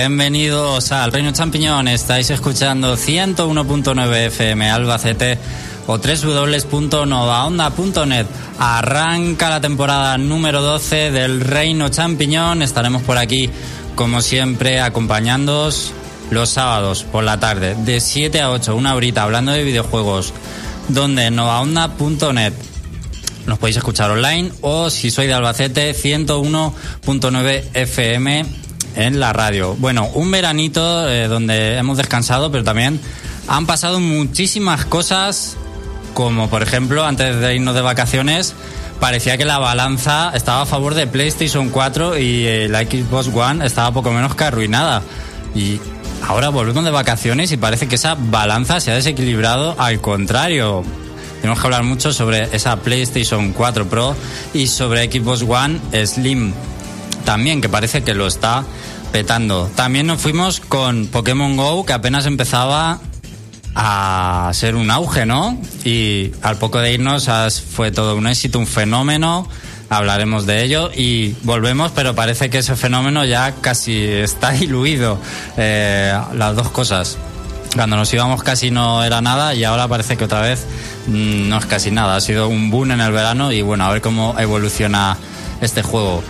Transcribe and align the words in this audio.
Bienvenidos 0.00 0.92
al 0.92 1.10
Reino 1.10 1.32
Champiñón. 1.32 1.88
Estáis 1.88 2.30
escuchando 2.30 2.96
101.9 2.96 4.26
FM 4.26 4.70
Albacete 4.70 5.36
o 5.88 5.98
www.novaonda.net. 5.98 8.26
Arranca 8.60 9.50
la 9.50 9.60
temporada 9.60 10.16
número 10.16 10.62
12 10.62 11.10
del 11.10 11.40
Reino 11.40 11.88
Champiñón. 11.88 12.62
Estaremos 12.62 13.02
por 13.02 13.18
aquí, 13.18 13.50
como 13.96 14.22
siempre, 14.22 14.80
acompañándoos 14.80 15.92
los 16.30 16.48
sábados 16.48 17.02
por 17.02 17.24
la 17.24 17.40
tarde, 17.40 17.74
de 17.74 17.98
7 17.98 18.40
a 18.40 18.52
8, 18.52 18.76
una 18.76 18.94
horita, 18.94 19.24
hablando 19.24 19.50
de 19.50 19.64
videojuegos, 19.64 20.32
donde 20.86 21.32
novaonda.net 21.32 22.52
nos 23.46 23.58
podéis 23.58 23.78
escuchar 23.78 24.12
online 24.12 24.52
o 24.60 24.90
si 24.90 25.10
sois 25.10 25.26
de 25.26 25.34
Albacete 25.34 25.92
101.9 25.92 27.64
FM 27.74 28.67
en 28.96 29.20
la 29.20 29.32
radio. 29.32 29.76
Bueno, 29.78 30.08
un 30.14 30.30
veranito 30.30 31.08
eh, 31.08 31.28
donde 31.28 31.76
hemos 31.76 31.96
descansado, 31.96 32.50
pero 32.50 32.64
también 32.64 33.00
han 33.46 33.66
pasado 33.66 34.00
muchísimas 34.00 34.84
cosas, 34.84 35.56
como 36.14 36.48
por 36.48 36.62
ejemplo, 36.62 37.04
antes 37.04 37.40
de 37.40 37.56
irnos 37.56 37.74
de 37.74 37.80
vacaciones, 37.80 38.54
parecía 39.00 39.36
que 39.36 39.44
la 39.44 39.58
balanza 39.58 40.32
estaba 40.34 40.62
a 40.62 40.66
favor 40.66 40.94
de 40.94 41.06
PlayStation 41.06 41.70
4 41.70 42.18
y 42.18 42.46
eh, 42.46 42.68
la 42.68 42.80
Xbox 42.80 43.28
One 43.34 43.64
estaba 43.64 43.92
poco 43.92 44.10
menos 44.10 44.34
que 44.34 44.44
arruinada. 44.44 45.02
Y 45.54 45.80
ahora 46.26 46.50
volvemos 46.50 46.84
de 46.84 46.90
vacaciones 46.90 47.52
y 47.52 47.56
parece 47.56 47.88
que 47.88 47.94
esa 47.94 48.16
balanza 48.18 48.80
se 48.80 48.90
ha 48.90 48.94
desequilibrado 48.94 49.76
al 49.78 50.00
contrario. 50.00 50.84
Tenemos 51.40 51.60
que 51.60 51.66
hablar 51.66 51.84
mucho 51.84 52.12
sobre 52.12 52.54
esa 52.54 52.76
PlayStation 52.76 53.52
4 53.52 53.88
Pro 53.88 54.16
y 54.52 54.66
sobre 54.66 55.10
Xbox 55.10 55.42
One 55.42 55.80
Slim 56.04 56.52
también, 57.28 57.60
que 57.60 57.68
parece 57.68 58.02
que 58.02 58.14
lo 58.14 58.26
está 58.26 58.64
petando. 59.12 59.70
También 59.74 60.06
nos 60.06 60.18
fuimos 60.18 60.60
con 60.60 61.08
Pokémon 61.08 61.58
Go, 61.58 61.84
que 61.84 61.92
apenas 61.92 62.24
empezaba 62.24 63.00
a 63.74 64.50
ser 64.54 64.74
un 64.74 64.90
auge, 64.90 65.26
¿no? 65.26 65.60
Y 65.84 66.32
al 66.40 66.56
poco 66.56 66.78
de 66.78 66.94
irnos 66.94 67.28
fue 67.70 67.92
todo 67.92 68.16
un 68.16 68.28
éxito, 68.28 68.58
un 68.58 68.66
fenómeno. 68.66 69.46
Hablaremos 69.90 70.46
de 70.46 70.64
ello 70.64 70.90
y 70.90 71.36
volvemos, 71.42 71.92
pero 71.94 72.14
parece 72.14 72.48
que 72.48 72.60
ese 72.60 72.76
fenómeno 72.76 73.26
ya 73.26 73.56
casi 73.60 74.04
está 74.04 74.50
diluido. 74.52 75.18
Eh, 75.58 76.18
las 76.32 76.56
dos 76.56 76.70
cosas. 76.70 77.18
Cuando 77.74 77.96
nos 77.96 78.10
íbamos 78.14 78.42
casi 78.42 78.70
no 78.70 79.04
era 79.04 79.20
nada 79.20 79.54
y 79.54 79.64
ahora 79.64 79.86
parece 79.86 80.16
que 80.16 80.24
otra 80.24 80.40
vez 80.40 80.64
mm, 81.08 81.46
no 81.46 81.58
es 81.58 81.66
casi 81.66 81.90
nada. 81.90 82.16
Ha 82.16 82.22
sido 82.22 82.48
un 82.48 82.70
boom 82.70 82.92
en 82.92 83.02
el 83.02 83.12
verano 83.12 83.52
y 83.52 83.60
bueno, 83.60 83.84
a 83.84 83.92
ver 83.92 84.00
cómo 84.00 84.34
evoluciona 84.38 85.18
este 85.60 85.82
juego. 85.82 86.22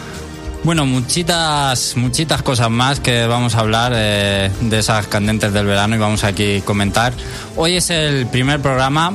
Bueno, 0.64 0.84
muchitas, 0.86 1.96
muchitas 1.96 2.42
cosas 2.42 2.68
más 2.68 3.00
que 3.00 3.26
vamos 3.26 3.54
a 3.54 3.60
hablar 3.60 3.92
eh, 3.94 4.50
de 4.60 4.78
esas 4.78 5.06
candentes 5.06 5.52
del 5.52 5.66
verano 5.66 5.94
y 5.94 5.98
vamos 5.98 6.24
aquí 6.24 6.56
a 6.58 6.64
comentar. 6.64 7.12
Hoy 7.56 7.76
es 7.76 7.90
el 7.90 8.26
primer 8.26 8.60
programa, 8.60 9.14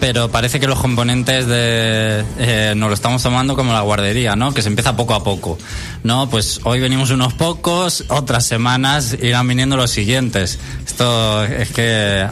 pero 0.00 0.30
parece 0.30 0.60
que 0.60 0.66
los 0.66 0.78
componentes 0.78 1.46
de, 1.46 2.24
eh, 2.38 2.74
nos 2.76 2.88
lo 2.88 2.94
estamos 2.94 3.22
tomando 3.22 3.56
como 3.56 3.72
la 3.72 3.80
guardería, 3.80 4.36
¿no? 4.36 4.54
Que 4.54 4.62
se 4.62 4.68
empieza 4.68 4.96
poco 4.96 5.14
a 5.14 5.24
poco, 5.24 5.58
¿no? 6.02 6.30
Pues 6.30 6.60
hoy 6.64 6.78
venimos 6.80 7.10
unos 7.10 7.34
pocos, 7.34 8.04
otras 8.08 8.46
semanas 8.46 9.16
irán 9.20 9.48
viniendo 9.48 9.76
los 9.76 9.90
siguientes. 9.90 10.58
Esto 10.86 11.44
es 11.44 11.70
que, 11.70 12.26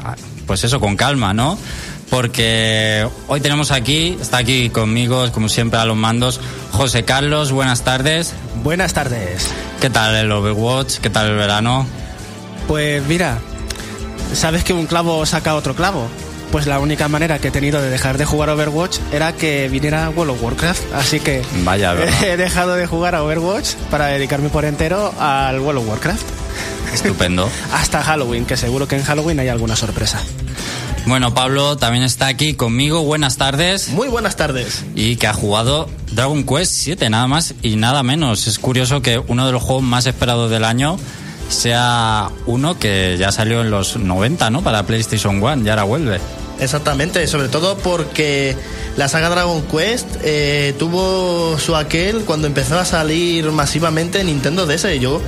pues 0.46 0.64
eso, 0.64 0.80
con 0.80 0.96
calma, 0.96 1.34
¿no? 1.34 1.58
Porque 2.12 3.08
hoy 3.26 3.40
tenemos 3.40 3.70
aquí, 3.70 4.18
está 4.20 4.36
aquí 4.36 4.68
conmigo, 4.68 5.32
como 5.32 5.48
siempre, 5.48 5.80
a 5.80 5.86
los 5.86 5.96
mandos, 5.96 6.40
José 6.70 7.04
Carlos. 7.06 7.52
Buenas 7.52 7.84
tardes. 7.84 8.34
Buenas 8.62 8.92
tardes. 8.92 9.48
¿Qué 9.80 9.88
tal 9.88 10.14
el 10.16 10.30
Overwatch? 10.30 10.98
¿Qué 10.98 11.08
tal 11.08 11.28
el 11.28 11.36
verano? 11.36 11.86
Pues 12.68 13.02
mira, 13.06 13.38
¿sabes 14.34 14.62
que 14.62 14.74
un 14.74 14.84
clavo 14.84 15.24
saca 15.24 15.54
otro 15.54 15.74
clavo? 15.74 16.06
Pues 16.50 16.66
la 16.66 16.80
única 16.80 17.08
manera 17.08 17.38
que 17.38 17.48
he 17.48 17.50
tenido 17.50 17.80
de 17.80 17.88
dejar 17.88 18.18
de 18.18 18.26
jugar 18.26 18.50
Overwatch 18.50 18.98
era 19.10 19.32
que 19.32 19.70
viniera 19.70 20.10
World 20.10 20.34
of 20.34 20.42
Warcraft. 20.42 20.92
Así 20.92 21.18
que 21.18 21.40
Vaya, 21.64 21.94
he 22.26 22.36
dejado 22.36 22.74
de 22.74 22.86
jugar 22.86 23.14
a 23.14 23.22
Overwatch 23.22 23.72
para 23.90 24.08
dedicarme 24.08 24.50
por 24.50 24.66
entero 24.66 25.14
al 25.18 25.60
World 25.60 25.80
of 25.80 25.88
Warcraft. 25.88 26.26
Estupendo. 26.92 27.48
Hasta 27.72 28.02
Halloween, 28.02 28.44
que 28.44 28.58
seguro 28.58 28.86
que 28.86 28.96
en 28.96 29.02
Halloween 29.02 29.40
hay 29.40 29.48
alguna 29.48 29.76
sorpresa. 29.76 30.20
Bueno, 31.06 31.34
Pablo 31.34 31.76
también 31.76 32.04
está 32.04 32.28
aquí 32.28 32.54
conmigo. 32.54 33.02
Buenas 33.02 33.36
tardes. 33.36 33.88
Muy 33.88 34.08
buenas 34.08 34.36
tardes. 34.36 34.84
Y 34.94 35.16
que 35.16 35.26
ha 35.26 35.34
jugado 35.34 35.88
Dragon 36.12 36.44
Quest 36.44 36.72
7, 36.72 37.10
nada 37.10 37.26
más 37.26 37.54
y 37.62 37.76
nada 37.76 38.02
menos. 38.02 38.46
Es 38.46 38.58
curioso 38.58 39.02
que 39.02 39.18
uno 39.18 39.46
de 39.46 39.52
los 39.52 39.62
juegos 39.62 39.82
más 39.82 40.06
esperados 40.06 40.50
del 40.50 40.64
año 40.64 40.98
sea 41.48 42.30
uno 42.46 42.78
que 42.78 43.16
ya 43.18 43.32
salió 43.32 43.60
en 43.62 43.70
los 43.70 43.96
90, 43.96 44.50
¿no? 44.50 44.62
Para 44.62 44.84
PlayStation 44.84 45.42
One, 45.42 45.64
y 45.64 45.68
ahora 45.68 45.82
vuelve. 45.82 46.20
Exactamente, 46.60 47.26
sobre 47.26 47.48
todo 47.48 47.76
porque 47.78 48.54
la 48.96 49.08
saga 49.08 49.30
Dragon 49.30 49.62
Quest 49.62 50.06
eh, 50.22 50.74
tuvo 50.78 51.58
su 51.58 51.74
aquel 51.74 52.20
cuando 52.20 52.46
empezó 52.46 52.78
a 52.78 52.84
salir 52.84 53.50
masivamente 53.50 54.20
en 54.20 54.26
Nintendo 54.26 54.66
DS. 54.66 55.00
Yo 55.00 55.20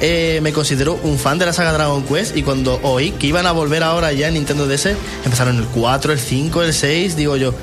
eh, 0.00 0.40
me 0.42 0.52
considero 0.52 0.98
un 1.02 1.18
fan 1.18 1.38
de 1.38 1.46
la 1.46 1.52
saga 1.52 1.72
Dragon 1.72 2.02
Quest 2.02 2.36
y 2.36 2.42
cuando 2.42 2.80
oí 2.82 3.12
que 3.12 3.26
iban 3.26 3.46
a 3.46 3.52
volver 3.52 3.82
ahora 3.82 4.12
ya 4.12 4.28
en 4.28 4.34
Nintendo 4.34 4.66
DS, 4.66 4.94
empezaron 5.24 5.58
el 5.58 5.66
4, 5.66 6.12
el 6.12 6.18
5, 6.18 6.62
el 6.62 6.74
6, 6.74 7.16
digo 7.16 7.36
yo, 7.36 7.54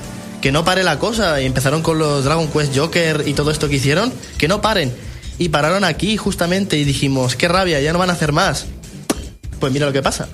que 0.41 0.51
no 0.51 0.63
pare 0.63 0.83
la 0.83 0.99
cosa. 0.99 1.41
Y 1.41 1.45
empezaron 1.45 1.81
con 1.81 1.99
los 1.99 2.23
Dragon 2.23 2.47
Quest 2.47 2.77
Joker 2.77 3.23
y 3.25 3.33
todo 3.33 3.51
esto 3.51 3.67
que 3.67 3.75
hicieron, 3.75 4.13
que 4.37 4.47
no 4.47 4.61
paren. 4.61 4.93
Y 5.39 5.49
pararon 5.49 5.83
aquí 5.83 6.17
justamente 6.17 6.77
y 6.77 6.83
dijimos, 6.83 7.35
qué 7.35 7.47
rabia, 7.47 7.81
ya 7.81 7.93
no 7.93 7.99
van 7.99 8.09
a 8.09 8.13
hacer 8.13 8.31
más. 8.31 8.67
Pues 9.59 9.73
mira 9.73 9.85
lo 9.85 9.93
que 9.93 10.01
pasa. 10.01 10.27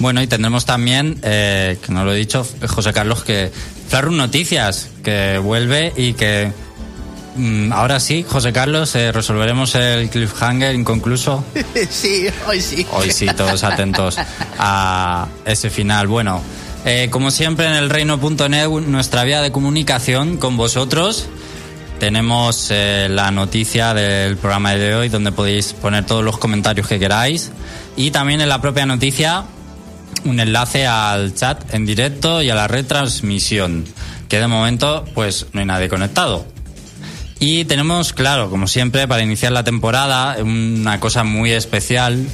Bueno, 0.00 0.22
y 0.22 0.26
tendremos 0.26 0.64
también, 0.64 1.20
eh, 1.22 1.76
que 1.84 1.92
no 1.92 2.06
lo 2.06 2.14
he 2.14 2.16
dicho, 2.16 2.46
José 2.66 2.94
Carlos, 2.94 3.22
que 3.22 3.52
Flarun 3.88 4.16
Noticias, 4.16 4.88
que 5.04 5.36
vuelve 5.36 5.92
y 5.94 6.14
que 6.14 6.50
mm, 7.36 7.70
ahora 7.70 8.00
sí, 8.00 8.24
José 8.26 8.50
Carlos, 8.50 8.94
eh, 8.96 9.12
resolveremos 9.12 9.74
el 9.74 10.08
cliffhanger 10.08 10.74
inconcluso. 10.74 11.44
sí, 11.90 12.26
hoy 12.48 12.62
sí. 12.62 12.86
Hoy 12.92 13.12
sí, 13.12 13.26
todos 13.36 13.62
atentos 13.62 14.16
a 14.58 15.28
ese 15.44 15.68
final. 15.68 16.06
Bueno, 16.06 16.40
eh, 16.86 17.08
como 17.10 17.30
siempre 17.30 17.66
en 17.66 17.74
el 17.74 17.90
reino.net, 17.90 18.68
nuestra 18.86 19.24
vía 19.24 19.42
de 19.42 19.52
comunicación 19.52 20.38
con 20.38 20.56
vosotros. 20.56 21.28
Tenemos 21.98 22.70
la 22.70 23.30
noticia 23.30 23.92
del 23.92 24.38
programa 24.38 24.72
de 24.72 24.94
hoy 24.94 25.10
donde 25.10 25.32
podéis 25.32 25.74
poner 25.74 26.06
todos 26.06 26.24
los 26.24 26.38
comentarios 26.38 26.88
que 26.88 26.98
queráis. 26.98 27.50
Y 27.94 28.10
también 28.10 28.40
en 28.40 28.48
la 28.48 28.62
propia 28.62 28.86
noticia 28.86 29.44
un 30.24 30.40
enlace 30.40 30.86
al 30.86 31.34
chat 31.34 31.74
en 31.74 31.86
directo 31.86 32.42
y 32.42 32.50
a 32.50 32.54
la 32.54 32.68
retransmisión, 32.68 33.84
que 34.28 34.38
de 34.38 34.46
momento 34.46 35.04
pues 35.14 35.46
no 35.52 35.60
hay 35.60 35.66
nadie 35.66 35.88
conectado. 35.88 36.46
Y 37.38 37.64
tenemos, 37.64 38.12
claro, 38.12 38.50
como 38.50 38.66
siempre, 38.66 39.08
para 39.08 39.22
iniciar 39.22 39.52
la 39.52 39.64
temporada, 39.64 40.36
una 40.42 41.00
cosa 41.00 41.24
muy 41.24 41.52
especial 41.52 42.26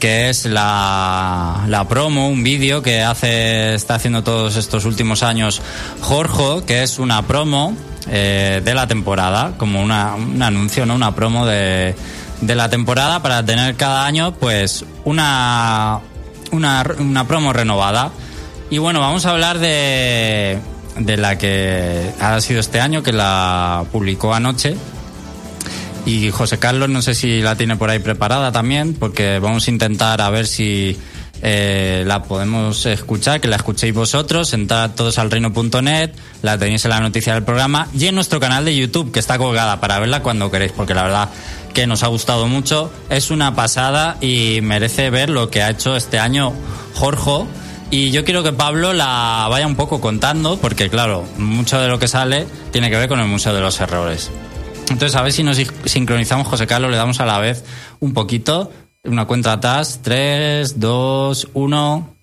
que 0.00 0.30
es 0.30 0.46
la, 0.46 1.66
la 1.68 1.86
promo, 1.86 2.28
un 2.28 2.42
vídeo 2.42 2.82
que 2.82 3.02
hace, 3.02 3.74
está 3.74 3.96
haciendo 3.96 4.24
todos 4.24 4.56
estos 4.56 4.86
últimos 4.86 5.22
años 5.22 5.60
Jorge, 6.00 6.64
que 6.66 6.82
es 6.82 6.98
una 6.98 7.26
promo 7.26 7.76
eh, 8.08 8.62
de 8.64 8.74
la 8.74 8.86
temporada, 8.86 9.52
como 9.58 9.82
una, 9.82 10.14
un 10.14 10.42
anuncio, 10.42 10.86
¿no? 10.86 10.94
Una 10.94 11.14
promo 11.14 11.44
de, 11.46 11.94
de 12.40 12.54
la 12.54 12.70
temporada 12.70 13.20
para 13.22 13.44
tener 13.44 13.76
cada 13.76 14.06
año, 14.06 14.32
pues, 14.32 14.84
una, 15.04 16.00
una, 16.52 16.84
una 16.98 17.26
promo 17.26 17.52
renovada. 17.52 18.10
Y 18.70 18.78
bueno, 18.78 19.00
vamos 19.00 19.26
a 19.26 19.30
hablar 19.30 19.58
de, 19.58 20.58
de 20.98 21.16
la 21.16 21.38
que 21.38 22.10
ha 22.20 22.40
sido 22.40 22.60
este 22.60 22.80
año, 22.80 23.02
que 23.02 23.12
la 23.12 23.84
publicó 23.90 24.34
anoche. 24.34 24.76
Y 26.06 26.30
José 26.30 26.58
Carlos, 26.58 26.88
no 26.88 27.02
sé 27.02 27.14
si 27.14 27.40
la 27.40 27.56
tiene 27.56 27.76
por 27.76 27.90
ahí 27.90 27.98
preparada 27.98 28.52
también, 28.52 28.94
porque 28.94 29.38
vamos 29.38 29.66
a 29.66 29.70
intentar 29.70 30.20
a 30.20 30.30
ver 30.30 30.46
si 30.46 30.96
eh, 31.42 32.04
la 32.06 32.22
podemos 32.22 32.84
escuchar, 32.86 33.40
que 33.40 33.48
la 33.48 33.56
escuchéis 33.56 33.94
vosotros, 33.94 34.52
entrad 34.52 34.90
todos 34.90 35.18
al 35.18 35.30
reino.net, 35.30 36.10
la 36.42 36.58
tenéis 36.58 36.84
en 36.84 36.90
la 36.90 37.00
noticia 37.00 37.34
del 37.34 37.44
programa 37.44 37.88
y 37.94 38.06
en 38.06 38.14
nuestro 38.14 38.40
canal 38.40 38.64
de 38.64 38.76
YouTube, 38.76 39.10
que 39.12 39.20
está 39.20 39.38
colgada 39.38 39.80
para 39.80 39.98
verla 39.98 40.22
cuando 40.22 40.50
queréis, 40.50 40.72
porque 40.72 40.94
la 40.94 41.04
verdad 41.04 41.28
que 41.74 41.86
nos 41.86 42.02
ha 42.02 42.08
gustado 42.08 42.46
mucho. 42.46 42.92
Es 43.08 43.30
una 43.30 43.54
pasada 43.54 44.16
y 44.20 44.60
merece 44.62 45.10
ver 45.10 45.30
lo 45.30 45.50
que 45.50 45.62
ha 45.62 45.70
hecho 45.70 45.96
este 45.96 46.18
año 46.18 46.52
Jorge. 46.94 47.46
Y 47.90 48.12
yo 48.12 48.24
quiero 48.24 48.42
que 48.42 48.52
Pablo 48.52 48.92
la 48.92 49.46
vaya 49.50 49.66
un 49.66 49.74
poco 49.74 50.00
contando, 50.00 50.58
porque 50.58 50.88
claro, 50.88 51.24
mucho 51.38 51.80
de 51.80 51.88
lo 51.88 51.98
que 51.98 52.06
sale 52.06 52.46
tiene 52.70 52.88
que 52.88 52.96
ver 52.96 53.08
con 53.08 53.18
el 53.18 53.26
Museo 53.26 53.52
de 53.52 53.60
los 53.60 53.80
Errores. 53.80 54.30
Entonces, 54.90 55.16
a 55.16 55.22
ver 55.22 55.32
si 55.32 55.42
nos 55.42 55.60
sincronizamos, 55.84 56.46
José 56.46 56.66
Carlos, 56.66 56.90
le 56.90 56.96
damos 56.96 57.20
a 57.20 57.26
la 57.26 57.38
vez 57.38 57.64
un 58.00 58.12
poquito. 58.12 58.70
Una 59.04 59.24
cuenta 59.24 59.52
atrás. 59.52 60.00
3, 60.02 60.78
2, 60.78 61.48
1. 61.54 62.16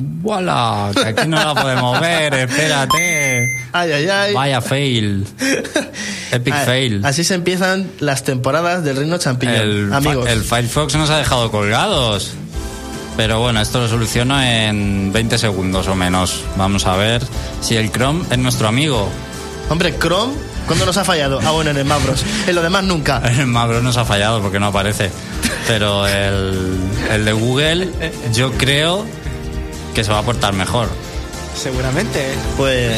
¡Voilà! 0.00 0.92
Que 0.94 1.08
aquí 1.08 1.26
no 1.26 1.36
la 1.36 1.60
podemos 1.60 2.00
ver, 2.00 2.32
espérate. 2.32 3.48
Ay, 3.72 3.90
ay, 3.90 4.08
ay. 4.08 4.32
Vaya 4.32 4.60
fail. 4.60 5.26
Epic 6.30 6.54
fail. 6.64 7.04
Así 7.04 7.24
se 7.24 7.34
empiezan 7.34 7.90
las 7.98 8.22
temporadas 8.22 8.84
del 8.84 8.96
Reino 8.96 9.18
Champiñón. 9.18 9.56
El, 9.56 9.92
Amigos. 9.92 10.28
El 10.28 10.42
Firefox 10.42 10.94
nos 10.94 11.10
ha 11.10 11.18
dejado 11.18 11.50
colgados. 11.50 12.30
Pero 13.16 13.40
bueno, 13.40 13.60
esto 13.60 13.80
lo 13.80 13.88
soluciono 13.88 14.40
en 14.40 15.12
20 15.12 15.36
segundos 15.36 15.88
o 15.88 15.96
menos. 15.96 16.44
Vamos 16.56 16.86
a 16.86 16.94
ver 16.96 17.20
si 17.60 17.74
el 17.74 17.90
Chrome 17.90 18.24
es 18.30 18.38
nuestro 18.38 18.68
amigo. 18.68 19.08
Hombre, 19.68 19.98
Chrome, 19.98 20.32
¿cuándo 20.68 20.86
nos 20.86 20.96
ha 20.96 21.04
fallado? 21.04 21.40
Ah, 21.44 21.50
bueno, 21.50 21.70
en 21.72 21.76
el 21.76 21.84
Mavros. 21.84 22.24
En 22.46 22.54
lo 22.54 22.62
demás, 22.62 22.84
nunca. 22.84 23.20
El 23.38 23.48
Mavro 23.48 23.82
nos 23.82 23.96
ha 23.96 24.04
fallado 24.04 24.40
porque 24.40 24.60
no 24.60 24.66
aparece. 24.66 25.10
Pero 25.66 26.06
el, 26.06 26.76
el 27.10 27.24
de 27.24 27.32
Google, 27.32 27.90
yo 28.32 28.52
creo 28.52 29.04
que 29.98 30.04
se 30.04 30.12
va 30.12 30.20
a 30.20 30.22
portar 30.22 30.52
mejor. 30.52 30.86
Seguramente. 31.56 32.32
Pues 32.56 32.96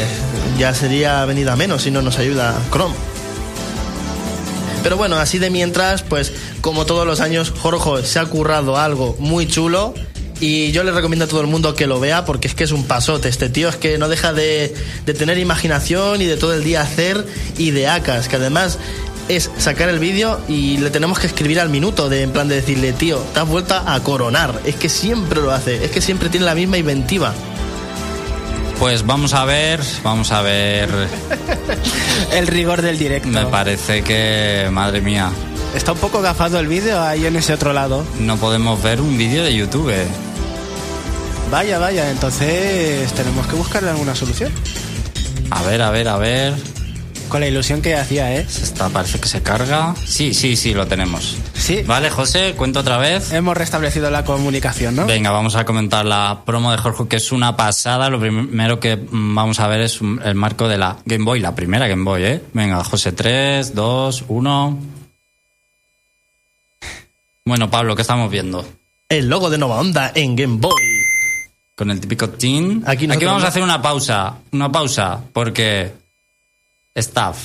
ya 0.59 0.71
sería 0.75 1.25
venida 1.25 1.55
menos 1.55 1.81
si 1.81 1.89
no 1.89 2.03
nos 2.03 2.19
ayuda 2.19 2.55
Chrome. 2.71 2.93
Pero 4.83 4.97
bueno, 4.97 5.15
así 5.15 5.39
de 5.39 5.49
mientras, 5.49 6.03
pues 6.03 6.31
como 6.61 6.85
todos 6.85 7.07
los 7.07 7.19
años, 7.19 7.51
Jorge 7.59 8.05
se 8.05 8.19
ha 8.19 8.25
currado 8.27 8.77
algo 8.77 9.15
muy 9.17 9.47
chulo. 9.47 9.95
Y 10.39 10.71
yo 10.73 10.83
le 10.83 10.91
recomiendo 10.91 11.25
a 11.25 11.27
todo 11.27 11.41
el 11.41 11.47
mundo 11.47 11.73
que 11.73 11.87
lo 11.87 11.99
vea 11.99 12.23
porque 12.23 12.47
es 12.47 12.53
que 12.53 12.65
es 12.65 12.71
un 12.71 12.85
pasote. 12.85 13.29
Este 13.29 13.49
tío 13.49 13.67
es 13.67 13.77
que 13.77 13.97
no 13.97 14.07
deja 14.07 14.31
de, 14.31 14.71
de 15.03 15.13
tener 15.15 15.39
imaginación 15.39 16.21
y 16.21 16.25
de 16.25 16.37
todo 16.37 16.53
el 16.53 16.63
día 16.63 16.81
hacer 16.81 17.25
ideacas. 17.57 18.27
Que 18.27 18.35
además 18.35 18.77
es 19.27 19.49
sacar 19.57 19.89
el 19.89 19.99
vídeo 19.99 20.39
y 20.47 20.77
le 20.77 20.89
tenemos 20.89 21.19
que 21.19 21.27
escribir 21.27 21.59
al 21.59 21.69
minuto, 21.69 22.09
de, 22.09 22.23
en 22.23 22.31
plan 22.31 22.47
de 22.47 22.55
decirle, 22.55 22.93
tío, 22.93 23.19
te 23.33 23.39
has 23.39 23.47
vuelto 23.47 23.75
a 23.75 23.99
coronar. 24.01 24.61
Es 24.65 24.75
que 24.75 24.89
siempre 24.89 25.41
lo 25.41 25.51
hace, 25.51 25.83
es 25.83 25.91
que 25.91 26.01
siempre 26.01 26.29
tiene 26.29 26.45
la 26.45 26.55
misma 26.55 26.77
inventiva. 26.77 27.33
Pues 28.79 29.05
vamos 29.05 29.33
a 29.33 29.45
ver, 29.45 29.79
vamos 30.03 30.31
a 30.31 30.41
ver. 30.41 30.89
El 32.33 32.47
rigor 32.47 32.81
del 32.81 32.97
directo. 32.97 33.29
Me 33.29 33.45
parece 33.45 34.03
que, 34.03 34.69
madre 34.71 35.01
mía, 35.01 35.31
Está 35.75 35.93
un 35.93 35.99
poco 35.99 36.21
gafado 36.21 36.59
el 36.59 36.67
vídeo 36.67 37.01
ahí 37.01 37.25
en 37.25 37.37
ese 37.37 37.53
otro 37.53 37.71
lado. 37.71 38.03
no 38.19 38.35
podemos 38.35 38.81
ver 38.83 38.99
un 38.99 39.17
vídeo 39.17 39.43
de 39.43 39.55
YouTube. 39.55 39.93
Vaya, 41.49 41.79
vaya, 41.79 42.11
entonces 42.11 43.11
tenemos 43.13 43.47
que 43.47 43.55
buscarle 43.55 43.89
alguna 43.89 44.13
solución. 44.13 44.51
A 45.49 45.63
ver, 45.63 45.81
a 45.81 45.89
ver, 45.89 46.09
a 46.09 46.17
ver. 46.17 46.53
Con 47.31 47.39
la 47.39 47.47
ilusión 47.47 47.81
que 47.81 47.95
hacía, 47.95 48.35
¿eh? 48.35 48.41
Esta 48.41 48.89
parece 48.89 49.17
que 49.17 49.29
se 49.29 49.41
carga. 49.41 49.95
Sí, 50.05 50.33
sí, 50.33 50.57
sí, 50.57 50.73
lo 50.73 50.85
tenemos. 50.85 51.37
Sí. 51.53 51.81
Vale, 51.83 52.09
José, 52.09 52.55
cuento 52.57 52.81
otra 52.81 52.97
vez. 52.97 53.31
Hemos 53.31 53.55
restablecido 53.55 54.11
la 54.11 54.25
comunicación, 54.25 54.97
¿no? 54.97 55.05
Venga, 55.05 55.31
vamos 55.31 55.55
a 55.55 55.63
comentar 55.63 56.05
la 56.05 56.41
promo 56.45 56.73
de 56.73 56.77
Jorge, 56.77 57.07
que 57.07 57.15
es 57.15 57.31
una 57.31 57.55
pasada. 57.55 58.09
Lo 58.09 58.19
primero 58.19 58.81
que 58.81 58.99
vamos 59.11 59.61
a 59.61 59.67
ver 59.69 59.79
es 59.79 60.01
el 60.01 60.35
marco 60.35 60.67
de 60.67 60.77
la 60.77 60.97
Game 61.05 61.23
Boy, 61.23 61.39
la 61.39 61.55
primera 61.55 61.87
Game 61.87 62.03
Boy, 62.03 62.23
¿eh? 62.25 62.43
Venga, 62.51 62.83
José, 62.83 63.13
3, 63.13 63.75
2, 63.75 64.25
1. 64.27 64.79
Bueno, 67.45 67.71
Pablo, 67.71 67.95
¿qué 67.95 68.01
estamos 68.01 68.29
viendo? 68.29 68.67
El 69.07 69.29
logo 69.29 69.49
de 69.49 69.57
Nova 69.57 69.79
Onda 69.79 70.11
en 70.13 70.35
Game 70.35 70.57
Boy. 70.57 70.81
Con 71.75 71.91
el 71.91 72.01
típico 72.01 72.29
tin. 72.29 72.83
Aquí 72.85 73.07
vamos 73.07 73.41
no. 73.41 73.45
a 73.45 73.47
hacer 73.47 73.63
una 73.63 73.81
pausa. 73.81 74.35
Una 74.51 74.69
pausa, 74.69 75.21
porque. 75.31 76.00
Staff. 76.95 77.37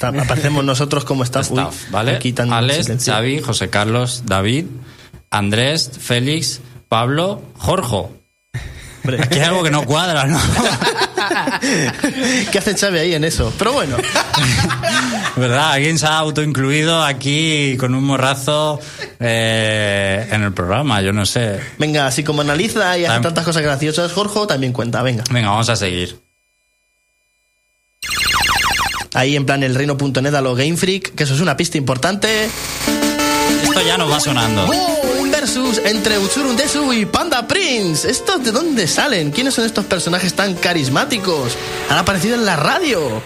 Aparecemos 0.00 0.64
nosotros 0.64 1.04
como 1.04 1.22
staff. 1.22 1.50
Uy, 1.50 1.58
Staff, 1.58 1.90
¿vale? 1.90 2.16
aquí 2.16 2.32
tan 2.32 2.52
Alex, 2.52 2.86
silencio. 2.86 3.12
Xavi, 3.12 3.40
José 3.40 3.68
Carlos, 3.68 4.22
David, 4.26 4.66
Andrés, 5.30 5.90
Félix, 5.98 6.60
Pablo, 6.88 7.42
Jorge. 7.58 8.06
Aquí 9.20 9.38
hay 9.38 9.44
algo 9.46 9.64
que 9.64 9.70
no 9.70 9.84
cuadra, 9.84 10.26
¿no? 10.26 10.38
¿Qué 12.52 12.58
hace 12.58 12.76
Xavi 12.76 12.98
ahí 12.98 13.14
en 13.14 13.24
eso? 13.24 13.52
Pero 13.58 13.72
bueno, 13.72 13.96
¿Verdad? 15.36 15.72
Alguien 15.72 15.98
se 15.98 16.06
ha 16.06 16.18
autoincluido 16.18 17.02
aquí 17.02 17.76
con 17.78 17.94
un 17.94 18.04
morrazo 18.04 18.78
eh, 19.18 20.28
en 20.30 20.42
el 20.42 20.52
programa, 20.52 21.02
yo 21.02 21.12
no 21.12 21.26
sé. 21.26 21.60
venga, 21.78 22.06
así 22.06 22.22
como 22.22 22.42
analiza 22.42 22.96
y 22.96 23.04
hace 23.04 23.20
tantas 23.20 23.44
cosas 23.44 23.62
graciosas, 23.62 24.12
Jorge 24.12 24.46
también 24.46 24.72
cuenta, 24.72 25.02
venga. 25.02 25.24
Venga, 25.30 25.50
vamos 25.50 25.68
a 25.68 25.76
seguir. 25.76 26.21
Ahí 29.14 29.36
en 29.36 29.44
plan 29.44 29.62
el 29.62 29.74
reino.net 29.74 30.34
a 30.34 30.40
lo 30.40 30.54
Game 30.54 30.76
Freak, 30.76 31.14
que 31.14 31.24
eso 31.24 31.34
es 31.34 31.40
una 31.40 31.56
pista 31.56 31.76
importante. 31.78 32.48
Esto 33.62 33.80
ya 33.86 33.98
nos 33.98 34.10
va 34.10 34.20
sonando. 34.20 34.66
¡Oh! 34.66 35.20
Un 35.20 35.30
versus 35.30 35.80
entre 35.84 36.18
Utsurun 36.18 36.56
Desu 36.56 36.92
y 36.92 37.06
Panda 37.06 37.46
Prince. 37.46 38.10
¿Estos 38.10 38.42
de 38.42 38.52
dónde 38.52 38.86
salen? 38.86 39.30
¿Quiénes 39.30 39.54
son 39.54 39.64
estos 39.64 39.84
personajes 39.84 40.34
tan 40.34 40.54
carismáticos? 40.54 41.52
Han 41.90 41.98
aparecido 41.98 42.34
en 42.34 42.44
la 42.44 42.56
radio. 42.56 43.22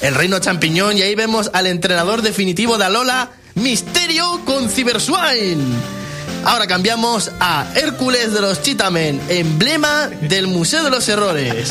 El 0.00 0.14
reino 0.14 0.38
champiñón 0.38 0.96
y 0.96 1.02
ahí 1.02 1.14
vemos 1.14 1.50
al 1.52 1.66
entrenador 1.66 2.22
definitivo 2.22 2.78
de 2.78 2.84
Alola, 2.84 3.30
Misterio 3.54 4.42
con 4.44 4.68
Cyberswine. 4.68 6.05
Ahora 6.46 6.68
cambiamos 6.68 7.32
a 7.40 7.66
Hércules 7.74 8.32
de 8.32 8.40
los 8.40 8.62
Chitamen, 8.62 9.20
emblema 9.28 10.08
del 10.22 10.46
Museo 10.46 10.84
de 10.84 10.90
los 10.90 11.08
Errores. 11.08 11.70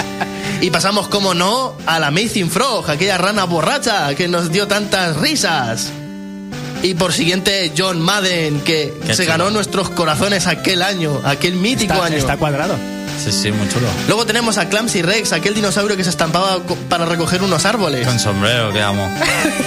Y 0.60 0.70
pasamos, 0.70 1.08
como 1.08 1.34
no, 1.34 1.77
a 1.86 1.98
la 2.00 2.08
Amazing 2.08 2.51
Frog, 2.51 2.89
aquella 2.89 3.17
rana 3.17 3.46
borracha 3.46 4.13
que 4.15 4.27
nos 4.27 4.51
dio 4.51 4.67
tantas 4.67 5.15
risas. 5.15 5.91
Y 6.84 6.94
por 6.94 7.13
siguiente, 7.13 7.72
John 7.77 8.01
Madden, 8.01 8.60
que 8.62 8.94
Qué 9.08 9.15
se 9.15 9.24
chulo. 9.24 9.38
ganó 9.38 9.50
nuestros 9.50 9.89
corazones 9.91 10.46
aquel 10.46 10.82
año, 10.82 11.22
aquel 11.24 11.55
mítico 11.55 11.94
Está, 11.94 12.05
año. 12.08 12.17
está 12.17 12.36
cuadrado. 12.38 12.75
Sí, 13.24 13.32
sí, 13.32 13.51
muy 13.53 13.70
chulo. 13.70 13.88
Luego 14.08 14.25
tenemos 14.25 14.58
a 14.58 14.67
Clumsy 14.67 15.01
Rex, 15.01 15.32
aquel 15.32 15.55
dinosaurio 15.55 15.96
que 15.96 16.03
se 16.03 16.10
estampaba 16.10 16.60
para 16.89 17.05
recoger 17.05 17.41
unos 17.44 17.63
árboles. 17.63 18.05
Con 18.05 18.20
sombrero, 18.20 18.74
que 18.74 18.82
amo. 18.82 19.10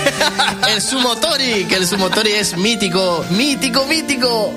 El 0.69 0.83
Sumotori, 0.83 1.65
que 1.65 1.77
el 1.77 1.87
Sumotori 1.87 2.33
es 2.33 2.57
mítico, 2.59 3.25
mítico, 3.31 3.87
mítico. 3.87 4.53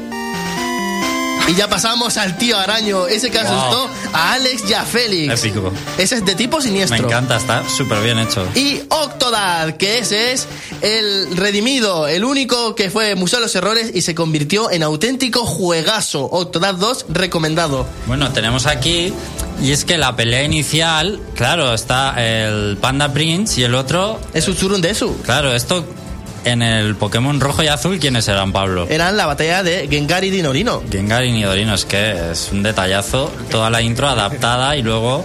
Y 1.48 1.56
ya 1.56 1.68
pasamos 1.70 2.16
al 2.18 2.38
tío 2.38 2.58
araño, 2.58 3.08
ese 3.08 3.30
que 3.30 3.40
Wow. 3.40 3.48
asustó 3.48 3.90
a 4.14 4.34
Alex 4.34 4.64
y 4.70 4.74
a 4.74 4.84
Félix. 4.86 5.44
Épico. 5.44 5.74
Ese 5.98 6.16
es 6.16 6.26
de 6.26 6.36
tipo 6.36 6.58
Me 6.58 6.64
siniestro. 6.64 7.06
encanta, 7.08 7.36
está 7.38 7.68
súper 7.68 8.02
bien 8.02 8.20
hecho. 8.20 8.48
Y 8.56 8.82
Octodad, 8.90 9.76
que 9.76 9.98
ese 10.00 10.32
es 10.32 10.48
el 10.82 11.36
redimido, 11.36 12.08
el 12.08 12.24
único 12.24 12.74
que 12.76 12.90
fue 12.90 13.16
Museo 13.16 13.40
de 13.40 13.46
los 13.48 13.56
Errores 13.56 13.92
y 13.94 14.02
se 14.02 14.16
convirtió 14.16 14.72
en 14.72 14.84
auténtico 14.84 15.46
juegazo. 15.46 16.24
Octodad 16.32 16.76
2 16.76 17.08
recomendado. 17.10 17.86
Bueno, 18.08 18.32
tenemos 18.32 18.66
aquí, 18.66 19.12
y 19.62 19.72
es 19.72 19.84
que 19.84 19.98
la 19.98 20.16
pelea 20.16 20.44
inicial, 20.44 21.20
claro, 21.36 21.74
está 21.74 22.16
el 22.24 22.78
Panda 22.78 23.12
Prince 23.12 23.60
y 23.60 23.64
el 23.66 23.76
otro, 23.76 24.20
Es 24.34 24.48
Utsurun 24.48 24.80
Desu. 24.82 25.18
claro, 25.24 25.54
esto 25.54 25.84
en 26.44 26.62
el 26.62 26.96
Pokémon 26.96 27.40
rojo 27.40 27.64
y 27.64 27.68
azul, 27.68 28.00
¿quiénes 28.00 28.28
eran, 28.28 28.52
Pablo? 28.52 28.88
Eran 28.90 29.16
la 29.18 29.26
batalla 29.26 29.64
de 29.64 29.88
Gengar 29.90 30.24
y 30.24 30.30
Dinorino. 30.30 30.82
Gengar 30.92 31.24
y 31.26 31.32
Nidorino, 31.32 31.74
es 31.76 31.86
que 31.86 32.32
es 32.32 32.50
un 32.52 32.64
detallazo, 32.64 33.32
toda 33.50 33.70
la 33.70 33.82
intro 33.82 34.08
adaptada 34.08 34.76
y 34.76 34.82
luego 34.82 35.24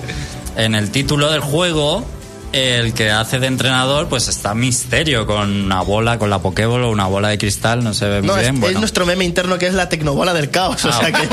en 0.57 0.75
el 0.75 0.91
título 0.91 1.31
del 1.31 1.41
juego, 1.41 2.05
el 2.53 2.95
que 2.95 3.11
hace 3.11 3.39
de 3.39 3.47
entrenador, 3.49 4.09
pues 4.09 4.29
está 4.29 4.55
Misterio 4.55 5.27
con 5.27 5.65
una 5.65 5.83
bola, 5.83 6.19
con 6.19 6.31
la 6.31 6.39
Pokéball 6.39 6.85
o 6.85 6.91
una 6.91 7.07
bola 7.07 7.29
de 7.29 7.39
cristal, 7.39 7.83
no 7.85 7.93
se 7.93 8.07
ve 8.07 8.21
muy 8.21 8.29
No, 8.29 8.37
es, 8.37 8.43
bien. 8.43 8.55
es 8.55 8.61
bueno. 8.61 8.81
nuestro 8.81 9.05
meme 9.05 9.25
interno 9.25 9.59
que 9.59 9.67
es 9.67 9.75
la 9.75 9.89
tecnobola 9.89 10.33
del 10.33 10.51
caos. 10.51 10.85
o 10.85 10.89
Ah, 10.89 10.93
sea 11.01 11.13
que, 11.13 11.29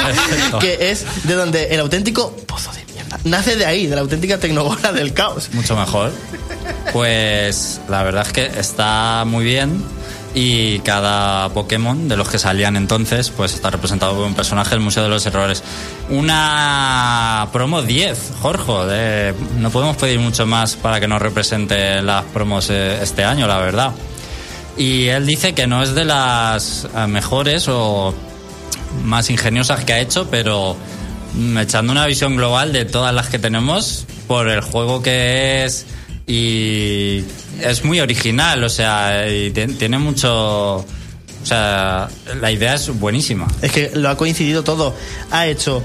que 0.60 0.92
es 0.92 1.06
de 1.24 1.34
donde 1.36 1.68
el 1.74 1.80
auténtico 1.80 2.36
pozo 2.48 2.72
de 2.74 2.84
mierda 2.92 3.20
nace 3.24 3.56
de 3.56 3.66
ahí, 3.66 3.88
de 3.88 3.96
la 3.96 4.02
auténtica 4.02 4.38
tecnobola 4.40 4.92
del 4.92 5.14
caos. 5.14 5.50
Mucho 5.54 5.76
mejor. 5.78 6.12
Pues 6.92 7.82
la 7.90 8.04
verdad 8.04 8.26
es 8.28 8.34
que 8.34 8.46
está 8.60 9.24
muy 9.26 9.44
bien 9.46 9.84
y 10.36 10.80
cada 10.80 11.50
Pokémon 11.50 12.08
de 12.08 12.18
los 12.18 12.28
que 12.28 12.40
salían 12.40 12.76
entonces 12.76 13.30
pues 13.30 13.54
está 13.54 13.70
representado 13.70 14.16
por 14.16 14.26
un 14.26 14.34
personaje 14.34 14.72
del 14.72 14.80
Museo 14.80 15.04
de 15.04 15.10
los 15.10 15.26
Errores. 15.26 15.64
Una 16.10 17.48
promo 17.52 17.82
10, 17.82 18.32
Jorge. 18.42 18.72
de- 18.88 19.34
no 19.60 19.70
podemos 19.70 19.98
pedir 19.98 20.20
mucho 20.20 20.46
más 20.46 20.76
para 20.76 21.00
que 21.00 21.08
nos 21.08 21.22
represente 21.22 22.02
las 22.02 22.24
promos 22.26 22.70
eh, 22.70 23.00
este 23.02 23.24
año, 23.24 23.48
la 23.48 23.58
verdad. 23.58 23.92
Y 24.78 25.08
él 25.08 25.26
dice 25.28 25.54
que 25.54 25.68
no 25.68 25.84
es 25.84 25.94
de 25.94 26.06
las 26.06 26.88
eh, 26.96 27.08
mejores 27.08 27.68
o 27.68 28.14
más 29.04 29.30
ingeniosas 29.30 29.84
que 29.84 29.94
ha 29.94 30.00
hecho, 30.00 30.28
pero 30.32 30.76
mm, 31.36 31.58
echando 31.60 31.92
una 31.92 32.06
visión 32.08 32.36
global 32.36 32.74
de 32.74 32.86
todas 32.86 33.14
las 33.14 33.28
que 33.30 33.38
tenemos, 33.40 34.06
por 34.28 34.48
el 34.50 34.62
juego 34.62 35.02
que 35.04 35.66
es 35.66 35.86
y 36.28 37.24
es 37.62 37.84
muy 37.84 38.00
original, 38.00 38.64
o 38.64 38.70
sea, 38.70 39.28
y 39.30 39.52
ti- 39.52 39.68
tiene 39.68 39.98
mucho... 39.98 40.78
O 40.78 41.46
sea, 41.46 42.08
la 42.40 42.52
idea 42.52 42.76
es 42.76 42.88
buenísima. 42.98 43.48
Es 43.62 43.74
que 43.74 43.92
lo 43.94 44.08
ha 44.10 44.16
coincidido 44.16 44.64
todo. 44.64 44.96
Ha 45.30 45.48
hecho. 45.48 45.84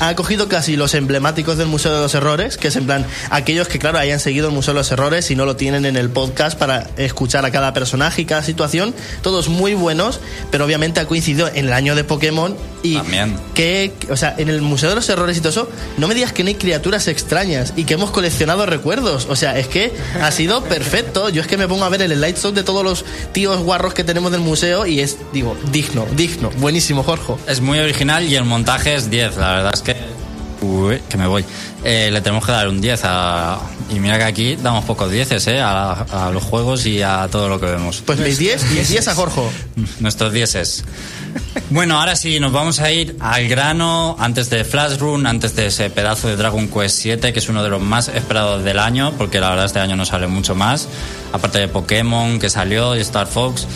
Ha 0.00 0.14
cogido 0.14 0.48
casi 0.48 0.76
los 0.76 0.94
emblemáticos 0.94 1.56
del 1.58 1.68
Museo 1.68 1.94
de 1.94 2.00
los 2.00 2.14
Errores, 2.14 2.56
que 2.56 2.68
es 2.68 2.76
en 2.76 2.84
plan 2.86 3.04
aquellos 3.30 3.68
que, 3.68 3.78
claro, 3.78 3.98
hayan 3.98 4.20
seguido 4.20 4.48
el 4.48 4.54
Museo 4.54 4.72
de 4.74 4.80
los 4.80 4.92
Errores 4.92 5.30
y 5.30 5.36
no 5.36 5.44
lo 5.46 5.56
tienen 5.56 5.84
en 5.86 5.96
el 5.96 6.08
podcast 6.10 6.58
para 6.58 6.88
escuchar 6.96 7.44
a 7.44 7.50
cada 7.50 7.72
personaje 7.74 8.22
y 8.22 8.24
cada 8.24 8.42
situación. 8.42 8.94
Todos 9.22 9.48
muy 9.48 9.74
buenos, 9.74 10.20
pero 10.50 10.64
obviamente 10.66 11.00
ha 11.00 11.06
coincidido 11.06 11.48
en 11.48 11.66
el 11.66 11.72
año 11.74 11.94
de 11.94 12.04
Pokémon 12.04 12.56
Y 12.86 12.94
También. 12.96 13.36
que, 13.54 13.92
o 14.10 14.16
sea, 14.16 14.34
en 14.38 14.48
el 14.48 14.62
Museo 14.62 14.90
de 14.90 14.96
los 14.96 15.08
Errores 15.08 15.36
y 15.36 15.40
todo 15.40 15.50
eso, 15.50 15.70
no 15.98 16.06
me 16.08 16.14
digas 16.14 16.32
que 16.32 16.42
no 16.42 16.48
hay 16.48 16.54
criaturas 16.54 17.08
extrañas 17.08 17.72
y 17.76 17.84
que 17.84 17.94
hemos 17.94 18.10
coleccionado 18.10 18.64
recuerdos. 18.66 19.26
O 19.28 19.36
sea, 19.36 19.58
es 19.58 19.66
que 19.68 19.92
ha 20.22 20.30
sido 20.30 20.62
perfecto. 20.64 21.28
Yo 21.28 21.42
es 21.42 21.48
que 21.48 21.56
me 21.56 21.66
pongo 21.68 21.84
a 21.84 21.88
ver 21.88 22.02
el 22.02 22.12
slideshow 22.14 22.52
de 22.52 22.62
todos 22.62 22.84
los 22.84 23.04
tíos 23.32 23.60
guarros 23.62 23.94
que 23.94 24.04
tenemos 24.04 24.30
del 24.32 24.40
museo 24.40 24.86
y 24.86 25.00
es, 25.00 25.18
digo, 25.32 25.56
digno, 25.72 26.06
digno. 26.16 26.50
Buenísimo, 26.58 27.02
Jorge. 27.02 27.34
Es 27.48 27.60
muy 27.60 27.78
original 27.78 28.24
y 28.24 28.36
el 28.36 28.44
montaje 28.44 28.94
es 28.94 29.10
10. 29.10 29.36
La 29.36 29.50
verdad 29.56 29.74
es 29.74 29.82
que. 29.82 30.15
Uy, 30.62 31.00
que 31.08 31.16
me 31.16 31.26
voy. 31.26 31.44
Eh, 31.84 32.10
le 32.10 32.20
tenemos 32.20 32.44
que 32.44 32.52
dar 32.52 32.68
un 32.68 32.80
10 32.80 33.00
a. 33.04 33.58
Y 33.90 34.00
mira 34.00 34.18
que 34.18 34.24
aquí 34.24 34.56
damos 34.56 34.84
pocos 34.84 35.10
10 35.10 35.48
¿eh? 35.48 35.60
A, 35.60 35.92
a 35.92 36.30
los 36.30 36.42
juegos 36.42 36.86
y 36.86 37.02
a 37.02 37.28
todo 37.30 37.48
lo 37.48 37.60
que 37.60 37.66
vemos. 37.66 38.02
Pues 38.04 38.18
mis 38.18 38.38
10, 38.38 38.70
mis 38.72 38.88
10 38.88 39.08
a 39.08 39.14
Jorge. 39.14 39.42
Nuestros 40.00 40.32
10 40.32 40.84
Bueno, 41.70 42.00
ahora 42.00 42.16
sí, 42.16 42.40
nos 42.40 42.52
vamos 42.52 42.80
a 42.80 42.90
ir 42.90 43.16
al 43.20 43.46
grano 43.48 44.16
antes 44.18 44.48
de 44.50 44.64
Flash 44.64 44.98
Run, 44.98 45.26
antes 45.26 45.54
de 45.54 45.66
ese 45.66 45.90
pedazo 45.90 46.28
de 46.28 46.36
Dragon 46.36 46.68
Quest 46.68 46.96
7, 47.00 47.32
que 47.32 47.38
es 47.38 47.48
uno 47.48 47.62
de 47.62 47.68
los 47.68 47.82
más 47.82 48.08
esperados 48.08 48.64
del 48.64 48.78
año, 48.78 49.12
porque 49.18 49.40
la 49.40 49.50
verdad 49.50 49.66
este 49.66 49.80
año 49.80 49.94
no 49.94 50.06
sale 50.06 50.26
mucho 50.26 50.54
más, 50.54 50.88
aparte 51.32 51.58
de 51.58 51.68
Pokémon 51.68 52.38
que 52.38 52.48
salió 52.48 52.96
y 52.96 53.00
Star 53.00 53.26
Fox. 53.26 53.66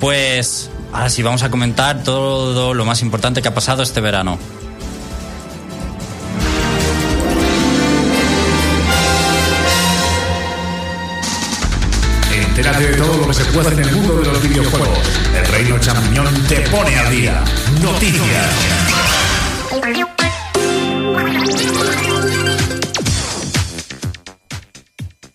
Pues 0.00 0.70
ahora 0.92 1.10
sí, 1.10 1.22
vamos 1.22 1.42
a 1.42 1.50
comentar 1.50 2.04
todo 2.04 2.72
lo 2.72 2.84
más 2.84 3.02
importante 3.02 3.42
que 3.42 3.48
ha 3.48 3.54
pasado 3.54 3.82
este 3.82 4.00
verano. 4.00 4.38
De 12.76 12.96
todo 12.96 13.16
lo 13.16 13.26
que 13.26 13.34
se 13.34 13.44
puede 13.46 13.72
en 13.72 13.78
el 13.80 13.92
mundo 13.92 14.16
de 14.18 14.24
los 14.26 14.42
videojuegos. 14.42 14.98
El 15.34 15.46
Reino 15.46 15.78
Champiñón 15.80 16.26
te 16.48 16.60
pone 16.68 16.96
al 16.96 17.10
día. 17.10 17.42
Noticias. 17.82 18.54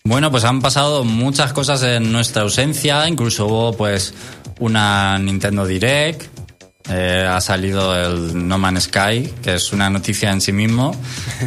Bueno, 0.04 0.30
pues 0.30 0.44
han 0.44 0.62
pasado 0.62 1.04
muchas 1.04 1.52
cosas 1.52 1.82
en 1.82 2.12
nuestra 2.12 2.42
ausencia, 2.42 3.06
incluso 3.08 3.46
hubo 3.46 3.76
pues 3.76 4.14
una 4.60 5.18
Nintendo 5.18 5.66
Direct, 5.66 6.22
eh, 6.88 7.26
ha 7.28 7.40
salido 7.40 7.96
el 7.96 8.46
No 8.46 8.58
Man's 8.58 8.84
Sky, 8.84 9.32
que 9.42 9.54
es 9.54 9.72
una 9.72 9.88
noticia 9.88 10.30
en 10.30 10.40
sí 10.40 10.52
mismo, 10.52 10.94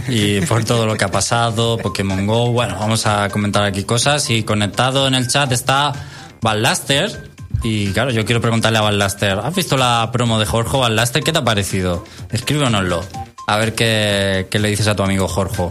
y 0.08 0.42
por 0.42 0.64
todo 0.64 0.86
lo 0.86 0.96
que 0.96 1.06
ha 1.06 1.12
pasado, 1.12 1.78
Pokémon 1.78 2.26
Go, 2.26 2.52
bueno, 2.52 2.78
vamos 2.80 3.06
a 3.06 3.30
comentar 3.30 3.64
aquí 3.64 3.84
cosas, 3.84 4.30
y 4.30 4.44
conectado 4.44 5.08
en 5.08 5.16
el 5.16 5.28
chat 5.28 5.52
está 5.52 5.94
Ballaster, 6.42 7.30
y 7.64 7.88
claro, 7.92 8.12
yo 8.12 8.26
quiero 8.26 8.42
preguntarle 8.42 8.80
a 8.80 8.82
Ballaster, 8.82 9.40
¿has 9.40 9.56
visto 9.56 9.78
la 9.78 10.10
promo 10.12 10.40
de 10.40 10.46
Jorge 10.46 10.78
Ballaster? 10.78 11.24
¿Qué 11.24 11.32
te 11.32 11.40
ha 11.40 11.44
parecido? 11.44 12.04
Escríbenoslo, 12.32 13.04
a 13.48 13.58
ver 13.58 13.76
qué, 13.76 14.48
qué 14.50 14.60
le 14.60 14.70
dices 14.70 14.88
a 14.88 14.96
tu 14.96 15.04
amigo 15.04 15.28
Jorge. 15.28 15.70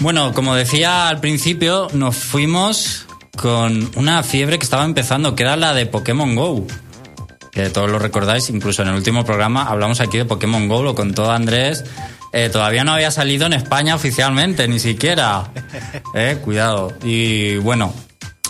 Bueno, 0.00 0.34
como 0.34 0.54
decía 0.56 1.08
al 1.08 1.20
principio, 1.20 1.88
nos 1.92 2.16
fuimos 2.16 3.06
con 3.36 3.90
una 3.96 4.22
fiebre 4.22 4.58
que 4.58 4.64
estaba 4.64 4.84
empezando, 4.84 5.34
que 5.34 5.42
era 5.42 5.56
la 5.56 5.72
de 5.72 5.86
Pokémon 5.86 6.34
Go. 6.34 6.66
Que 7.54 7.70
todos 7.70 7.88
lo 7.88 8.00
recordáis, 8.00 8.50
incluso 8.50 8.82
en 8.82 8.88
el 8.88 8.94
último 8.94 9.24
programa 9.24 9.64
hablamos 9.64 10.00
aquí 10.00 10.18
de 10.18 10.24
Pokémon 10.24 10.66
Go, 10.66 10.82
lo 10.82 10.94
contó 10.94 11.30
Andrés. 11.30 11.84
Eh, 12.32 12.50
todavía 12.50 12.82
no 12.82 12.92
había 12.92 13.12
salido 13.12 13.46
en 13.46 13.52
España 13.52 13.94
oficialmente, 13.94 14.66
ni 14.68 14.78
siquiera. 14.78 15.50
Eh, 16.14 16.38
cuidado. 16.42 16.92
Y 17.02 17.56
bueno, 17.56 17.92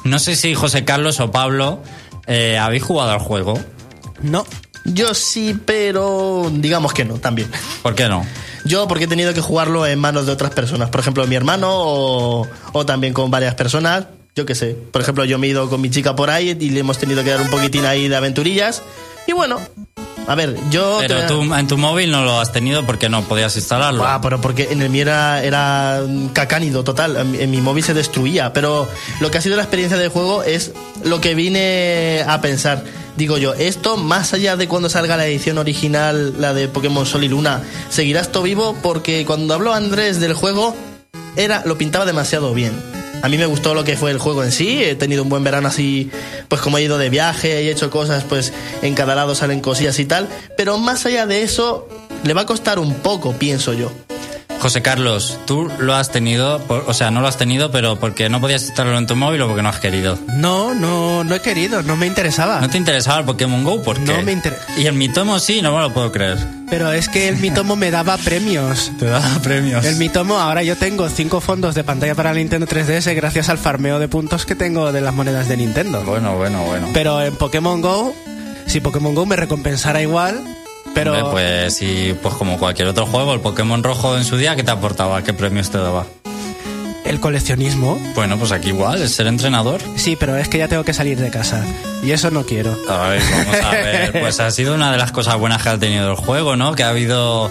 no 0.04 0.18
sé 0.18 0.37
si 0.37 0.54
José 0.54 0.84
Carlos 0.84 1.18
o 1.20 1.30
Pablo 1.30 1.82
eh, 2.26 2.58
habéis 2.58 2.82
jugado 2.82 3.12
al 3.12 3.18
juego. 3.18 3.58
No. 4.23 4.44
Yo 4.84 5.14
sí, 5.14 5.58
pero 5.64 6.50
digamos 6.52 6.92
que 6.92 7.06
no, 7.06 7.14
también. 7.14 7.50
¿Por 7.82 7.94
qué 7.94 8.06
no? 8.08 8.25
Yo 8.66 8.87
porque 8.87 9.04
he 9.04 9.08
tenido 9.08 9.32
que 9.32 9.40
jugarlo 9.40 9.87
en 9.87 9.99
manos 9.99 10.26
de 10.26 10.32
otras 10.32 10.52
personas. 10.52 10.90
Por 10.90 11.00
ejemplo, 11.00 11.26
mi 11.26 11.34
hermano 11.34 11.68
o, 11.70 12.46
o 12.73 12.87
también 12.87 13.14
con 13.14 13.30
varias 13.30 13.54
personas. 13.54 14.06
Yo 14.37 14.45
qué 14.47 14.55
sé. 14.55 14.76
Por 14.91 15.00
ejemplo, 15.03 15.25
yo 15.25 15.38
me 15.38 15.47
he 15.47 15.50
ido 15.50 15.69
con 15.71 15.81
mi 15.81 15.91
chica 15.91 16.17
por 16.17 16.31
ahí 16.31 16.57
y 16.59 16.71
le 16.71 16.81
hemos 16.81 16.99
tenido 16.99 17.23
que 17.23 17.31
dar 17.31 17.41
un 17.41 17.50
poquitín 17.50 17.85
ahí 17.85 18.09
de 18.09 18.17
aventurillas. 18.17 18.83
Y 19.29 19.33
bueno, 19.33 19.61
a 20.26 20.35
ver, 20.35 20.57
yo... 20.71 20.99
Pero 21.00 21.21
te- 21.21 21.26
tú 21.29 21.55
en 21.55 21.67
tu 21.69 21.79
móvil 21.79 22.11
no 22.11 22.25
lo 22.25 22.41
has 22.41 22.50
tenido 22.53 22.85
porque 22.85 23.09
no 23.09 23.23
podías 23.23 23.55
instalarlo. 23.57 24.05
Ah, 24.05 24.21
pero 24.21 24.41
porque 24.41 24.69
en 24.73 24.83
el 24.83 24.91
mío 24.91 25.03
era, 25.03 25.43
era 25.45 26.03
cacánido 26.33 26.83
total. 26.83 27.17
En, 27.17 27.31
mi- 27.31 27.38
en 27.38 27.50
mi 27.50 27.61
móvil 27.61 27.85
se 27.85 27.95
destruía. 27.95 28.53
Pero 28.53 28.88
lo 29.21 29.31
que 29.31 29.38
ha 29.38 29.41
sido 29.41 29.57
la 29.57 29.62
experiencia 29.62 29.97
del 29.97 30.09
juego 30.09 30.43
es 30.43 30.73
lo 31.05 31.21
que 31.21 31.35
vine 31.37 32.25
a 32.26 32.41
pensar. 32.41 32.83
Digo 33.17 33.38
yo, 33.38 33.55
esto, 33.55 33.97
más 33.97 34.33
allá 34.35 34.57
de 34.57 34.67
cuando 34.67 34.88
salga 34.88 35.17
la 35.17 35.26
edición 35.26 35.59
original, 35.59 36.35
la 36.41 36.53
de 36.53 36.67
Pokémon 36.67 37.07
Sol 37.07 37.23
y 37.23 37.29
Luna, 37.29 37.62
seguirá 37.88 38.21
esto 38.21 38.43
vivo 38.43 38.76
porque 38.83 39.25
cuando 39.25 39.55
habló 39.55 39.73
Andrés 39.73 40.19
del 40.19 40.35
juego, 40.35 40.75
era, 41.37 41.62
lo 41.64 41.79
pintaba 41.79 42.05
demasiado 42.05 42.53
bien. 42.53 42.73
A 43.23 43.28
mí 43.28 43.38
me 43.38 43.47
gustó 43.47 43.75
lo 43.75 43.85
que 43.85 43.97
fue 43.97 44.11
el 44.11 44.18
juego 44.18 44.44
en 44.44 44.52
sí, 44.52 44.83
he 44.83 44.94
tenido 44.94 45.23
un 45.23 45.28
buen 45.28 45.44
verano 45.44 45.68
así, 45.68 46.11
pues 46.49 46.61
como 46.61 46.78
he 46.78 46.83
ido 46.83 46.99
de 46.99 47.09
viaje 47.09 47.61
he 47.61 47.71
hecho 47.71 47.90
cosas, 47.90 48.25
pues 48.25 48.52
en 48.83 48.94
cada 48.94 49.14
lado 49.14 49.35
salen 49.35 49.61
cosillas 49.61 49.99
y 49.99 50.04
tal, 50.04 50.28
pero 50.56 50.76
más 50.78 51.06
allá 51.06 51.26
de 51.26 51.42
eso, 51.42 51.88
le 52.23 52.35
va 52.35 52.42
a 52.42 52.47
costar 52.47 52.78
un 52.78 52.94
poco, 52.94 53.33
pienso 53.33 53.73
yo. 53.73 53.90
José 54.64 54.80
Carlos, 54.80 55.38
tú 55.44 55.71
lo 55.78 55.94
has 55.94 56.11
tenido, 56.11 56.59
por- 56.61 56.85
o 56.87 56.94
sea, 56.94 57.11
no 57.11 57.21
lo 57.21 57.28
has 57.28 57.37
tenido, 57.37 57.71
pero 57.71 57.97
porque 57.97 58.30
no 58.30 58.40
podías 58.40 58.62
instalarlo 58.64 58.97
en 58.97 59.06
tu 59.06 59.14
móvil 59.14 59.42
o 59.42 59.47
porque 59.47 59.61
no 59.62 59.68
has 59.68 59.78
querido. 59.78 60.18
No, 60.38 60.73
no, 60.73 61.23
no 61.23 61.35
he 61.35 61.40
querido, 61.40 61.83
no 61.83 61.97
me 61.97 62.06
interesaba. 62.06 62.62
¿No 62.62 62.71
te 62.71 62.78
interesaba 62.78 63.18
el 63.18 63.26
Pokémon 63.26 63.62
Go? 63.62 63.83
¿Por 63.83 63.97
qué? 64.02 64.14
No 64.16 64.23
me 64.23 64.33
inter- 64.33 64.59
Y 64.78 64.87
el 64.87 64.94
Mitomo 64.94 65.38
sí, 65.38 65.61
no 65.61 65.75
me 65.76 65.83
lo 65.83 65.92
puedo 65.92 66.11
creer. 66.11 66.38
Pero 66.71 66.90
es 66.92 67.11
que 67.11 67.28
el 67.28 67.37
Mitomo 67.37 67.76
me 67.76 67.90
daba 67.90 68.16
premios. 68.16 68.90
Te 68.99 69.04
da 69.04 69.21
premios. 69.42 69.85
El 69.85 69.97
Mitomo, 69.97 70.38
ahora 70.38 70.62
yo 70.62 70.76
tengo 70.76 71.11
cinco 71.11 71.42
fondos 71.42 71.75
de 71.75 71.85
pantalla 71.85 72.14
para 72.14 72.33
Nintendo 72.33 72.66
3DS 72.66 73.14
gracias 73.14 73.50
al 73.50 73.59
farmeo 73.59 73.99
de 73.99 74.09
puntos 74.09 74.47
que 74.47 74.54
tengo 74.54 74.92
de 74.92 75.02
las 75.02 75.12
monedas 75.12 75.47
de 75.47 75.59
Nintendo. 75.59 76.02
Bueno, 76.04 76.37
bueno, 76.38 76.62
bueno. 76.64 76.88
Pero 76.94 77.21
en 77.21 77.37
Pokémon 77.37 77.83
Go, 77.83 78.14
si 78.66 78.80
Pokémon 78.80 79.14
Go 79.14 79.26
me 79.26 79.37
recompensara 79.37 80.00
igual, 80.00 80.53
pero 80.94 81.12
Hombre, 81.12 81.30
pues 81.30 81.76
sí, 81.76 82.14
pues 82.22 82.34
como 82.34 82.58
cualquier 82.58 82.88
otro 82.88 83.06
juego, 83.06 83.34
el 83.34 83.40
Pokémon 83.40 83.82
rojo 83.82 84.16
en 84.16 84.24
su 84.24 84.36
día, 84.36 84.56
¿qué 84.56 84.62
te 84.62 84.70
aportaba? 84.70 85.22
¿Qué 85.22 85.32
premios 85.34 85.70
te 85.70 85.78
daba? 85.78 86.06
el 87.04 87.20
coleccionismo, 87.20 88.00
Bueno, 88.14 88.38
pues 88.38 88.50
aquí 88.50 88.68
igual, 88.68 89.02
es 89.02 89.14
ser 89.14 89.26
entrenador. 89.26 89.82
sí, 89.96 90.16
pero 90.18 90.36
es 90.38 90.48
que 90.48 90.56
ya 90.56 90.68
tengo 90.68 90.84
que 90.84 90.94
salir 90.94 91.18
de 91.18 91.30
casa 91.30 91.62
y 92.02 92.12
eso 92.12 92.30
no 92.30 92.44
quiero. 92.46 92.74
A 92.88 93.08
ver, 93.08 93.22
vamos 93.30 93.56
a 93.62 93.70
ver. 93.72 94.12
Pues 94.20 94.40
ha 94.40 94.50
sido 94.50 94.74
una 94.74 94.90
de 94.90 94.96
las 94.96 95.12
cosas 95.12 95.36
buenas 95.36 95.62
que 95.62 95.68
ha 95.68 95.78
tenido 95.78 96.10
el 96.10 96.16
juego, 96.16 96.56
¿no? 96.56 96.74
Que 96.74 96.82
ha 96.82 96.88
habido 96.88 97.50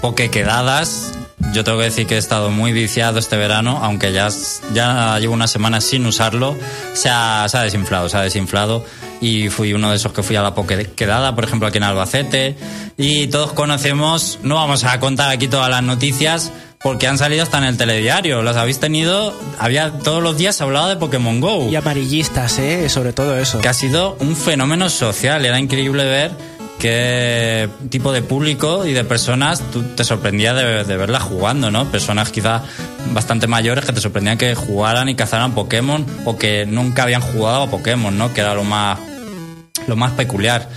pokequedadas. 0.00 1.12
Yo 1.52 1.64
tengo 1.64 1.78
que 1.78 1.84
decir 1.84 2.06
que 2.06 2.14
he 2.14 2.18
estado 2.18 2.50
muy 2.50 2.72
viciado 2.72 3.18
este 3.18 3.36
verano, 3.36 3.78
aunque 3.82 4.12
ya, 4.12 4.28
ya 4.72 5.18
llevo 5.18 5.34
unas 5.34 5.50
semanas 5.50 5.84
sin 5.84 6.06
usarlo. 6.06 6.56
Se 6.94 7.10
ha, 7.10 7.46
se 7.48 7.58
ha 7.58 7.62
desinflado, 7.62 8.08
se 8.08 8.16
ha 8.16 8.22
desinflado. 8.22 8.84
Y 9.20 9.48
fui 9.48 9.72
uno 9.72 9.90
de 9.90 9.96
esos 9.96 10.12
que 10.12 10.22
fui 10.22 10.36
a 10.36 10.42
la 10.42 10.54
pokequedada, 10.54 11.34
por 11.34 11.44
ejemplo, 11.44 11.68
aquí 11.68 11.78
en 11.78 11.84
Albacete. 11.84 12.56
Y 12.96 13.28
todos 13.28 13.52
conocemos, 13.52 14.38
no 14.42 14.56
vamos 14.56 14.84
a 14.84 14.98
contar 15.00 15.30
aquí 15.30 15.48
todas 15.48 15.70
las 15.70 15.82
noticias, 15.82 16.52
porque 16.82 17.06
han 17.06 17.16
salido 17.16 17.42
hasta 17.42 17.58
en 17.58 17.64
el 17.64 17.76
telediario. 17.78 18.42
Las 18.42 18.56
habéis 18.56 18.78
tenido, 18.80 19.32
había 19.58 19.90
todos 19.90 20.22
los 20.22 20.36
días 20.36 20.56
se 20.56 20.64
hablaba 20.64 20.88
de 20.88 20.96
Pokémon 20.96 21.40
Go 21.40 21.70
Y 21.70 21.76
amarillistas, 21.76 22.58
¿eh? 22.58 22.88
Sobre 22.90 23.12
todo 23.14 23.38
eso. 23.38 23.60
que 23.60 23.68
ha 23.68 23.74
sido 23.74 24.16
un 24.20 24.36
fenómeno 24.36 24.90
social. 24.90 25.44
Era 25.46 25.58
increíble 25.58 26.04
ver 26.04 26.32
qué 26.78 27.68
tipo 27.88 28.12
de 28.12 28.22
público 28.22 28.84
y 28.86 28.92
de 28.92 29.04
personas 29.04 29.62
tú 29.72 29.82
te 29.96 30.04
sorprendía 30.04 30.54
de, 30.54 30.84
de 30.84 30.96
verlas 30.96 31.22
jugando, 31.22 31.70
¿no? 31.70 31.90
Personas 31.90 32.30
quizás 32.30 32.62
bastante 33.12 33.46
mayores 33.46 33.84
que 33.84 33.92
te 33.92 34.00
sorprendían 34.00 34.38
que 34.38 34.54
jugaran 34.54 35.08
y 35.08 35.14
cazaran 35.14 35.52
Pokémon 35.54 36.04
o 36.24 36.36
que 36.36 36.66
nunca 36.66 37.04
habían 37.04 37.20
jugado 37.22 37.62
a 37.62 37.70
Pokémon, 37.70 38.16
¿no? 38.16 38.32
Que 38.34 38.40
era 38.40 38.54
lo 38.54 38.64
más, 38.64 38.98
lo 39.86 39.96
más 39.96 40.12
peculiar. 40.12 40.68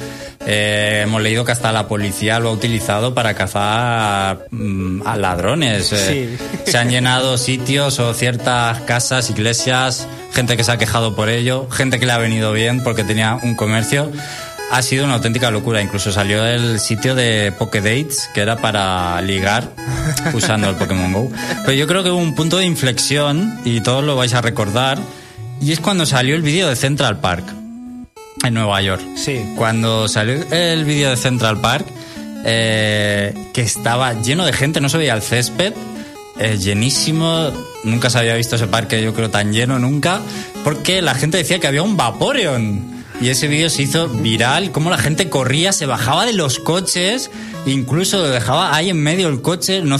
Eh, 0.49 1.01
hemos 1.03 1.21
leído 1.21 1.43
que 1.43 1.51
hasta 1.51 1.73
la 1.73 1.89
policía 1.89 2.39
lo 2.39 2.49
ha 2.49 2.51
utilizado 2.53 3.13
para 3.13 3.33
cazar 3.33 4.45
mm, 4.49 5.01
a 5.05 5.17
ladrones. 5.17 5.91
Eh, 5.91 6.37
Sí. 6.63 6.71
Se 6.71 6.77
han 6.77 6.89
llenado 6.89 7.37
sitios 7.37 7.99
o 7.99 8.13
ciertas 8.13 8.79
casas, 8.81 9.29
iglesias, 9.29 10.07
gente 10.33 10.55
que 10.55 10.63
se 10.63 10.71
ha 10.71 10.77
quejado 10.77 11.15
por 11.17 11.27
ello, 11.27 11.69
gente 11.69 11.99
que 11.99 12.05
le 12.05 12.13
ha 12.13 12.17
venido 12.17 12.53
bien 12.53 12.81
porque 12.81 13.03
tenía 13.03 13.37
un 13.43 13.55
comercio. 13.55 14.09
Ha 14.71 14.81
sido 14.81 15.05
una 15.05 15.15
auténtica 15.15 15.49
locura. 15.49 15.81
Incluso 15.81 16.11
salió 16.11 16.45
el 16.45 16.79
sitio 16.79 17.15
de 17.15 17.53
Pokédates, 17.57 18.29
que 18.33 18.41
era 18.41 18.57
para 18.57 19.21
ligar 19.21 19.71
usando 20.33 20.69
el 20.69 20.75
Pokémon 20.75 21.13
Go. 21.13 21.31
Pero 21.65 21.73
yo 21.73 21.87
creo 21.87 22.03
que 22.03 22.11
hubo 22.11 22.19
un 22.19 22.35
punto 22.35 22.57
de 22.57 22.65
inflexión, 22.65 23.59
y 23.63 23.81
todos 23.81 24.03
lo 24.03 24.15
vais 24.15 24.33
a 24.33 24.41
recordar, 24.41 24.99
y 25.61 25.71
es 25.71 25.79
cuando 25.79 26.05
salió 26.05 26.35
el 26.35 26.41
vídeo 26.41 26.67
de 26.67 26.75
Central 26.75 27.19
Park, 27.19 27.45
en 28.43 28.53
Nueva 28.53 28.81
York. 28.81 29.01
Sí. 29.15 29.41
Cuando 29.55 30.07
salió 30.07 30.45
el 30.51 30.85
vídeo 30.85 31.09
de 31.09 31.17
Central 31.17 31.59
Park, 31.59 31.85
eh, 32.45 33.33
que 33.53 33.61
estaba 33.61 34.21
lleno 34.21 34.45
de 34.45 34.53
gente, 34.53 34.81
no 34.81 34.89
se 34.89 34.97
veía 34.97 35.13
el 35.13 35.21
césped, 35.21 35.73
eh, 36.39 36.57
llenísimo. 36.57 37.51
Nunca 37.83 38.09
se 38.09 38.19
había 38.19 38.35
visto 38.35 38.55
ese 38.55 38.67
parque, 38.67 39.01
yo 39.01 39.13
creo, 39.13 39.29
tan 39.29 39.53
lleno 39.53 39.79
nunca, 39.79 40.21
porque 40.63 41.01
la 41.01 41.15
gente 41.15 41.37
decía 41.37 41.59
que 41.59 41.67
había 41.67 41.83
un 41.83 41.97
Vaporeon. 41.97 42.96
Y 43.19 43.29
ese 43.29 43.47
vídeo 43.47 43.69
se 43.69 43.83
hizo 43.83 44.07
viral, 44.07 44.71
como 44.71 44.89
la 44.89 44.97
gente 44.97 45.29
corría, 45.29 45.71
se 45.71 45.85
bajaba 45.85 46.25
de 46.25 46.33
los 46.33 46.59
coches, 46.59 47.31
incluso 47.65 48.21
dejaba 48.23 48.75
ahí 48.75 48.89
en 48.89 49.01
medio 49.01 49.27
el 49.27 49.41
coche, 49.41 49.81
no 49.81 49.97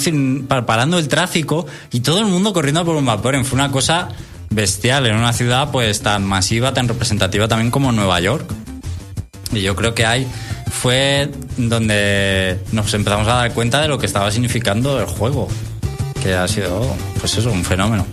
parando 0.66 1.00
el 1.00 1.08
tráfico 1.08 1.66
y 1.92 2.02
todo 2.02 2.20
el 2.20 2.26
mundo 2.26 2.54
corriendo 2.54 2.86
por 2.86 2.96
un 2.96 3.06
Vaporeon. 3.06 3.44
Fue 3.44 3.58
una 3.58 3.72
cosa 3.72 4.10
bestial 4.50 5.08
en 5.08 5.16
una 5.16 5.34
ciudad 5.34 5.72
pues 5.72 6.02
tan 6.02 6.26
masiva, 6.26 6.74
tan 6.74 6.88
representativa 6.88 7.48
también 7.48 7.72
como 7.72 7.92
Nueva 7.92 8.20
York. 8.20 8.46
Y 9.52 9.62
yo 9.62 9.76
creo 9.76 9.96
que 9.96 10.06
ahí 10.06 10.28
fue 10.70 11.32
donde 11.58 12.60
nos 12.72 12.94
empezamos 12.94 13.28
a 13.28 13.34
dar 13.34 13.54
cuenta 13.54 13.82
de 13.82 13.88
lo 13.88 13.98
que 13.98 14.06
estaba 14.06 14.30
significando 14.30 15.00
el 15.00 15.06
juego, 15.08 15.48
que 16.22 16.36
ha 16.36 16.48
sido, 16.48 16.96
pues 17.20 17.36
eso, 17.36 17.52
un 17.52 17.64
fenómeno. 17.64 18.06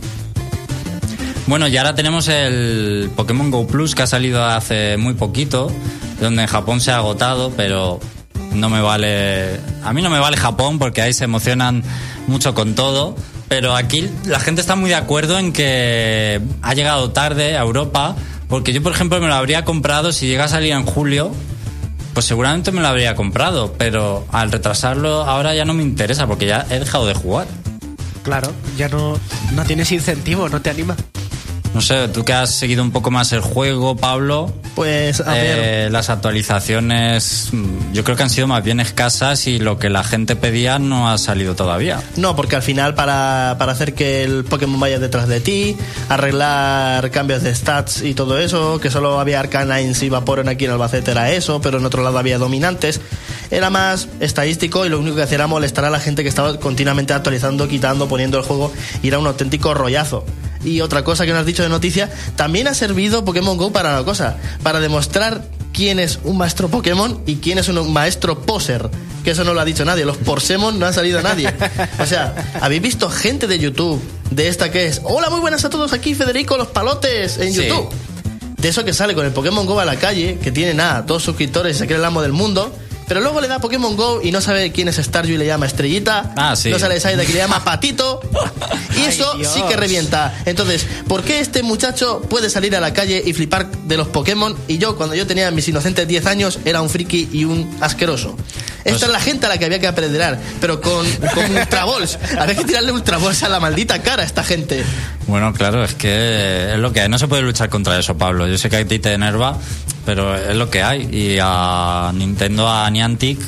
Bueno, 1.47 1.69
y 1.69 1.77
ahora 1.77 1.95
tenemos 1.95 2.29
el 2.29 3.11
Pokémon 3.15 3.51
Go 3.51 3.67
Plus 3.67 3.95
que 3.95 4.03
ha 4.03 4.07
salido 4.07 4.45
hace 4.45 4.97
muy 4.97 5.13
poquito, 5.13 5.71
donde 6.21 6.43
en 6.43 6.49
Japón 6.49 6.81
se 6.81 6.91
ha 6.91 6.97
agotado, 6.97 7.53
pero 7.55 8.01
no 8.53 8.71
me 8.71 8.81
vale. 8.81 9.61
A 9.83 9.93
mí 9.93 10.01
no 10.01 10.09
me 10.09 10.19
vale 10.19 10.39
Japón 10.39 10.79
porque 10.79 11.03
ahí 11.03 11.13
se 11.13 11.25
emocionan 11.25 11.83
mucho 12.27 12.55
con 12.55 12.75
todo. 12.75 13.15
Pero 13.49 13.77
aquí 13.77 14.09
la 14.25 14.41
gente 14.41 14.63
está 14.63 14.75
muy 14.75 14.89
de 14.89 14.97
acuerdo 14.97 15.39
en 15.39 15.53
que 15.53 16.41
ha 16.63 16.73
llegado 16.73 17.11
tarde 17.11 17.59
a 17.59 17.61
Europa, 17.61 18.17
porque 18.49 18.73
yo, 18.73 18.83
por 18.83 18.93
ejemplo, 18.93 19.21
me 19.21 19.29
lo 19.29 19.35
habría 19.35 19.67
comprado 19.67 20.13
si 20.13 20.27
llega 20.27 20.45
a 20.45 20.49
salir 20.49 20.73
en 20.73 20.87
julio. 20.87 21.31
Pues 22.15 22.27
seguramente 22.27 22.73
me 22.73 22.81
lo 22.81 22.89
habría 22.89 23.17
comprado, 23.17 23.75
pero 23.77 24.25
al 24.31 24.51
retrasarlo 24.51 25.25
ahora 25.25 25.55
ya 25.55 25.65
no 25.65 25.75
me 25.75 25.83
interesa 25.83 26.27
porque 26.27 26.47
ya 26.47 26.65
he 26.71 26.79
dejado 26.79 27.07
de 27.07 27.15
jugar. 27.15 27.47
Claro, 28.23 28.53
ya 28.79 28.89
no, 28.89 29.19
no 29.53 29.65
tienes 29.65 29.93
incentivo, 29.93 30.49
no 30.49 30.63
te 30.63 30.71
anima. 30.71 30.97
No 31.75 31.81
sé, 31.81 32.07
tú 32.07 32.25
que 32.25 32.33
has 32.33 32.51
seguido 32.51 32.85
un 32.85 32.93
poco 32.93 33.11
más 33.11 33.33
el 33.33 33.41
juego, 33.41 33.97
Pablo. 33.97 34.53
Pues, 34.77 35.21
a 35.21 35.33
ver. 35.33 35.59
eh, 35.59 35.89
las 35.91 36.09
actualizaciones 36.09 37.49
mm, 37.53 37.93
yo 37.93 38.05
creo 38.05 38.17
que 38.17 38.23
han 38.23 38.31
sido 38.31 38.47
más 38.47 38.63
bien 38.63 38.79
escasas 38.79 39.47
y 39.49 39.59
lo 39.59 39.79
que 39.79 39.91
la 39.91 40.05
gente 40.05 40.37
pedía 40.37 40.79
no 40.79 41.11
ha 41.11 41.19
salido 41.19 41.57
todavía. 41.57 42.01
No, 42.17 42.37
porque 42.37 42.55
al 42.55 42.63
final 42.63 42.95
para, 42.95 43.57
para 43.59 43.73
hacer 43.73 43.95
que 43.95 44.23
el 44.23 44.45
Pokémon 44.45 44.79
vaya 44.79 45.01
detrás 45.01 45.27
de 45.27 45.41
ti, 45.41 45.77
arreglar 46.09 47.11
cambios 47.11 47.43
de 47.43 47.53
stats 47.53 48.03
y 48.03 48.15
todo 48.15 48.39
eso, 48.39 48.79
que 48.81 48.91
solo 48.91 49.19
había 49.19 49.41
Arcanines 49.41 50.03
y 50.03 50.09
Vaporeon 50.09 50.49
aquí 50.49 50.67
en 50.67 50.71
Albacete 50.71 51.11
era 51.11 51.33
eso, 51.33 51.61
pero 51.61 51.79
en 51.79 51.87
otro 51.87 52.05
lado 52.05 52.19
había 52.19 52.39
dominantes, 52.39 53.01
era 53.51 53.71
más 53.71 54.09
estadístico 54.21 54.87
y 54.87 54.89
lo 54.89 55.01
único 55.01 55.17
que 55.17 55.23
hacía 55.23 55.37
era 55.37 55.47
molestar 55.49 55.85
a 55.85 55.91
la 55.91 55.99
gente 55.99 56.23
que 56.23 56.29
estaba 56.29 56.57
continuamente 56.61 57.13
actualizando, 57.13 57.67
quitando, 57.67 58.07
poniendo 58.09 58.39
el 58.39 58.45
juego 58.45 58.73
y 59.03 59.09
era 59.09 59.19
un 59.19 59.27
auténtico 59.27 59.75
rollazo. 59.75 60.25
Y 60.65 60.81
otra 60.81 61.05
cosa 61.05 61.25
que 61.27 61.33
nos 61.33 61.41
has 61.41 61.47
dicho 61.47 61.63
de 61.63 61.69
noticia, 61.69 62.11
también 62.37 62.67
ha 62.69 62.75
servido 62.75 63.25
Pokémon 63.25 63.57
Go 63.57 63.73
para 63.73 63.91
una 63.91 64.05
cosa, 64.05 64.37
para 64.63 64.81
demostrar 64.81 65.45
quién 65.73 65.99
es 65.99 66.19
un 66.25 66.39
maestro 66.39 66.69
Pokémon 66.69 67.21
y 67.27 67.37
quién 67.37 67.59
es 67.59 67.69
un 67.69 67.93
maestro 67.93 68.41
poser. 68.43 68.89
Que 69.25 69.31
eso 69.33 69.45
no 69.45 69.55
lo 69.55 69.61
ha 69.61 69.65
dicho 69.65 69.85
nadie, 69.85 70.05
los 70.05 70.17
Porsemon 70.19 70.79
no 70.79 70.87
ha 70.87 70.93
salido 70.93 71.21
nadie. 71.23 71.53
O 71.99 72.07
sea, 72.07 72.35
¿habéis 72.61 72.83
visto 72.83 73.09
gente 73.11 73.47
de 73.47 73.59
YouTube 73.59 74.01
de 74.31 74.49
esta 74.49 74.71
que 74.71 74.87
es, 74.87 75.01
hola, 75.05 75.31
muy 75.31 75.41
buenas 75.41 75.65
a 75.65 75.71
todos, 75.71 75.93
aquí 75.93 76.15
Federico 76.15 76.57
Los 76.57 76.69
Palotes 76.69 77.39
en 77.39 77.53
Sí. 77.53 77.67
YouTube? 77.67 77.89
De 78.59 78.69
eso 78.69 78.85
que 78.85 78.95
sale 78.95 79.15
con 79.15 79.27
el 79.27 79.33
Pokémon 79.33 79.67
Go 79.67 79.79
a 79.81 79.85
la 79.85 79.97
calle, 79.97 80.39
que 80.43 80.51
tiene 80.51 80.73
nada, 80.75 81.03
dos 81.03 81.23
suscriptores 81.23 81.77
y 81.77 81.79
se 81.81 81.87
cree 81.87 81.99
el 81.99 82.05
amo 82.05 82.23
del 82.23 82.33
mundo. 82.33 82.75
Pero 83.07 83.21
luego 83.21 83.41
le 83.41 83.49
da 83.49 83.59
Pokémon 83.59 83.97
Go 83.97 84.21
y 84.23 84.31
no 84.31 84.41
sabe 84.41 84.73
quién 84.73 84.89
es 84.89 84.97
Staryu 84.97 85.35
y 85.35 85.39
le 85.39 85.47
llama 85.47 85.67
Estrellita. 85.67 86.33
Ah, 86.37 86.57
sí. 86.57 86.71
No 86.71 86.79
sale 86.79 86.99
Saida 87.01 87.25
que 87.25 87.33
le 87.33 87.39
llama 87.39 87.65
Patito. 87.65 88.21
Y 88.97 89.01
eso 89.07 89.37
sí 89.43 89.61
que 89.69 89.77
revienta. 89.77 90.33
Entonces, 90.45 90.87
¿por 91.09 91.25
qué 91.25 91.41
este 91.41 91.65
muchacho 91.65 92.23
puede 92.23 92.49
salir 92.49 92.77
a 92.77 92.81
la 92.81 92.93
calle 92.93 93.21
y 93.27 93.33
flipar 93.33 93.69
de 93.69 93.97
los 93.97 94.07
Pokémon? 94.07 94.57
Y 94.69 94.79
yo, 94.79 94.97
cuando 94.97 95.17
yo 95.17 95.27
tenía 95.27 95.51
mis 95.51 95.67
inocentes 95.67 96.07
10 96.07 96.27
años, 96.27 96.61
era 96.65 96.81
un 96.81 96.89
friki 96.89 97.29
y 97.33 97.45
un 97.45 97.77
asqueroso. 97.81 98.37
Esta 98.85 99.07
es 99.07 99.13
la 99.13 99.21
gente 99.21 99.47
a 99.47 99.49
la 99.49 99.59
que 99.59 99.65
había 99.65 99.79
que 99.79 99.87
aprender, 99.87 100.39
pero 100.61 100.81
con, 100.81 101.07
con 101.35 101.57
Ultra 101.57 101.85
Balls. 101.85 102.19
Había 102.39 102.55
que 102.55 102.65
tirarle 102.65 102.93
Ultra 102.93 103.19
Balls 103.19 103.43
a 103.43 103.49
la 103.49 103.61
maldita 103.61 104.03
cara 104.03 104.23
a 104.23 104.27
esta 104.27 104.45
gente. 104.45 104.85
Bueno, 105.27 105.53
claro, 105.55 105.85
es 105.85 105.95
que 105.95 106.73
es 106.75 106.79
lo 106.79 106.93
que 106.93 107.01
hay. 107.01 107.09
No 107.09 107.19
se 107.19 107.29
puede 107.29 107.43
luchar 107.43 107.69
contra 107.71 107.99
eso, 107.99 108.17
Pablo. 108.17 108.47
Yo 108.47 108.59
sé 108.59 108.69
que 108.69 108.77
a 108.77 108.85
ti 108.85 108.99
te 108.99 109.13
enerva, 109.13 109.59
pero 110.05 110.35
es 110.37 110.55
lo 110.57 110.69
que 110.71 110.83
hay. 110.83 111.09
Y 111.11 111.39
a 111.41 112.13
Nintendo, 112.15 112.69
a 112.69 112.89
Niantic, 112.91 113.39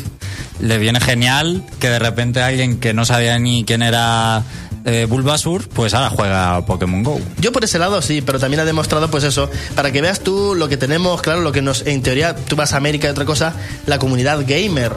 le 0.61 0.79
viene 0.79 1.01
genial 1.01 1.65
que 1.79 1.91
de 1.91 1.99
repente 1.99 2.43
alguien 2.43 2.79
que 2.79 2.95
no 2.95 3.05
sabía 3.05 3.39
ni 3.39 3.65
quién 3.65 3.83
era 3.83 4.43
eh, 4.85 5.07
Bulbasur, 5.09 5.69
pues 5.69 5.95
ahora 5.95 6.11
juega 6.11 6.65
Pokémon 6.65 7.03
Go. 7.03 7.21
Yo 7.39 7.53
por 7.53 7.65
ese 7.65 7.79
lado 7.79 8.01
sí, 8.01 8.23
pero 8.23 8.39
también 8.39 8.61
ha 8.61 8.65
demostrado 8.65 9.11
pues 9.11 9.25
eso, 9.25 9.51
para 9.75 9.91
que 9.91 10.01
veas 10.01 10.21
tú 10.21 10.55
lo 10.55 10.69
que 10.69 10.77
tenemos, 10.77 11.23
claro, 11.23 11.41
lo 11.41 11.53
que 11.53 11.61
nos, 11.61 11.85
en 11.87 12.03
teoría, 12.03 12.37
tú 12.37 12.55
vas 12.55 12.73
a 12.73 12.77
América 12.77 13.09
y 13.09 13.11
otra 13.11 13.25
cosa, 13.25 13.53
la 13.87 13.99
comunidad 13.99 14.45
gamer, 14.47 14.93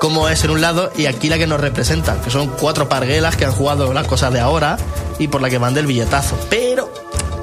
cómo 0.00 0.28
es 0.28 0.44
en 0.44 0.50
un 0.50 0.60
lado 0.60 0.92
y 0.96 1.06
aquí 1.06 1.28
la 1.30 1.38
que 1.38 1.46
nos 1.46 1.60
representa, 1.60 2.20
que 2.20 2.30
son 2.30 2.48
cuatro 2.48 2.88
parguelas 2.88 3.36
que 3.36 3.46
han 3.46 3.52
jugado 3.52 3.92
las 3.94 4.06
cosas 4.06 4.32
de 4.32 4.40
ahora 4.40 4.76
y 5.18 5.28
por 5.28 5.40
la 5.40 5.48
que 5.48 5.58
van 5.58 5.72
del 5.74 5.86
billetazo. 5.86 6.38
Pero 6.50 6.92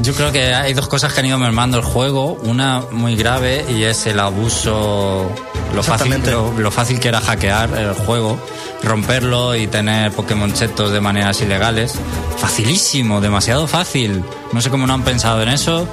Yo 0.01 0.13
creo 0.13 0.31
que 0.31 0.53
hay 0.53 0.73
dos 0.73 0.87
cosas 0.87 1.11
que 1.11 1.19
han 1.19 1.25
ido 1.25 1.37
mermando 1.39 1.77
el 1.77 1.83
juego. 1.83 2.33
Una 2.43 2.83
muy 2.91 3.15
grave 3.15 3.65
y 3.69 3.83
es 3.83 4.05
el 4.07 4.19
abuso, 4.19 5.29
lo 5.73 5.83
fácil, 5.83 6.13
Exactamente. 6.13 6.31
lo, 6.31 6.59
lo 6.59 6.71
fácil 6.71 6.99
que 6.99 7.07
era 7.07 7.21
hackear 7.21 7.69
el 7.77 7.93
juego, 7.93 8.39
romperlo 8.83 9.55
y 9.55 9.67
tener 9.67 10.11
Pokémon 10.11 10.51
chetos 10.53 10.91
de 10.91 11.01
maneras 11.01 11.41
ilegales. 11.41 11.95
Facilísimo, 12.37 13.21
demasiado 13.21 13.67
fácil. 13.67 14.23
No 14.51 14.61
sé 14.61 14.69
cómo 14.69 14.87
no 14.87 14.93
han 14.93 15.03
pensado 15.03 15.41
en 15.43 15.49
eso. 15.49 15.87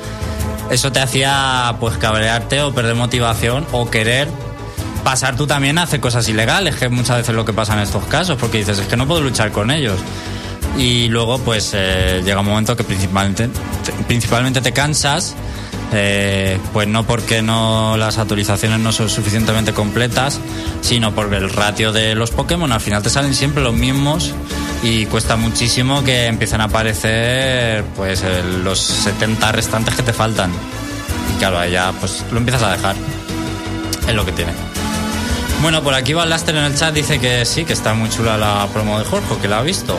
Eso 0.71 0.91
te 0.91 1.01
hacía 1.01 1.77
pues 1.79 1.97
cabrearte 1.97 2.63
o 2.63 2.73
perder 2.75 2.95
motivación 2.95 3.67
o 3.73 3.89
querer 3.89 4.29
pasar 5.05 5.37
tú 5.37 5.47
también 5.47 5.79
a 5.79 5.83
hacer 5.83 6.01
cosas 6.01 6.29
ilegales, 6.29 6.75
que 6.75 6.87
es 6.87 6.91
muchas 6.91 7.19
veces 7.19 7.33
lo 7.33 7.45
que 7.45 7.53
pasa 7.53 7.75
en 7.75 7.79
estos 7.79 8.05
casos, 8.07 8.37
porque 8.41 8.59
dices, 8.59 8.81
es 8.81 8.89
que 8.89 8.97
no 8.97 9.07
puedo 9.07 9.21
luchar 9.21 9.53
con 9.53 9.71
ellos. 9.71 10.01
Y 10.77 11.07
luego, 11.09 11.39
pues 11.39 11.71
eh, 11.75 12.23
llega 12.25 12.41
un 12.41 12.47
momento 12.47 12.77
que 12.77 12.83
principalmente 12.83 13.49
te, 13.85 13.93
principalmente 14.09 14.61
te 14.61 14.73
cansas, 14.73 15.37
eh, 15.93 16.59
pues 16.73 16.89
no 16.89 17.05
porque 17.05 17.43
no 17.43 17.97
las 17.97 18.19
actualizaciones 18.19 18.81
no 18.81 18.93
son 18.93 19.09
suficientemente 19.09 19.73
completas, 19.73 20.41
sino 20.81 21.15
porque 21.15 21.37
el 21.37 21.51
ratio 21.51 21.93
de 21.93 22.15
los 22.15 22.31
Pokémon 22.31 22.73
al 22.73 22.81
final 22.81 23.03
te 23.03 23.11
salen 23.11 23.35
siempre 23.35 23.63
los 23.63 23.75
mismos 23.75 24.35
y 24.83 25.07
cuesta 25.07 25.37
muchísimo 25.37 26.05
que 26.05 26.27
empiecen 26.27 26.61
a 26.61 26.65
aparecer 26.65 27.85
pues 27.97 28.23
los 28.63 28.79
70 28.79 29.53
restantes 29.53 29.95
que 29.95 30.03
te 30.03 30.13
faltan. 30.13 30.51
Y 31.35 31.39
claro, 31.39 31.65
ya 31.67 31.93
pues 32.01 32.25
lo 32.31 32.39
empiezas 32.39 32.63
a 32.63 32.73
dejar. 32.73 32.97
Es 34.09 34.15
lo 34.15 34.25
que 34.25 34.33
tiene. 34.33 34.53
Bueno, 35.63 35.83
por 35.83 35.95
aquí 35.95 36.13
Van 36.13 36.29
Laster 36.29 36.55
en 36.57 36.65
el 36.65 36.75
chat 36.77 36.95
dice 36.95 37.19
que 37.19 37.45
sí, 37.45 37.65
que 37.65 37.73
está 37.73 37.95
muy 37.95 38.11
chula 38.11 38.37
la 38.37 38.69
promo 38.73 38.99
de 38.99 39.05
Jorge, 39.05 39.37
que 39.41 39.49
la 39.49 39.59
ha 39.59 39.63
visto. 39.63 39.99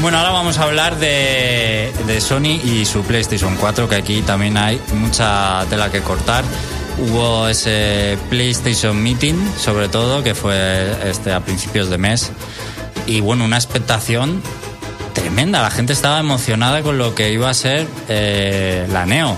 Bueno, 0.00 0.18
ahora 0.18 0.30
vamos 0.30 0.58
a 0.58 0.62
hablar 0.62 0.96
de, 0.98 1.92
Sony 2.20 2.60
y 2.64 2.84
su 2.84 3.02
PlayStation 3.02 3.56
4, 3.56 3.88
que 3.88 3.96
aquí 3.96 4.22
también 4.22 4.56
hay 4.56 4.80
mucha 4.94 5.66
tela 5.68 5.90
que 5.90 6.02
cortar. 6.02 6.44
Hubo 6.98 7.48
ese 7.48 8.16
PlayStation 8.30 9.02
Meeting, 9.02 9.36
sobre 9.56 9.88
todo, 9.88 10.22
que 10.22 10.36
fue 10.36 11.10
este 11.10 11.32
a 11.32 11.40
principios 11.40 11.90
de 11.90 11.98
mes. 11.98 12.30
Y 13.06 13.20
bueno, 13.20 13.44
una 13.44 13.56
expectación 13.56 14.40
tremenda. 15.14 15.62
La 15.62 15.70
gente 15.70 15.94
estaba 15.94 16.20
emocionada 16.20 16.82
con 16.82 16.96
lo 16.96 17.16
que 17.16 17.32
iba 17.32 17.50
a 17.50 17.54
ser 17.54 17.88
eh, 18.08 18.86
la 18.92 19.04
Neo. 19.04 19.36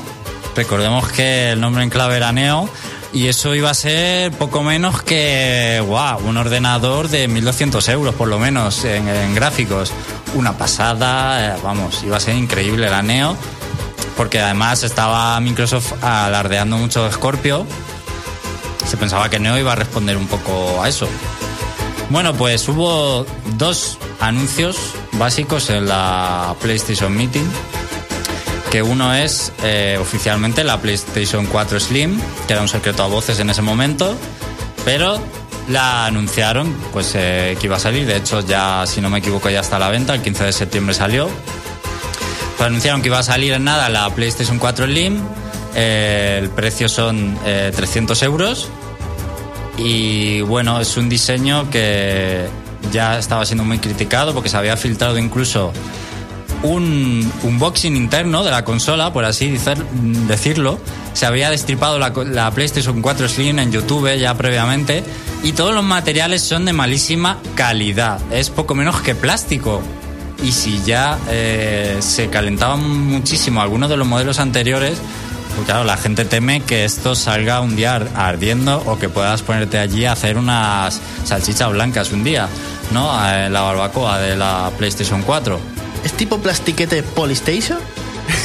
Recordemos 0.54 1.08
que 1.10 1.52
el 1.52 1.60
nombre 1.60 1.84
en 1.84 1.90
clave 1.90 2.16
era 2.16 2.32
Neo 2.32 2.68
y 3.12 3.28
eso 3.28 3.54
iba 3.54 3.70
a 3.70 3.74
ser 3.74 4.30
poco 4.32 4.62
menos 4.62 5.02
que 5.02 5.82
wow, 5.86 6.18
un 6.24 6.36
ordenador 6.36 7.08
de 7.08 7.28
1200 7.28 7.88
euros 7.88 8.14
por 8.14 8.28
lo 8.28 8.38
menos 8.38 8.84
en, 8.84 9.08
en 9.08 9.34
gráficos. 9.34 9.92
Una 10.34 10.56
pasada, 10.56 11.54
eh, 11.54 11.58
vamos, 11.62 12.02
iba 12.04 12.16
a 12.16 12.20
ser 12.20 12.36
increíble 12.36 12.88
la 12.88 13.02
Neo 13.02 13.36
porque 14.20 14.38
además 14.38 14.82
estaba 14.82 15.40
Microsoft 15.40 16.04
alardeando 16.04 16.76
mucho 16.76 17.04
de 17.04 17.10
Scorpio. 17.10 17.66
Se 18.86 18.98
pensaba 18.98 19.30
que 19.30 19.38
Neo 19.38 19.58
iba 19.58 19.72
a 19.72 19.76
responder 19.76 20.18
un 20.18 20.26
poco 20.26 20.82
a 20.82 20.90
eso. 20.90 21.08
Bueno, 22.10 22.34
pues 22.34 22.68
hubo 22.68 23.24
dos 23.56 23.98
anuncios 24.20 24.76
básicos 25.12 25.70
en 25.70 25.88
la 25.88 26.54
PlayStation 26.60 27.16
Meeting. 27.16 27.48
Que 28.70 28.82
uno 28.82 29.14
es 29.14 29.52
eh, 29.62 29.96
oficialmente 29.98 30.64
la 30.64 30.78
PlayStation 30.82 31.46
4 31.46 31.80
Slim, 31.80 32.20
que 32.46 32.52
era 32.52 32.60
un 32.60 32.68
secreto 32.68 33.02
a 33.02 33.06
voces 33.06 33.40
en 33.40 33.48
ese 33.48 33.62
momento, 33.62 34.14
pero 34.84 35.18
la 35.68 36.06
anunciaron 36.06 36.74
pues 36.92 37.12
eh, 37.14 37.56
que 37.60 37.66
iba 37.66 37.76
a 37.76 37.80
salir. 37.80 38.06
De 38.06 38.16
hecho, 38.16 38.40
ya, 38.40 38.84
si 38.86 39.00
no 39.00 39.10
me 39.10 39.18
equivoco, 39.18 39.50
ya 39.50 39.60
está 39.60 39.76
a 39.76 39.78
la 39.78 39.88
venta. 39.88 40.14
El 40.14 40.22
15 40.22 40.44
de 40.44 40.52
septiembre 40.52 40.94
salió. 40.94 41.28
Pues 42.56 42.66
anunciaron 42.66 43.02
que 43.02 43.08
iba 43.08 43.18
a 43.18 43.22
salir 43.22 43.52
en 43.52 43.64
nada 43.64 43.88
la 43.88 44.08
PlayStation 44.14 44.58
4 44.58 44.86
Slim. 44.86 45.20
Eh, 45.74 46.38
el 46.42 46.50
precio 46.50 46.88
son 46.88 47.38
eh, 47.44 47.72
300 47.74 48.22
euros. 48.22 48.68
Y 49.78 50.42
bueno, 50.42 50.80
es 50.80 50.96
un 50.96 51.08
diseño 51.08 51.70
que 51.70 52.48
ya 52.92 53.18
estaba 53.18 53.46
siendo 53.46 53.64
muy 53.64 53.78
criticado 53.78 54.34
porque 54.34 54.48
se 54.48 54.56
había 54.56 54.76
filtrado 54.76 55.16
incluso 55.18 55.72
un 56.62 57.30
unboxing 57.42 57.96
interno 57.96 58.44
de 58.44 58.50
la 58.50 58.64
consola, 58.64 59.12
por 59.12 59.24
así 59.24 59.56
decirlo. 60.28 60.78
Se 61.14 61.26
había 61.26 61.50
destripado 61.50 61.98
la, 61.98 62.50
PlayStation 62.52 63.00
4 63.02 63.28
Slim 63.28 63.58
en 63.58 63.72
YouTube 63.72 64.16
ya 64.18 64.34
previamente 64.34 65.02
y 65.42 65.52
todos 65.52 65.74
los 65.74 65.84
materiales 65.84 66.42
son 66.42 66.64
de 66.64 66.72
malísima 66.72 67.38
calidad. 67.54 68.18
Es 68.30 68.50
poco 68.50 68.74
menos 68.74 69.00
que 69.00 69.14
plástico. 69.14 69.82
Y 70.42 70.52
si 70.52 70.80
ya 70.84 71.18
eh, 71.28 71.98
se 72.00 72.28
calentaban 72.28 72.88
muchísimo 73.08 73.60
algunos 73.60 73.90
de 73.90 73.96
los 73.98 74.06
modelos 74.06 74.38
anteriores, 74.38 74.98
pues 75.54 75.66
claro, 75.66 75.84
la 75.84 75.96
gente 75.98 76.24
teme 76.24 76.62
que 76.62 76.84
esto 76.84 77.14
salga 77.14 77.60
un 77.60 77.76
día 77.76 77.96
ar- 77.96 78.08
ardiendo 78.14 78.82
o 78.86 78.98
que 78.98 79.08
puedas 79.10 79.42
ponerte 79.42 79.78
allí 79.78 80.06
a 80.06 80.12
hacer 80.12 80.38
unas 80.38 80.98
salchichas 81.24 81.70
blancas 81.72 82.12
un 82.12 82.24
día, 82.24 82.48
¿no? 82.92 83.12
La 83.50 83.60
barbacoa 83.60 84.18
de 84.18 84.36
la 84.36 84.70
PlayStation 84.78 85.20
4. 85.22 85.60
¿Es 86.04 86.12
tipo 86.14 86.38
plastiquete 86.38 87.02
Polystation? 87.02 87.78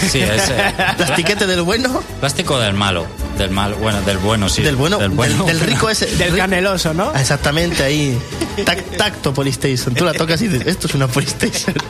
Sí, 0.09 0.19
es 0.19 0.49
eh, 0.49 0.73
¿Plastiquete 0.97 1.45
del 1.47 1.61
bueno? 1.61 2.01
plástico 2.19 2.59
del 2.59 2.73
malo. 2.73 3.05
Del 3.37 3.49
malo, 3.51 3.75
bueno, 3.77 4.01
del 4.01 4.17
bueno, 4.17 4.47
sí. 4.49 4.61
Del 4.61 4.75
bueno, 4.77 4.97
del, 4.97 5.15
del 5.15 5.59
rico 5.59 5.89
ese. 5.89 6.05
Del 6.15 6.35
caneloso, 6.37 6.93
¿no? 6.93 7.11
Ah, 7.13 7.19
Exactamente, 7.21 7.83
ahí. 7.83 8.17
Tac- 8.65 8.97
tacto 8.97 9.33
Polystation. 9.33 9.93
Tú 9.93 10.05
la 10.05 10.13
tocas 10.13 10.41
y 10.41 10.47
dices, 10.47 10.67
esto 10.67 10.87
es 10.87 10.95
una 10.95 11.07
Polystation. 11.07 11.75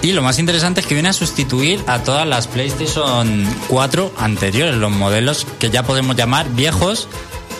Y 0.00 0.12
lo 0.12 0.22
más 0.22 0.38
interesante 0.38 0.80
es 0.80 0.86
que 0.86 0.94
viene 0.94 1.08
a 1.08 1.12
sustituir 1.12 1.82
a 1.88 1.98
todas 2.04 2.26
las 2.26 2.46
PlayStation 2.46 3.44
4 3.66 4.12
anteriores, 4.16 4.76
los 4.76 4.92
modelos 4.92 5.44
que 5.58 5.70
ya 5.70 5.82
podemos 5.82 6.14
llamar 6.14 6.48
viejos 6.50 7.08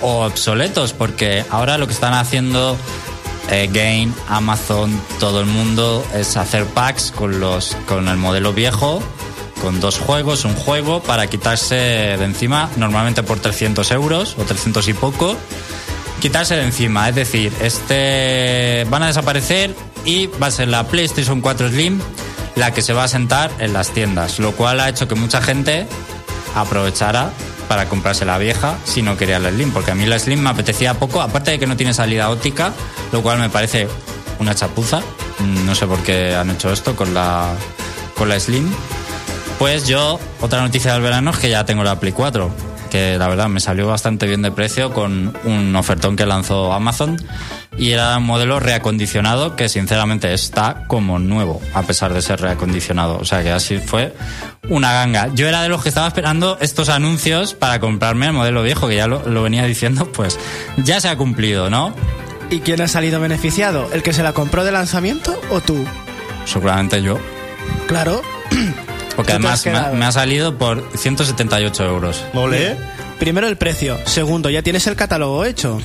o 0.02 0.24
obsoletos, 0.24 0.92
porque 0.92 1.44
ahora 1.50 1.78
lo 1.78 1.88
que 1.88 1.92
están 1.94 2.14
haciendo 2.14 2.76
eh, 3.50 3.68
Game, 3.72 4.12
Amazon, 4.28 5.00
todo 5.18 5.40
el 5.40 5.46
mundo 5.46 6.04
es 6.14 6.36
hacer 6.36 6.64
packs 6.66 7.12
con 7.12 7.40
los 7.40 7.76
con 7.86 8.08
el 8.08 8.16
modelo 8.16 8.52
viejo, 8.52 9.02
con 9.62 9.80
dos 9.80 9.98
juegos, 9.98 10.44
un 10.44 10.54
juego 10.54 11.02
para 11.02 11.26
quitarse 11.26 11.74
de 11.74 12.24
encima, 12.24 12.70
normalmente 12.76 13.22
por 13.22 13.40
300 13.40 13.90
euros 13.92 14.36
o 14.38 14.44
300 14.44 14.88
y 14.88 14.92
poco 14.94 15.36
quitarse 16.20 16.56
de 16.56 16.64
encima. 16.64 17.08
Es 17.08 17.14
decir, 17.14 17.52
este 17.60 18.86
van 18.90 19.02
a 19.02 19.06
desaparecer 19.08 19.74
y 20.04 20.26
va 20.26 20.48
a 20.48 20.50
ser 20.50 20.68
la 20.68 20.84
PlayStation 20.86 21.40
4 21.40 21.68
Slim 21.68 22.00
la 22.56 22.72
que 22.72 22.82
se 22.82 22.92
va 22.92 23.04
a 23.04 23.08
sentar 23.08 23.50
en 23.60 23.72
las 23.72 23.90
tiendas, 23.90 24.38
lo 24.40 24.52
cual 24.52 24.80
ha 24.80 24.88
hecho 24.88 25.06
que 25.06 25.14
mucha 25.14 25.40
gente 25.40 25.86
aprovechara 26.54 27.30
para 27.68 27.88
comprarse 27.88 28.24
la 28.24 28.38
vieja 28.38 28.76
si 28.84 29.02
no 29.02 29.16
quería 29.16 29.38
la 29.38 29.50
Slim, 29.50 29.70
porque 29.72 29.90
a 29.90 29.94
mí 29.94 30.06
la 30.06 30.18
Slim 30.18 30.40
me 30.40 30.50
apetecía 30.50 30.94
poco, 30.94 31.20
aparte 31.20 31.50
de 31.52 31.58
que 31.58 31.66
no 31.66 31.76
tiene 31.76 31.92
salida 31.94 32.30
óptica, 32.30 32.72
lo 33.12 33.22
cual 33.22 33.38
me 33.38 33.50
parece 33.50 33.86
una 34.38 34.54
chapuza. 34.54 35.00
Mm, 35.38 35.66
No 35.66 35.74
sé 35.74 35.86
por 35.86 35.98
qué 36.02 36.34
han 36.34 36.50
hecho 36.50 36.72
esto 36.72 36.96
con 36.96 37.12
la 37.14 37.52
con 38.16 38.28
la 38.28 38.40
Slim. 38.40 38.68
Pues 39.58 39.86
yo, 39.86 40.18
otra 40.40 40.60
noticia 40.62 40.92
del 40.92 41.02
verano 41.02 41.30
es 41.30 41.38
que 41.38 41.50
ya 41.50 41.64
tengo 41.64 41.82
la 41.84 41.98
Play 42.00 42.12
4, 42.12 42.50
que 42.88 43.18
la 43.18 43.28
verdad 43.28 43.48
me 43.48 43.60
salió 43.60 43.86
bastante 43.86 44.26
bien 44.26 44.42
de 44.42 44.50
precio 44.50 44.92
con 44.92 45.36
un 45.44 45.76
ofertón 45.76 46.16
que 46.16 46.26
lanzó 46.26 46.72
Amazon 46.72 47.16
y 47.76 47.92
era 47.92 48.18
un 48.18 48.24
modelo 48.24 48.60
reacondicionado 48.60 49.56
que 49.56 49.68
sinceramente 49.68 50.32
está 50.32 50.84
como 50.88 51.18
nuevo, 51.18 51.60
a 51.74 51.82
pesar 51.82 52.12
de 52.12 52.22
ser 52.22 52.40
reacondicionado. 52.40 53.18
O 53.18 53.24
sea 53.24 53.42
que 53.42 53.50
así 53.50 53.78
fue 53.78 54.14
una 54.68 54.92
ganga. 54.92 55.28
Yo 55.34 55.48
era 55.48 55.62
de 55.62 55.68
los 55.68 55.82
que 55.82 55.88
estaba 55.88 56.08
esperando 56.08 56.58
estos 56.60 56.88
anuncios 56.88 57.54
para 57.54 57.80
comprarme 57.80 58.26
el 58.26 58.32
modelo 58.32 58.62
viejo, 58.62 58.88
que 58.88 58.96
ya 58.96 59.06
lo, 59.06 59.28
lo 59.28 59.42
venía 59.42 59.64
diciendo, 59.64 60.10
pues 60.12 60.38
ya 60.78 61.00
se 61.00 61.08
ha 61.08 61.16
cumplido, 61.16 61.70
¿no? 61.70 61.94
¿Y 62.50 62.60
quién 62.60 62.80
ha 62.80 62.88
salido 62.88 63.20
beneficiado? 63.20 63.88
¿El 63.92 64.02
que 64.02 64.12
se 64.12 64.22
la 64.22 64.32
compró 64.32 64.64
de 64.64 64.72
lanzamiento 64.72 65.38
o 65.50 65.60
tú? 65.60 65.84
Seguramente 66.46 67.02
yo. 67.02 67.18
Claro. 67.86 68.22
Porque 69.18 69.32
además 69.32 69.66
me 69.66 69.72
ha, 69.72 69.74
quedado. 69.74 69.96
me 69.96 70.04
ha 70.04 70.12
salido 70.12 70.58
por 70.58 70.88
178 70.94 71.84
euros. 71.84 72.24
Mole. 72.34 72.76
Primero 73.18 73.48
el 73.48 73.56
precio. 73.56 73.98
Segundo, 74.04 74.48
ya 74.48 74.62
tienes 74.62 74.86
el 74.86 74.94
catálogo 74.94 75.44
hecho. 75.44 75.80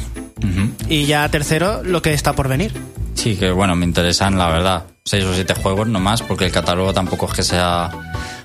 Y 0.87 1.07
ya 1.07 1.27
tercero, 1.29 1.81
lo 1.81 2.03
que 2.03 2.13
está 2.13 2.33
por 2.33 2.47
venir. 2.47 2.73
Sí, 3.15 3.35
que 3.35 3.49
bueno, 3.49 3.75
me 3.75 3.85
interesan, 3.85 4.37
la 4.37 4.49
verdad. 4.49 4.83
Seis 5.03 5.23
o 5.23 5.33
siete 5.33 5.55
juegos 5.55 5.87
nomás, 5.87 6.21
porque 6.21 6.45
el 6.45 6.51
catálogo 6.51 6.93
tampoco 6.93 7.25
es 7.25 7.33
que 7.33 7.41
sea 7.41 7.89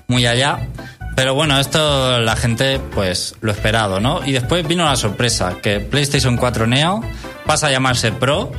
muy 0.07 0.25
allá. 0.25 0.67
Pero 1.15 1.35
bueno, 1.35 1.59
esto 1.59 2.19
la 2.19 2.35
gente, 2.35 2.79
pues, 2.79 3.35
lo 3.41 3.51
esperado, 3.51 3.99
¿no? 3.99 4.25
Y 4.25 4.31
después 4.31 4.67
vino 4.67 4.85
la 4.85 4.95
sorpresa, 4.95 5.57
que 5.61 5.79
PlayStation 5.81 6.35
4 6.35 6.65
Neo 6.65 7.03
pasa 7.45 7.67
a 7.67 7.71
llamarse 7.71 8.11
Pro. 8.11 8.51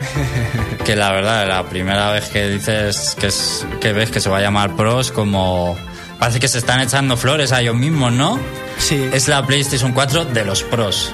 Que 0.84 0.94
la 0.94 1.10
verdad, 1.10 1.48
la 1.48 1.64
primera 1.64 2.12
vez 2.12 2.28
que 2.28 2.48
dices 2.48 3.16
que, 3.18 3.26
es, 3.26 3.66
que 3.80 3.92
ves 3.92 4.10
que 4.10 4.20
se 4.20 4.28
va 4.28 4.38
a 4.38 4.40
llamar 4.40 4.76
Pro 4.76 5.00
es 5.00 5.10
como. 5.10 5.76
Parece 6.18 6.38
que 6.40 6.48
se 6.48 6.58
están 6.58 6.80
echando 6.80 7.16
flores 7.16 7.52
a 7.52 7.60
ellos 7.60 7.74
mismos, 7.74 8.12
¿no? 8.12 8.38
Sí. 8.78 9.08
Es 9.12 9.28
la 9.28 9.44
PlayStation 9.44 9.92
4 9.92 10.26
de 10.26 10.44
los 10.44 10.62
pros. 10.62 11.12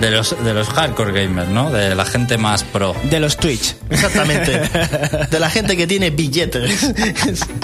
De 0.00 0.10
los, 0.10 0.44
de 0.44 0.54
los 0.54 0.68
hardcore 0.68 1.12
gamers, 1.12 1.48
¿no? 1.48 1.70
De 1.70 1.94
la 1.94 2.04
gente 2.04 2.38
más 2.38 2.62
pro. 2.64 2.94
De 3.04 3.20
los 3.20 3.36
Twitch. 3.36 3.76
Exactamente. 3.90 4.60
De 5.30 5.40
la 5.40 5.50
gente 5.50 5.76
que 5.76 5.86
tiene 5.86 6.10
billetes. 6.10 6.92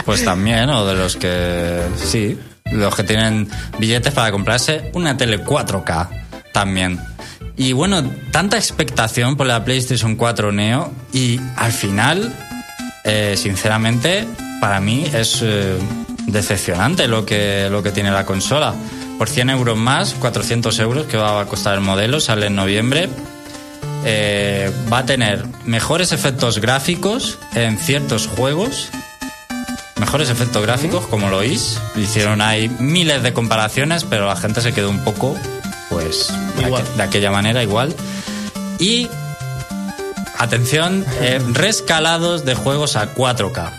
Pues 0.04 0.24
también, 0.24 0.68
o 0.70 0.86
de 0.86 0.94
los 0.94 1.16
que. 1.16 1.80
Sí, 1.96 2.38
los 2.72 2.94
que 2.94 3.04
tienen 3.04 3.48
billetes 3.78 4.12
para 4.12 4.32
comprarse 4.32 4.90
una 4.94 5.16
tele 5.16 5.44
4K 5.44 6.08
también. 6.52 7.00
Y 7.56 7.72
bueno, 7.72 8.02
tanta 8.32 8.56
expectación 8.56 9.36
por 9.36 9.46
la 9.46 9.64
PlayStation 9.64 10.16
4 10.16 10.50
Neo 10.50 10.92
y 11.12 11.40
al 11.56 11.72
final, 11.72 12.34
eh, 13.04 13.34
sinceramente, 13.36 14.26
para 14.60 14.80
mí 14.80 15.04
es 15.12 15.40
eh, 15.42 15.78
decepcionante 16.26 17.06
lo 17.06 17.24
que, 17.24 17.68
lo 17.70 17.82
que 17.82 17.92
tiene 17.92 18.10
la 18.10 18.26
consola. 18.26 18.74
Por 19.18 19.28
100 19.28 19.50
euros 19.50 19.78
más, 19.78 20.14
400 20.14 20.76
euros 20.80 21.06
que 21.06 21.16
va 21.16 21.40
a 21.40 21.46
costar 21.46 21.74
el 21.74 21.80
modelo, 21.80 22.18
sale 22.18 22.46
en 22.46 22.56
noviembre. 22.56 23.08
Eh, 24.04 24.70
va 24.92 24.98
a 24.98 25.06
tener 25.06 25.44
mejores 25.64 26.12
efectos 26.12 26.58
gráficos 26.58 27.38
en 27.54 27.78
ciertos 27.78 28.26
juegos 28.26 28.90
mejores 30.04 30.28
efectos 30.28 30.62
gráficos, 30.62 31.06
como 31.06 31.30
lo 31.30 31.38
oís. 31.38 31.80
Hicieron 31.96 32.42
ahí 32.42 32.68
miles 32.78 33.22
de 33.22 33.32
comparaciones, 33.32 34.04
pero 34.04 34.26
la 34.26 34.36
gente 34.36 34.60
se 34.60 34.72
quedó 34.72 34.90
un 34.90 35.02
poco, 35.02 35.34
pues, 35.94 36.32
de, 36.56 36.62
Igual. 36.64 36.84
de 36.96 37.02
aquella 37.02 37.30
manera 37.30 37.62
igual. 37.62 37.94
Y, 38.78 39.08
atención, 40.38 41.04
eh, 41.20 41.40
rescalados 41.52 42.44
de 42.44 42.54
juegos 42.54 42.96
a 42.96 43.14
4K. 43.14 43.72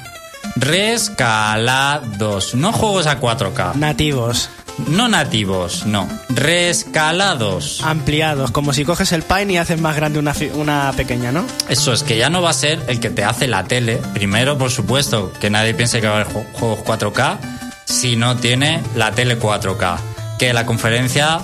Rescalados, 0.55 2.55
no 2.55 2.71
juegos 2.71 3.07
a 3.07 3.19
4K. 3.19 3.75
Nativos. 3.75 4.49
No 4.87 5.07
nativos, 5.07 5.85
no. 5.85 6.07
Rescalados. 6.29 7.81
Ampliados. 7.81 8.51
Como 8.51 8.73
si 8.73 8.83
coges 8.83 9.11
el 9.13 9.23
Pine 9.23 9.53
y 9.53 9.57
haces 9.57 9.79
más 9.79 9.95
grande 9.95 10.19
una, 10.19 10.33
una 10.55 10.91
pequeña, 10.97 11.31
¿no? 11.31 11.45
Eso 11.69 11.93
es 11.93 12.03
que 12.03 12.17
ya 12.17 12.29
no 12.29 12.41
va 12.41 12.49
a 12.49 12.53
ser 12.53 12.83
el 12.87 12.99
que 12.99 13.09
te 13.09 13.23
hace 13.23 13.47
la 13.47 13.63
tele. 13.63 14.01
Primero, 14.13 14.57
por 14.57 14.71
supuesto, 14.71 15.31
que 15.39 15.49
nadie 15.49 15.73
piense 15.73 16.01
que 16.01 16.07
va 16.07 16.17
a 16.17 16.21
haber 16.21 16.33
ju- 16.33 16.45
juegos 16.53 16.79
4K 16.85 17.37
si 17.85 18.15
no 18.17 18.35
tiene 18.37 18.83
la 18.95 19.11
tele 19.11 19.39
4K. 19.39 19.97
Que 20.39 20.51
la 20.53 20.65
conferencia, 20.65 21.39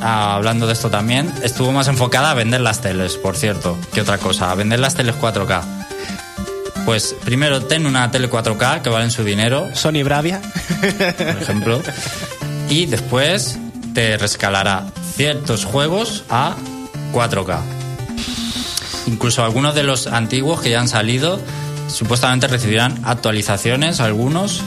ah, 0.00 0.34
hablando 0.34 0.66
de 0.66 0.72
esto 0.72 0.90
también, 0.90 1.32
estuvo 1.42 1.72
más 1.72 1.88
enfocada 1.88 2.30
a 2.30 2.34
vender 2.34 2.60
las 2.60 2.80
teles, 2.80 3.16
por 3.16 3.36
cierto, 3.36 3.78
que 3.92 4.00
otra 4.00 4.18
cosa, 4.18 4.50
a 4.50 4.54
vender 4.54 4.80
las 4.80 4.94
teles 4.94 5.14
4K. 5.14 5.62
Pues 6.84 7.16
primero 7.24 7.62
ten 7.64 7.86
una 7.86 8.10
tele 8.10 8.30
4K 8.30 8.82
que 8.82 8.90
valen 8.90 9.10
su 9.10 9.24
dinero, 9.24 9.68
Sony 9.74 10.02
Bravia. 10.04 10.40
por 11.16 11.42
ejemplo, 11.42 11.82
y 12.68 12.86
después 12.86 13.58
te 13.94 14.18
rescalará 14.18 14.84
ciertos 15.14 15.64
juegos 15.64 16.24
a 16.28 16.56
4K. 17.12 17.60
Incluso 19.06 19.44
algunos 19.44 19.74
de 19.74 19.82
los 19.82 20.06
antiguos 20.06 20.60
que 20.60 20.70
ya 20.70 20.80
han 20.80 20.88
salido 20.88 21.40
supuestamente 21.88 22.48
recibirán 22.48 23.00
actualizaciones, 23.04 24.00
algunos, 24.00 24.62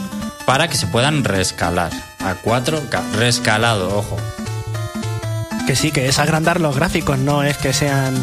para 0.46 0.68
que 0.68 0.76
se 0.76 0.86
puedan 0.86 1.24
rescalar 1.24 1.92
a 2.20 2.34
4K. 2.34 3.12
Rescalado, 3.12 3.96
ojo. 3.96 4.16
Que 5.68 5.76
sí, 5.76 5.90
que 5.90 6.08
es 6.08 6.18
agrandar 6.18 6.62
los 6.62 6.76
gráficos, 6.76 7.18
no 7.18 7.42
es 7.42 7.58
que 7.58 7.74
sean 7.74 8.14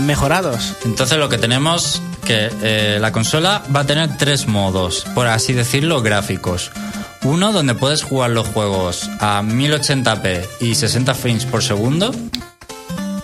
mejorados. 0.00 0.74
Entonces 0.84 1.16
lo 1.16 1.30
que 1.30 1.38
tenemos 1.38 2.02
que 2.26 2.50
eh, 2.62 2.98
la 3.00 3.12
consola 3.12 3.62
va 3.74 3.80
a 3.80 3.86
tener 3.86 4.18
tres 4.18 4.46
modos, 4.46 5.06
por 5.14 5.26
así 5.26 5.54
decirlo, 5.54 6.02
gráficos. 6.02 6.70
Uno 7.24 7.50
donde 7.50 7.74
puedes 7.74 8.02
jugar 8.02 8.32
los 8.32 8.46
juegos 8.46 9.08
a 9.20 9.40
1080p 9.40 10.46
y 10.60 10.74
60 10.74 11.14
frames 11.14 11.46
por 11.46 11.62
segundo. 11.62 12.14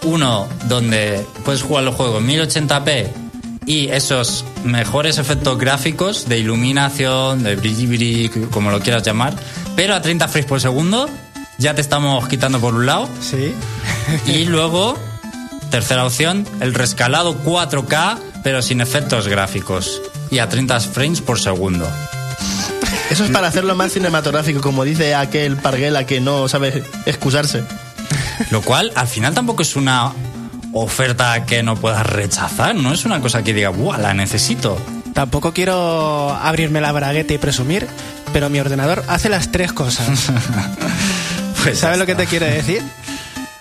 Uno 0.02 0.48
donde 0.64 1.26
puedes 1.44 1.60
jugar 1.60 1.84
los 1.84 1.94
juegos 1.94 2.22
1080p 2.22 3.08
y 3.66 3.88
esos 3.88 4.46
mejores 4.64 5.18
efectos 5.18 5.58
gráficos 5.58 6.26
de 6.26 6.38
iluminación, 6.38 7.42
de 7.42 7.54
brilli 7.56 8.30
como 8.50 8.70
lo 8.70 8.80
quieras 8.80 9.02
llamar, 9.02 9.34
pero 9.76 9.94
a 9.94 10.00
30 10.00 10.26
frames 10.26 10.48
por 10.48 10.58
segundo. 10.58 11.06
Ya 11.58 11.74
te 11.74 11.80
estamos 11.80 12.28
quitando 12.28 12.60
por 12.60 12.74
un 12.74 12.86
lado. 12.86 13.08
Sí. 13.20 13.54
Y 14.26 14.44
luego, 14.46 14.96
tercera 15.70 16.06
opción, 16.06 16.46
el 16.60 16.72
rescalado 16.72 17.36
4K, 17.44 18.18
pero 18.44 18.62
sin 18.62 18.80
efectos 18.80 19.26
gráficos. 19.28 20.00
y 20.30 20.38
a 20.38 20.48
30 20.48 20.78
frames 20.80 21.20
por 21.20 21.40
segundo. 21.40 21.88
Eso 23.10 23.24
es 23.24 23.30
para 23.30 23.48
hacerlo 23.48 23.74
más 23.74 23.92
cinematográfico, 23.92 24.60
como 24.60 24.84
dice 24.84 25.14
aquel 25.14 25.56
Parguela 25.56 26.04
que 26.04 26.20
no 26.20 26.46
sabe 26.46 26.84
excusarse. 27.06 27.64
Lo 28.50 28.60
cual 28.62 28.92
al 28.94 29.08
final 29.08 29.34
tampoco 29.34 29.62
es 29.62 29.74
una 29.76 30.12
oferta 30.72 31.44
que 31.46 31.62
no 31.62 31.74
puedas 31.76 32.06
rechazar, 32.06 32.74
no 32.74 32.92
es 32.92 33.04
una 33.06 33.20
cosa 33.20 33.42
que 33.42 33.54
diga, 33.54 33.70
¡buah, 33.70 33.98
la 33.98 34.14
necesito! 34.14 34.78
Tampoco 35.14 35.52
quiero 35.52 36.34
abrirme 36.34 36.80
la 36.82 36.92
bragueta 36.92 37.32
y 37.32 37.38
presumir, 37.38 37.88
pero 38.32 38.50
mi 38.50 38.60
ordenador 38.60 39.02
hace 39.08 39.28
las 39.30 39.50
tres 39.50 39.72
cosas. 39.72 40.06
Pues 41.62 41.78
¿Sabes 41.78 41.98
lo 41.98 42.06
que 42.06 42.14
te 42.14 42.26
quiere 42.26 42.50
decir? 42.50 42.82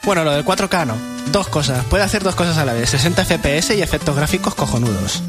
Bueno, 0.03 0.23
lo 0.23 0.31
del 0.31 0.45
4K 0.45 0.88
no. 0.88 0.95
Dos 1.31 1.47
cosas. 1.49 1.83
Puede 1.86 2.03
hacer 2.03 2.23
dos 2.23 2.36
cosas 2.36 2.57
a 2.57 2.65
la 2.65 2.73
vez. 2.73 2.89
60 2.89 3.25
FPS 3.25 3.75
y 3.75 3.81
efectos 3.81 4.15
gráficos 4.15 4.55
cojonudos. 4.55 5.21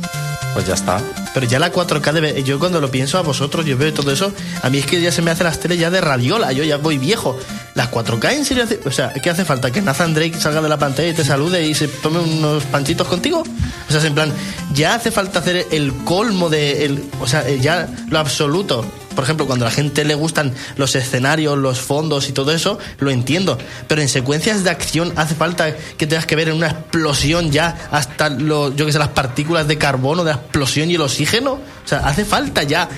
Pues 0.54 0.66
ya 0.66 0.74
está. 0.74 1.00
Pero 1.34 1.46
ya 1.46 1.58
la 1.58 1.72
4K 1.72 2.12
debe... 2.12 2.42
Yo 2.42 2.58
cuando 2.58 2.80
lo 2.80 2.90
pienso 2.90 3.18
a 3.18 3.22
vosotros, 3.22 3.66
yo 3.66 3.76
veo 3.76 3.92
todo 3.92 4.12
eso, 4.12 4.32
a 4.62 4.70
mí 4.70 4.78
es 4.78 4.86
que 4.86 5.00
ya 5.00 5.12
se 5.12 5.22
me 5.22 5.30
hacen 5.30 5.44
las 5.46 5.60
teles 5.60 5.78
ya 5.78 5.90
de 5.90 6.00
radiola, 6.00 6.52
yo 6.52 6.64
ya 6.64 6.76
voy 6.76 6.98
viejo. 6.98 7.38
¿Las 7.74 7.90
4K 7.90 8.32
en 8.32 8.44
serio 8.44 8.64
hace... 8.64 8.80
O 8.84 8.90
sea, 8.90 9.12
¿qué 9.12 9.30
hace 9.30 9.44
falta? 9.44 9.70
¿Que 9.70 9.82
Nathan 9.82 10.14
Drake 10.14 10.38
salga 10.38 10.62
de 10.62 10.68
la 10.68 10.78
pantalla 10.78 11.08
y 11.08 11.14
te 11.14 11.24
salude 11.24 11.66
y 11.66 11.74
se 11.74 11.88
tome 11.88 12.20
unos 12.20 12.64
panchitos 12.64 13.06
contigo? 13.08 13.40
O 13.40 13.90
sea, 13.90 13.98
es 13.98 14.04
en 14.04 14.14
plan, 14.14 14.32
ya 14.74 14.94
hace 14.94 15.10
falta 15.10 15.40
hacer 15.40 15.66
el 15.70 15.92
colmo 16.04 16.48
de... 16.48 16.84
El, 16.84 17.04
o 17.20 17.26
sea, 17.26 17.48
eh, 17.48 17.58
ya 17.60 17.88
lo 18.08 18.18
absoluto. 18.18 18.84
Por 19.18 19.24
ejemplo, 19.24 19.46
cuando 19.46 19.66
a 19.66 19.68
la 19.70 19.74
gente 19.74 20.04
le 20.04 20.14
gustan 20.14 20.54
los 20.76 20.94
escenarios, 20.94 21.58
los 21.58 21.80
fondos 21.80 22.28
y 22.28 22.32
todo 22.32 22.52
eso, 22.52 22.78
lo 23.00 23.10
entiendo. 23.10 23.58
Pero 23.88 24.00
en 24.00 24.08
secuencias 24.08 24.62
de 24.62 24.70
acción 24.70 25.12
hace 25.16 25.34
falta 25.34 25.74
que 25.74 26.06
tengas 26.06 26.24
que 26.24 26.36
ver 26.36 26.50
en 26.50 26.54
una 26.54 26.68
explosión 26.68 27.50
ya 27.50 27.88
hasta 27.90 28.28
lo, 28.28 28.72
yo 28.76 28.86
que 28.86 28.92
sé, 28.92 28.98
las 29.00 29.08
partículas 29.08 29.66
de 29.66 29.76
carbono 29.76 30.22
de 30.22 30.30
la 30.30 30.36
explosión 30.36 30.88
y 30.88 30.94
el 30.94 31.00
oxígeno. 31.00 31.54
O 31.54 31.60
sea, 31.84 31.98
hace 32.06 32.24
falta 32.24 32.62
ya. 32.62 32.88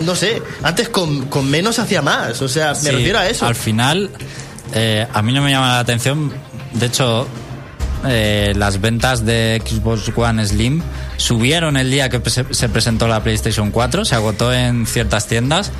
No 0.00 0.16
sé, 0.16 0.42
antes 0.64 0.88
con, 0.88 1.26
con 1.26 1.48
menos 1.48 1.78
hacía 1.78 2.02
más. 2.02 2.42
O 2.42 2.48
sea, 2.48 2.70
me 2.70 2.80
Sí, 2.80 2.90
refiero 2.90 3.20
a 3.20 3.28
eso. 3.28 3.46
Al 3.46 3.54
final, 3.54 4.10
eh, 4.74 5.06
a 5.12 5.22
mí 5.22 5.32
no 5.32 5.40
me 5.40 5.52
llama 5.52 5.74
la 5.74 5.78
atención. 5.78 6.32
De 6.72 6.86
hecho, 6.86 7.28
eh, 8.06 8.52
las 8.56 8.80
ventas 8.80 9.24
de 9.24 9.62
Xbox 9.64 10.10
One 10.14 10.44
Slim 10.46 10.82
subieron 11.16 11.76
el 11.76 11.90
día 11.90 12.08
que 12.08 12.20
se, 12.30 12.44
se 12.52 12.68
presentó 12.68 13.08
la 13.08 13.22
PlayStation 13.22 13.70
4, 13.70 14.04
se 14.04 14.14
agotó 14.14 14.52
en 14.52 14.86
ciertas 14.86 15.26
tiendas. 15.26 15.72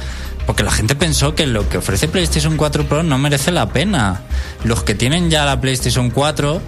Porque 0.48 0.62
la 0.62 0.70
gente 0.70 0.94
pensó 0.94 1.34
que 1.34 1.46
lo 1.46 1.68
que 1.68 1.76
ofrece 1.76 2.08
PlayStation 2.08 2.56
4 2.56 2.88
Pro 2.88 3.02
no 3.02 3.18
merece 3.18 3.52
la 3.52 3.68
pena. 3.68 4.22
Los 4.64 4.82
que 4.82 4.94
tienen 4.94 5.28
ya 5.28 5.44
la 5.44 5.60
PlayStation 5.60 6.08
4 6.08 6.62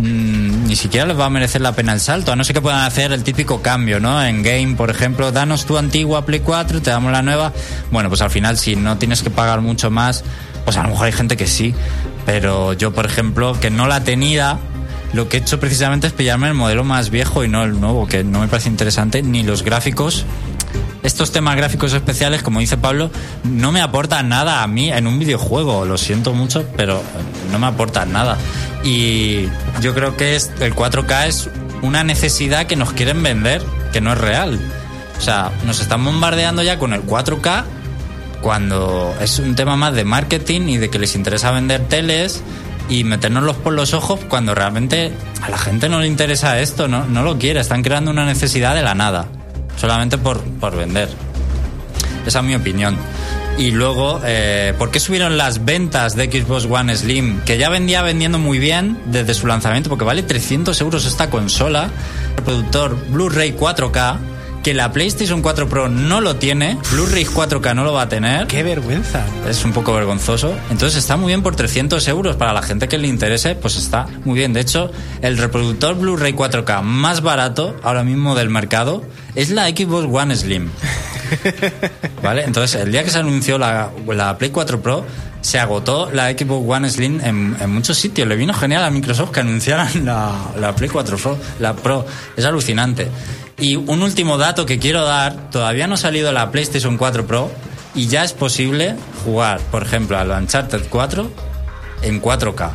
mm, 0.00 0.66
ni 0.66 0.74
siquiera 0.74 1.06
les 1.06 1.16
va 1.16 1.26
a 1.26 1.30
merecer 1.30 1.60
la 1.60 1.70
pena 1.70 1.92
el 1.92 2.00
salto, 2.00 2.32
a 2.32 2.36
no 2.36 2.42
ser 2.42 2.54
que 2.54 2.60
puedan 2.60 2.80
hacer 2.80 3.12
el 3.12 3.22
típico 3.22 3.62
cambio, 3.62 4.00
¿no? 4.00 4.20
En 4.24 4.42
game, 4.42 4.74
por 4.74 4.90
ejemplo, 4.90 5.30
danos 5.30 5.66
tu 5.66 5.78
antigua 5.78 6.26
Play 6.26 6.40
4, 6.40 6.82
te 6.82 6.90
damos 6.90 7.12
la 7.12 7.22
nueva. 7.22 7.52
Bueno, 7.92 8.08
pues 8.08 8.22
al 8.22 8.30
final, 8.30 8.58
si 8.58 8.74
no 8.74 8.98
tienes 8.98 9.22
que 9.22 9.30
pagar 9.30 9.60
mucho 9.60 9.88
más, 9.88 10.24
pues 10.64 10.76
a 10.76 10.82
lo 10.82 10.88
mejor 10.88 11.06
hay 11.06 11.12
gente 11.12 11.36
que 11.36 11.46
sí. 11.46 11.76
Pero 12.26 12.72
yo, 12.72 12.92
por 12.92 13.06
ejemplo, 13.06 13.56
que 13.60 13.70
no 13.70 13.86
la 13.86 14.02
tenía, 14.02 14.58
lo 15.12 15.28
que 15.28 15.36
he 15.36 15.40
hecho 15.40 15.60
precisamente 15.60 16.06
es 16.06 16.12
pillarme 16.12 16.48
el 16.48 16.54
modelo 16.54 16.84
más 16.84 17.10
viejo 17.10 17.44
y 17.44 17.48
no 17.48 17.64
el 17.64 17.80
nuevo, 17.80 18.06
que 18.06 18.24
no 18.24 18.40
me 18.40 18.48
parece 18.48 18.68
interesante, 18.68 19.22
ni 19.22 19.42
los 19.42 19.62
gráficos. 19.62 20.24
Estos 21.02 21.32
temas 21.32 21.56
gráficos 21.56 21.92
especiales, 21.92 22.42
como 22.42 22.60
dice 22.60 22.76
Pablo, 22.76 23.10
no 23.44 23.72
me 23.72 23.80
aportan 23.80 24.28
nada 24.28 24.62
a 24.62 24.66
mí 24.66 24.90
en 24.90 25.06
un 25.06 25.18
videojuego. 25.18 25.84
Lo 25.84 25.98
siento 25.98 26.32
mucho, 26.32 26.66
pero 26.76 27.02
no 27.50 27.58
me 27.58 27.66
aportan 27.66 28.12
nada. 28.12 28.38
Y 28.84 29.48
yo 29.80 29.94
creo 29.94 30.16
que 30.16 30.36
es, 30.36 30.50
el 30.60 30.74
4K 30.74 31.26
es 31.26 31.50
una 31.82 32.04
necesidad 32.04 32.66
que 32.66 32.76
nos 32.76 32.92
quieren 32.92 33.22
vender, 33.22 33.62
que 33.92 34.00
no 34.00 34.12
es 34.12 34.18
real. 34.18 34.60
O 35.18 35.20
sea, 35.20 35.50
nos 35.66 35.80
están 35.80 36.04
bombardeando 36.04 36.62
ya 36.62 36.78
con 36.78 36.92
el 36.92 37.02
4K 37.02 37.64
cuando 38.40 39.14
es 39.20 39.38
un 39.38 39.54
tema 39.54 39.76
más 39.76 39.94
de 39.94 40.04
marketing 40.04 40.62
y 40.62 40.78
de 40.78 40.90
que 40.90 40.98
les 40.98 41.14
interesa 41.14 41.50
vender 41.52 41.86
teles 41.86 42.42
y 42.88 43.04
metérnoslos 43.04 43.56
por 43.56 43.72
los 43.72 43.94
ojos 43.94 44.20
cuando 44.28 44.54
realmente 44.54 45.12
a 45.42 45.50
la 45.50 45.58
gente 45.58 45.88
no 45.88 46.00
le 46.00 46.06
interesa 46.06 46.60
esto, 46.60 46.88
no, 46.88 47.04
no 47.06 47.22
lo 47.22 47.38
quiere, 47.38 47.60
están 47.60 47.82
creando 47.82 48.10
una 48.10 48.26
necesidad 48.26 48.74
de 48.74 48.82
la 48.82 48.94
nada, 48.94 49.26
solamente 49.76 50.18
por, 50.18 50.42
por 50.42 50.76
vender. 50.76 51.08
Esa 52.26 52.38
es 52.40 52.44
mi 52.44 52.54
opinión. 52.54 52.96
Y 53.58 53.70
luego, 53.70 54.20
eh, 54.24 54.74
¿por 54.78 54.90
qué 54.90 54.98
subieron 54.98 55.36
las 55.36 55.64
ventas 55.64 56.16
de 56.16 56.30
Xbox 56.30 56.64
One 56.64 56.96
Slim? 56.96 57.40
Que 57.40 57.58
ya 57.58 57.68
vendía 57.68 58.02
vendiendo 58.02 58.38
muy 58.38 58.58
bien 58.58 58.98
desde 59.06 59.34
su 59.34 59.46
lanzamiento, 59.46 59.90
porque 59.90 60.04
vale 60.04 60.22
300 60.22 60.80
euros 60.80 61.04
esta 61.04 61.28
consola. 61.28 61.90
El 62.36 62.44
productor 62.44 62.96
Blu-ray 63.10 63.52
4K, 63.52 64.16
que 64.62 64.74
la 64.74 64.92
PlayStation 64.92 65.42
4 65.42 65.68
Pro 65.68 65.88
no 65.88 66.20
lo 66.20 66.36
tiene, 66.36 66.78
Blu-ray 66.92 67.24
4K 67.24 67.74
no 67.74 67.84
lo 67.84 67.92
va 67.92 68.02
a 68.02 68.08
tener. 68.08 68.46
¡Qué 68.46 68.62
vergüenza! 68.62 69.24
Es 69.48 69.64
un 69.64 69.72
poco 69.72 69.92
vergonzoso. 69.92 70.54
Entonces 70.70 70.98
está 70.98 71.16
muy 71.16 71.28
bien 71.28 71.42
por 71.42 71.56
300 71.56 72.06
euros. 72.08 72.36
Para 72.36 72.52
la 72.52 72.62
gente 72.62 72.88
que 72.88 72.98
le 72.98 73.08
interese, 73.08 73.54
pues 73.54 73.76
está 73.76 74.06
muy 74.24 74.38
bien. 74.38 74.52
De 74.52 74.60
hecho, 74.60 74.90
el 75.20 75.38
reproductor 75.38 75.96
Blu-ray 75.96 76.34
4K 76.34 76.82
más 76.82 77.22
barato 77.22 77.76
ahora 77.82 78.04
mismo 78.04 78.34
del 78.34 78.50
mercado 78.50 79.04
es 79.34 79.50
la 79.50 79.68
Xbox 79.68 80.06
One 80.10 80.36
Slim. 80.36 80.70
¿Vale? 82.22 82.44
Entonces, 82.44 82.80
el 82.80 82.92
día 82.92 83.02
que 83.04 83.10
se 83.10 83.18
anunció 83.18 83.58
la, 83.58 83.90
la 84.06 84.38
Play 84.38 84.50
4 84.50 84.80
Pro, 84.80 85.04
se 85.42 85.58
agotó 85.58 86.10
la 86.10 86.30
Xbox 86.30 86.64
One 86.66 86.88
Slim 86.88 87.20
en, 87.20 87.56
en 87.60 87.70
muchos 87.70 87.98
sitios. 87.98 88.26
Le 88.26 88.36
vino 88.36 88.54
genial 88.54 88.84
a 88.84 88.90
Microsoft 88.90 89.32
que 89.32 89.40
anunciaran 89.40 90.04
la, 90.06 90.32
la 90.58 90.74
Play 90.74 90.88
4 90.88 91.16
Pro, 91.18 91.38
la 91.58 91.74
Pro. 91.74 92.06
Es 92.36 92.44
alucinante. 92.44 93.08
Y 93.58 93.76
un 93.76 94.02
último 94.02 94.38
dato 94.38 94.64
que 94.64 94.78
quiero 94.78 95.04
dar, 95.04 95.50
todavía 95.50 95.86
no 95.86 95.94
ha 95.94 95.98
salido 95.98 96.32
la 96.32 96.50
PlayStation 96.50 96.96
4 96.96 97.26
Pro 97.26 97.50
y 97.94 98.06
ya 98.06 98.24
es 98.24 98.32
posible 98.32 98.96
jugar, 99.24 99.60
por 99.70 99.82
ejemplo, 99.82 100.18
al 100.18 100.30
Uncharted 100.30 100.82
4 100.88 101.30
en 102.02 102.22
4K. 102.22 102.70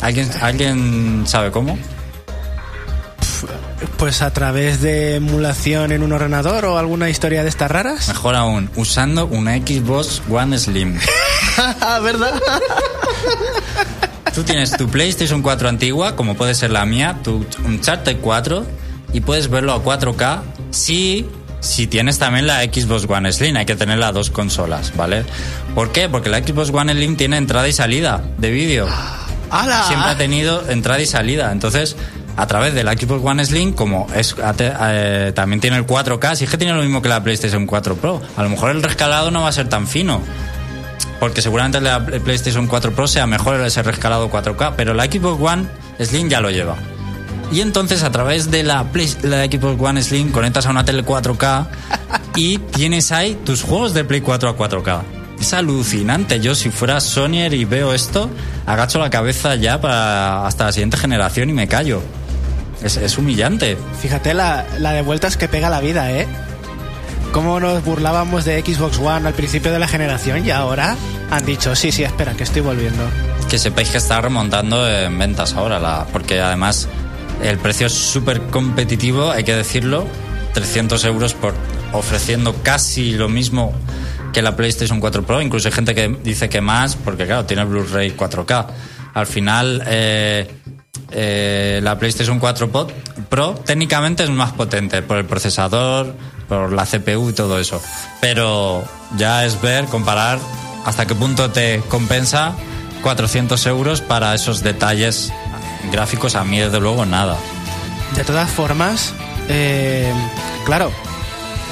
¿Alguien, 0.00 0.28
¿Alguien 0.40 1.24
sabe 1.26 1.50
cómo? 1.52 1.78
Pues 3.96 4.22
a 4.22 4.32
través 4.32 4.80
de 4.80 5.16
emulación 5.16 5.92
en 5.92 6.02
un 6.02 6.12
ordenador 6.12 6.64
o 6.64 6.78
alguna 6.78 7.08
historia 7.08 7.42
de 7.42 7.48
estas 7.48 7.70
raras. 7.70 8.08
Mejor 8.08 8.34
aún, 8.34 8.70
usando 8.76 9.26
una 9.26 9.56
Xbox 9.56 10.22
One 10.28 10.58
Slim. 10.58 10.98
¿Verdad? 12.02 12.40
Tú 14.34 14.44
tienes 14.44 14.76
tu 14.76 14.88
PlayStation 14.88 15.42
4 15.42 15.68
antigua, 15.68 16.16
como 16.16 16.34
puede 16.36 16.54
ser 16.54 16.70
la 16.70 16.86
mía, 16.86 17.18
tu 17.22 17.44
Uncharted 17.64 18.18
4, 18.20 18.64
y 19.12 19.20
puedes 19.20 19.50
verlo 19.50 19.72
a 19.72 19.84
4K 19.84 20.40
si, 20.70 21.26
si 21.60 21.86
tienes 21.86 22.18
también 22.18 22.46
la 22.46 22.62
Xbox 22.62 23.06
One 23.08 23.30
Slim. 23.30 23.56
Hay 23.56 23.66
que 23.66 23.76
tener 23.76 23.98
las 23.98 24.14
dos 24.14 24.30
consolas, 24.30 24.96
¿vale? 24.96 25.24
¿Por 25.74 25.92
qué? 25.92 26.08
Porque 26.08 26.30
la 26.30 26.38
Xbox 26.38 26.70
One 26.70 26.94
Slim 26.94 27.16
tiene 27.16 27.36
entrada 27.36 27.68
y 27.68 27.72
salida 27.72 28.22
de 28.38 28.50
vídeo. 28.50 28.88
¡Hala! 29.50 29.84
Siempre 29.84 30.10
ha 30.10 30.16
tenido 30.16 30.66
entrada 30.70 31.00
y 31.00 31.06
salida. 31.06 31.52
Entonces, 31.52 31.96
a 32.36 32.46
través 32.46 32.72
de 32.72 32.84
la 32.84 32.92
Xbox 32.92 33.22
One 33.22 33.44
Slim, 33.44 33.74
como 33.74 34.06
es 34.14 34.34
eh, 34.40 35.32
también 35.34 35.60
tiene 35.60 35.76
el 35.76 35.86
4K, 35.86 36.36
si 36.36 36.44
es 36.44 36.50
que 36.50 36.56
tiene 36.56 36.72
lo 36.72 36.80
mismo 36.80 37.02
que 37.02 37.10
la 37.10 37.22
PlayStation 37.22 37.66
4 37.66 37.96
Pro. 37.96 38.22
A 38.36 38.42
lo 38.42 38.48
mejor 38.48 38.70
el 38.70 38.82
rescalado 38.82 39.30
no 39.30 39.42
va 39.42 39.50
a 39.50 39.52
ser 39.52 39.68
tan 39.68 39.86
fino. 39.86 40.22
Porque 41.22 41.40
seguramente 41.40 41.80
la 41.80 42.04
PlayStation 42.04 42.66
4 42.66 42.96
Pro 42.96 43.06
sea 43.06 43.28
mejor 43.28 43.60
ese 43.60 43.80
rescalado 43.84 44.28
4K, 44.28 44.74
pero 44.76 44.92
la 44.92 45.04
Xbox 45.04 45.40
One 45.40 45.66
Slim 46.00 46.28
ya 46.28 46.40
lo 46.40 46.50
lleva. 46.50 46.74
Y 47.52 47.60
entonces 47.60 48.02
a 48.02 48.10
través 48.10 48.50
de 48.50 48.64
la, 48.64 48.82
Play- 48.90 49.14
la 49.22 49.44
Xbox 49.44 49.80
One 49.80 50.02
Slim 50.02 50.32
conectas 50.32 50.66
a 50.66 50.70
una 50.70 50.84
tele 50.84 51.04
4K 51.04 51.66
y 52.34 52.58
tienes 52.58 53.12
ahí 53.12 53.38
tus 53.44 53.62
juegos 53.62 53.94
de 53.94 54.02
Play 54.02 54.20
4 54.20 54.48
a 54.48 54.56
4K. 54.58 55.02
Es 55.40 55.52
alucinante. 55.54 56.40
Yo 56.40 56.56
si 56.56 56.70
fuera 56.70 56.98
Sonyer 57.00 57.54
y 57.54 57.66
veo 57.66 57.94
esto, 57.94 58.28
agacho 58.66 58.98
la 58.98 59.08
cabeza 59.08 59.54
ya 59.54 59.80
para 59.80 60.44
hasta 60.44 60.64
la 60.64 60.72
siguiente 60.72 60.96
generación 60.96 61.50
y 61.50 61.52
me 61.52 61.68
callo. 61.68 62.02
Es, 62.82 62.96
es 62.96 63.16
humillante. 63.16 63.78
Fíjate 64.00 64.34
la, 64.34 64.64
la 64.80 64.90
de 64.90 65.02
vueltas 65.02 65.36
que 65.36 65.46
pega 65.46 65.70
la 65.70 65.78
vida, 65.80 66.10
¿eh? 66.10 66.26
Cómo 67.32 67.58
nos 67.60 67.82
burlábamos 67.82 68.44
de 68.44 68.60
Xbox 68.60 68.98
One 68.98 69.26
al 69.26 69.32
principio 69.32 69.72
de 69.72 69.78
la 69.78 69.88
generación 69.88 70.44
y 70.44 70.50
ahora 70.50 70.96
han 71.30 71.46
dicho, 71.46 71.74
sí, 71.74 71.90
sí, 71.90 72.04
espera, 72.04 72.34
que 72.34 72.42
estoy 72.42 72.60
volviendo. 72.60 73.02
Que 73.48 73.58
sepáis 73.58 73.88
que 73.88 73.96
está 73.96 74.20
remontando 74.20 74.86
en 74.86 75.18
ventas 75.18 75.54
ahora, 75.54 76.06
porque 76.12 76.40
además 76.40 76.88
el 77.42 77.56
precio 77.56 77.86
es 77.86 77.94
súper 77.94 78.42
competitivo, 78.42 79.30
hay 79.30 79.44
que 79.44 79.54
decirlo. 79.54 80.06
300 80.52 81.02
euros 81.06 81.32
por 81.32 81.54
ofreciendo 81.92 82.54
casi 82.62 83.12
lo 83.12 83.30
mismo 83.30 83.72
que 84.34 84.42
la 84.42 84.54
PlayStation 84.54 85.00
4 85.00 85.24
Pro. 85.24 85.40
Incluso 85.40 85.68
hay 85.68 85.74
gente 85.74 85.94
que 85.94 86.14
dice 86.22 86.50
que 86.50 86.60
más, 86.60 86.96
porque 86.96 87.24
claro, 87.24 87.46
tiene 87.46 87.64
Blu-ray 87.64 88.14
4K. 88.14 88.66
Al 89.14 89.26
final, 89.26 89.82
eh, 89.86 90.50
eh, 91.10 91.80
la 91.82 91.98
PlayStation 91.98 92.38
4 92.38 92.70
Pro, 92.70 92.88
Pro 93.30 93.54
técnicamente 93.64 94.22
es 94.22 94.30
más 94.30 94.52
potente 94.52 95.00
por 95.00 95.16
el 95.16 95.24
procesador, 95.24 96.14
por 96.52 96.72
la 96.72 96.84
CPU 96.84 97.30
y 97.30 97.32
todo 97.32 97.58
eso. 97.58 97.80
Pero 98.20 98.84
ya 99.16 99.44
es 99.46 99.60
ver, 99.62 99.86
comparar 99.86 100.38
hasta 100.84 101.06
qué 101.06 101.14
punto 101.14 101.50
te 101.50 101.80
compensa 101.88 102.54
400 103.02 103.64
euros 103.66 104.00
para 104.02 104.34
esos 104.34 104.62
detalles 104.62 105.32
gráficos. 105.90 106.34
A 106.34 106.44
mí, 106.44 106.58
desde 106.58 106.78
luego, 106.80 107.06
nada. 107.06 107.36
De 108.14 108.24
todas 108.24 108.50
formas, 108.50 109.14
Eh, 109.48 110.12
claro, 110.64 110.92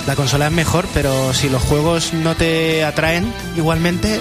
la 0.07 0.17
consola 0.17 0.47
es 0.49 0.53
mejor, 0.53 0.87
pero 0.93 1.33
si 1.33 1.49
los 1.49 1.63
juegos 1.63 2.13
no 2.13 2.35
te 2.35 2.85
atraen, 2.85 3.33
igualmente 3.57 4.21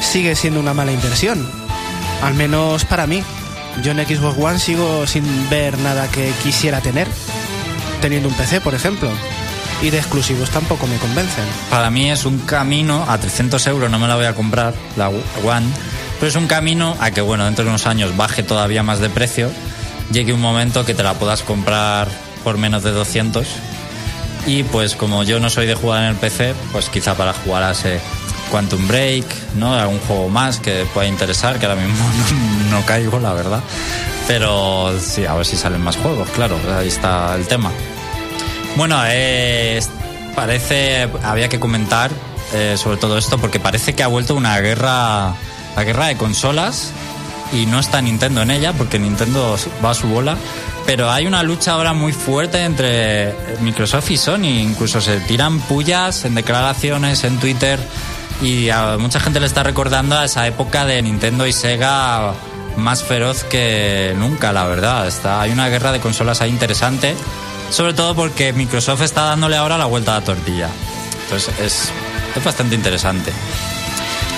sigue 0.00 0.36
siendo 0.36 0.60
una 0.60 0.74
mala 0.74 0.92
inversión. 0.92 1.44
Al 2.22 2.34
menos 2.34 2.84
para 2.84 3.06
mí. 3.08 3.22
Yo 3.82 3.90
en 3.90 3.98
Xbox 4.06 4.38
One 4.38 4.58
sigo 4.60 5.06
sin 5.08 5.24
ver 5.50 5.76
nada 5.78 6.06
que 6.08 6.30
quisiera 6.44 6.80
tener, 6.80 7.08
teniendo 8.00 8.28
un 8.28 8.34
PC, 8.36 8.60
por 8.60 8.74
ejemplo. 8.74 9.10
Y 9.82 9.90
de 9.90 9.98
exclusivos 9.98 10.50
tampoco 10.50 10.86
me 10.86 10.96
convencen. 10.96 11.44
Para 11.70 11.90
mí 11.90 12.10
es 12.10 12.24
un 12.24 12.38
camino, 12.40 13.04
a 13.08 13.18
300 13.18 13.66
euros 13.66 13.90
no 13.90 13.98
me 13.98 14.08
la 14.08 14.16
voy 14.16 14.24
a 14.24 14.34
comprar, 14.34 14.72
la 14.96 15.08
One, 15.08 15.66
pero 16.18 16.28
es 16.28 16.36
un 16.36 16.46
camino 16.46 16.96
a 17.00 17.10
que, 17.10 17.20
bueno, 17.20 17.44
dentro 17.44 17.64
de 17.64 17.70
unos 17.70 17.86
años 17.86 18.16
baje 18.16 18.42
todavía 18.42 18.82
más 18.82 19.00
de 19.00 19.10
precio, 19.10 19.50
llegue 20.10 20.32
un 20.32 20.40
momento 20.40 20.84
que 20.86 20.94
te 20.94 21.02
la 21.02 21.14
puedas 21.14 21.42
comprar 21.42 22.08
por 22.42 22.56
menos 22.56 22.82
de 22.82 22.92
200 22.92 23.46
y 24.46 24.62
pues 24.62 24.94
como 24.94 25.22
yo 25.22 25.40
no 25.40 25.48
soy 25.48 25.66
de 25.66 25.74
jugar 25.74 26.02
en 26.02 26.10
el 26.10 26.16
PC, 26.16 26.54
pues 26.72 26.88
quizá 26.90 27.14
para 27.14 27.32
jugar 27.32 27.62
a 27.62 27.72
ese 27.72 28.00
Quantum 28.50 28.86
Break, 28.86 29.24
¿no? 29.56 29.74
Algún 29.74 29.98
juego 30.00 30.28
más 30.28 30.58
que 30.60 30.86
pueda 30.92 31.08
interesar, 31.08 31.58
que 31.58 31.66
ahora 31.66 31.80
mismo 31.80 32.04
no, 32.70 32.78
no 32.78 32.86
caigo, 32.86 33.18
la 33.18 33.32
verdad. 33.32 33.60
Pero 34.26 34.98
sí, 35.00 35.24
a 35.24 35.34
ver 35.34 35.46
si 35.46 35.56
salen 35.56 35.82
más 35.82 35.96
juegos, 35.96 36.28
claro, 36.30 36.58
ahí 36.78 36.88
está 36.88 37.34
el 37.34 37.46
tema. 37.46 37.70
Bueno, 38.76 39.00
eh, 39.06 39.80
parece, 40.34 41.08
había 41.22 41.48
que 41.48 41.60
comentar 41.60 42.10
eh, 42.52 42.76
sobre 42.76 42.96
todo 42.96 43.18
esto 43.18 43.38
porque 43.38 43.60
parece 43.60 43.94
que 43.94 44.02
ha 44.02 44.08
vuelto 44.08 44.34
una 44.34 44.58
guerra, 44.60 45.34
la 45.76 45.84
guerra 45.84 46.06
de 46.06 46.16
consolas 46.16 46.92
y 47.52 47.66
no 47.66 47.78
está 47.78 48.00
Nintendo 48.00 48.42
en 48.42 48.50
ella 48.50 48.72
porque 48.72 48.98
Nintendo 48.98 49.56
va 49.84 49.90
a 49.90 49.94
su 49.94 50.08
bola. 50.08 50.36
Pero 50.86 51.10
hay 51.10 51.26
una 51.26 51.42
lucha 51.42 51.72
ahora 51.72 51.94
muy 51.94 52.12
fuerte 52.12 52.62
entre 52.62 53.34
Microsoft 53.60 54.10
y 54.10 54.16
Sony. 54.16 54.60
Incluso 54.60 55.00
se 55.00 55.18
tiran 55.20 55.60
pullas 55.60 56.24
en 56.24 56.34
declaraciones 56.34 57.24
en 57.24 57.38
Twitter 57.38 57.78
y 58.42 58.68
a 58.68 58.98
mucha 58.98 59.20
gente 59.20 59.40
le 59.40 59.46
está 59.46 59.62
recordando 59.62 60.18
a 60.18 60.24
esa 60.24 60.46
época 60.46 60.84
de 60.84 61.00
Nintendo 61.00 61.46
y 61.46 61.52
Sega 61.52 62.34
más 62.76 63.02
feroz 63.02 63.44
que 63.44 64.14
nunca, 64.18 64.52
la 64.52 64.66
verdad. 64.66 65.06
Está, 65.06 65.40
hay 65.40 65.52
una 65.52 65.68
guerra 65.68 65.92
de 65.92 66.00
consolas 66.00 66.40
ahí 66.40 66.50
interesante, 66.50 67.14
sobre 67.70 67.94
todo 67.94 68.14
porque 68.14 68.52
Microsoft 68.52 69.02
está 69.02 69.22
dándole 69.22 69.56
ahora 69.56 69.78
la 69.78 69.86
vuelta 69.86 70.16
a 70.16 70.20
la 70.20 70.24
tortilla. 70.24 70.68
Entonces 71.24 71.54
es, 71.58 71.90
es 72.36 72.44
bastante 72.44 72.74
interesante. 72.74 73.32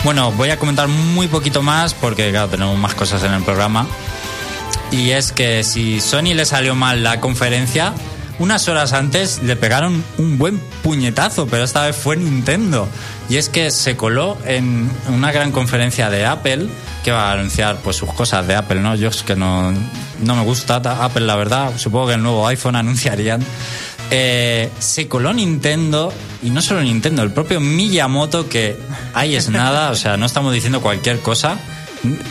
Bueno, 0.05 0.31
voy 0.33 0.51
a 0.51 0.59
comentar 0.59 0.89
muy 0.89 1.27
poquito 1.27 1.63
más 1.63 1.95
porque, 1.95 2.31
claro, 2.31 2.49
tenemos 2.49 2.79
más 2.79 2.95
cosas 2.95 3.23
en 3.25 3.33
el 3.33 3.43
programa. 3.43 3.87
Y 4.91 5.11
es 5.11 5.33
que 5.33 5.65
si 5.65 6.01
Sony 6.01 6.35
le 6.35 6.47
salió 6.47 6.75
mal 6.75 7.03
la 7.03 7.21
conferencia, 7.21 7.93
unas 8.39 8.69
horas 8.69 8.93
antes 8.93 9.43
le 9.43 9.57
pegaron 9.57 10.05
un 10.19 10.39
buen 10.39 10.59
puñetazo, 10.83 11.47
pero 11.47 11.65
esta 11.65 11.87
vez 11.87 11.97
fue 11.97 12.17
Nintendo. 12.17 12.89
Y 13.29 13.37
es 13.37 13.49
que 13.49 13.71
se 13.71 13.97
coló 13.97 14.37
en 14.45 14.91
una 15.09 15.33
gran 15.33 15.53
conferencia 15.53 16.11
de 16.11 16.27
Apple 16.27 16.69
que 17.03 17.13
va 17.13 17.31
a 17.31 17.33
anunciar 17.33 17.77
pues 17.83 17.97
sus 17.97 18.13
cosas 18.13 18.47
de 18.47 18.55
Apple, 18.55 18.81
¿no? 18.81 18.95
Yo 18.95 19.09
es 19.09 19.23
que 19.23 19.37
no, 19.37 19.73
no 20.23 20.37
me 20.37 20.43
gusta 20.43 20.77
Apple, 20.77 21.25
la 21.25 21.37
verdad. 21.37 21.73
Supongo 21.77 22.09
que 22.09 22.15
el 22.15 22.23
nuevo 22.23 22.47
iPhone 22.47 22.77
anunciarían. 22.77 23.43
Eh, 24.11 24.71
se 24.79 25.09
coló 25.09 25.33
Nintendo 25.33 26.13
y 26.43 26.51
no 26.51 26.63
solo 26.63 26.81
Nintendo, 26.83 27.25
el 27.25 27.33
propio 27.33 27.59
Miyamoto 27.59 28.49
que 28.49 28.79
ahí 29.15 29.35
es 29.35 29.49
nada, 29.49 29.91
o 29.91 29.97
sea, 29.97 30.17
no 30.17 30.27
estamos 30.27 30.53
diciendo 30.53 30.81
cualquier 30.81 31.19
cosa. 31.21 31.57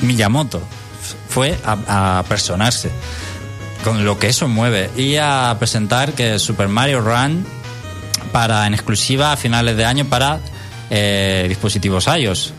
Miyamoto 0.02 0.62
fue 1.28 1.58
a, 1.65 2.20
a 2.20 2.24
personarse 2.24 2.91
con 3.86 4.04
lo 4.04 4.17
que 4.17 4.28
eso 4.28 4.48
mueve 4.48 4.89
y 4.98 5.17
a 5.17 5.56
presentar 5.60 6.13
que 6.13 6.39
Super 6.39 6.67
Mario 6.67 7.02
Run 7.02 7.45
para 8.32 8.65
en 8.65 8.74
exclusiva 8.74 9.32
a 9.32 9.38
finales 9.38 9.78
de 9.78 9.86
año 9.86 10.06
para 10.06 10.39
eh, 10.89 11.45
dispositivos 11.48 12.08
iOS. 12.08 12.52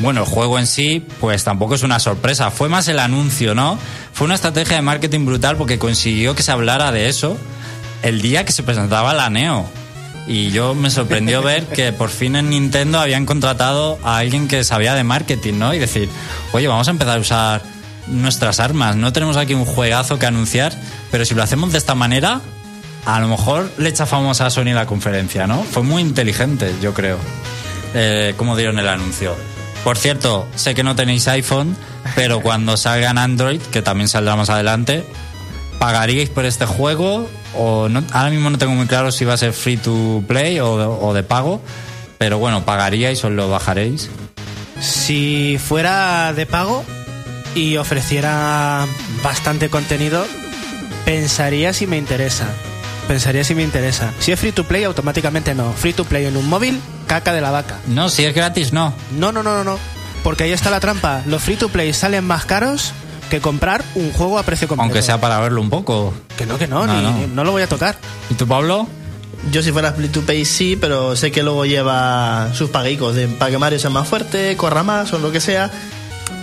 Bueno, 0.00 0.22
el 0.22 0.26
juego 0.26 0.58
en 0.58 0.66
sí, 0.66 1.06
pues 1.20 1.44
tampoco 1.44 1.76
es 1.76 1.84
una 1.84 2.00
sorpresa. 2.00 2.50
Fue 2.50 2.68
más 2.68 2.88
el 2.88 2.98
anuncio, 2.98 3.54
¿no? 3.54 3.78
Fue 4.12 4.24
una 4.24 4.34
estrategia 4.34 4.76
de 4.76 4.82
marketing 4.82 5.26
brutal 5.26 5.56
porque 5.56 5.78
consiguió 5.78 6.34
que 6.34 6.42
se 6.42 6.50
hablara 6.50 6.90
de 6.90 7.08
eso 7.08 7.36
el 8.02 8.20
día 8.20 8.44
que 8.44 8.52
se 8.52 8.64
presentaba 8.64 9.14
la 9.14 9.30
Neo. 9.30 9.64
Y 10.26 10.50
yo 10.50 10.74
me 10.74 10.90
sorprendió 10.90 11.40
ver 11.40 11.66
que 11.66 11.92
por 11.92 12.10
fin 12.10 12.34
en 12.34 12.50
Nintendo 12.50 12.98
habían 12.98 13.26
contratado 13.26 13.98
a 14.02 14.18
alguien 14.18 14.48
que 14.48 14.64
sabía 14.64 14.94
de 14.94 15.04
marketing, 15.04 15.54
¿no? 15.54 15.72
Y 15.72 15.78
decir, 15.78 16.08
oye, 16.52 16.66
vamos 16.66 16.88
a 16.88 16.90
empezar 16.90 17.16
a 17.16 17.20
usar 17.20 17.77
nuestras 18.10 18.60
armas. 18.60 18.96
No 18.96 19.12
tenemos 19.12 19.36
aquí 19.36 19.54
un 19.54 19.64
juegazo 19.64 20.18
que 20.18 20.26
anunciar, 20.26 20.72
pero 21.10 21.24
si 21.24 21.34
lo 21.34 21.42
hacemos 21.42 21.72
de 21.72 21.78
esta 21.78 21.94
manera, 21.94 22.40
a 23.06 23.20
lo 23.20 23.28
mejor 23.28 23.70
le 23.78 23.92
chafamos 23.92 24.40
a 24.40 24.50
Sony 24.50 24.74
la 24.74 24.86
conferencia, 24.86 25.46
¿no? 25.46 25.62
Fue 25.62 25.82
muy 25.82 26.02
inteligente, 26.02 26.74
yo 26.82 26.94
creo, 26.94 27.18
eh, 27.94 28.34
como 28.36 28.56
dieron 28.56 28.78
el 28.78 28.88
anuncio. 28.88 29.34
Por 29.84 29.96
cierto, 29.96 30.46
sé 30.56 30.74
que 30.74 30.82
no 30.82 30.96
tenéis 30.96 31.28
iPhone, 31.28 31.76
pero 32.14 32.40
cuando 32.42 32.76
salga 32.76 33.10
en 33.10 33.18
Android, 33.18 33.60
que 33.60 33.82
también 33.82 34.08
saldrá 34.08 34.36
más 34.36 34.50
adelante, 34.50 35.04
¿pagaríais 35.78 36.28
por 36.28 36.44
este 36.44 36.66
juego? 36.66 37.28
O 37.56 37.88
no, 37.88 38.02
ahora 38.12 38.30
mismo 38.30 38.50
no 38.50 38.58
tengo 38.58 38.74
muy 38.74 38.86
claro 38.86 39.10
si 39.10 39.24
va 39.24 39.34
a 39.34 39.38
ser 39.38 39.52
free 39.52 39.78
to 39.78 40.22
play 40.26 40.60
o, 40.60 40.72
o 40.74 41.14
de 41.14 41.22
pago, 41.22 41.62
pero 42.18 42.38
bueno, 42.38 42.64
¿pagaríais 42.64 43.24
o 43.24 43.30
lo 43.30 43.48
bajaréis? 43.48 44.10
Si 44.80 45.58
fuera 45.58 46.32
de 46.34 46.46
pago 46.46 46.84
y 47.54 47.76
ofreciera 47.76 48.86
bastante 49.22 49.68
contenido, 49.68 50.24
pensaría 51.04 51.72
si 51.72 51.86
me 51.86 51.96
interesa. 51.96 52.48
Pensaría 53.06 53.42
si 53.44 53.54
me 53.54 53.62
interesa. 53.62 54.12
Si 54.18 54.32
es 54.32 54.38
free 54.40 54.52
to 54.52 54.64
play, 54.64 54.84
automáticamente 54.84 55.54
no. 55.54 55.72
Free 55.72 55.94
to 55.94 56.04
play 56.04 56.26
en 56.26 56.36
un 56.36 56.48
móvil, 56.48 56.78
caca 57.06 57.32
de 57.32 57.40
la 57.40 57.50
vaca. 57.50 57.78
No, 57.86 58.08
si 58.10 58.24
es 58.24 58.34
gratis, 58.34 58.72
no. 58.72 58.92
No, 59.16 59.32
no, 59.32 59.42
no, 59.42 59.56
no, 59.56 59.64
no. 59.64 59.78
Porque 60.22 60.44
ahí 60.44 60.52
está 60.52 60.68
la 60.70 60.80
trampa. 60.80 61.22
Los 61.26 61.42
free 61.42 61.56
to 61.56 61.68
play 61.70 61.92
salen 61.94 62.24
más 62.26 62.44
caros 62.44 62.92
que 63.30 63.40
comprar 63.40 63.82
un 63.94 64.12
juego 64.12 64.38
a 64.38 64.42
precio 64.42 64.68
completo. 64.68 64.84
Aunque 64.84 65.02
sea 65.02 65.20
para 65.20 65.38
verlo 65.40 65.60
un 65.62 65.70
poco. 65.70 66.12
Que 66.36 66.44
no, 66.44 66.58
que 66.58 66.66
no, 66.66 66.86
No, 66.86 66.94
ni, 66.94 67.02
no. 67.02 67.12
ni- 67.12 67.26
no 67.28 67.44
lo 67.44 67.52
voy 67.52 67.62
a 67.62 67.66
tocar. 67.68 67.96
¿Y 68.28 68.34
tú, 68.34 68.46
Pablo? 68.46 68.86
Yo 69.52 69.62
si 69.62 69.70
fuera 69.72 69.88
Split 69.90 70.12
to 70.12 70.22
Pay 70.22 70.44
sí, 70.44 70.76
pero 70.78 71.14
sé 71.16 71.30
que 71.30 71.42
luego 71.42 71.64
lleva 71.64 72.50
sus 72.54 72.68
paguicos 72.70 73.14
de 73.14 73.28
para 73.28 73.50
que 73.52 73.56
Mario 73.58 73.78
sea 73.78 73.88
más 73.88 74.06
fuerte, 74.08 74.54
corra 74.56 74.82
más 74.82 75.12
o 75.12 75.18
lo 75.18 75.30
que 75.32 75.40
sea. 75.40 75.70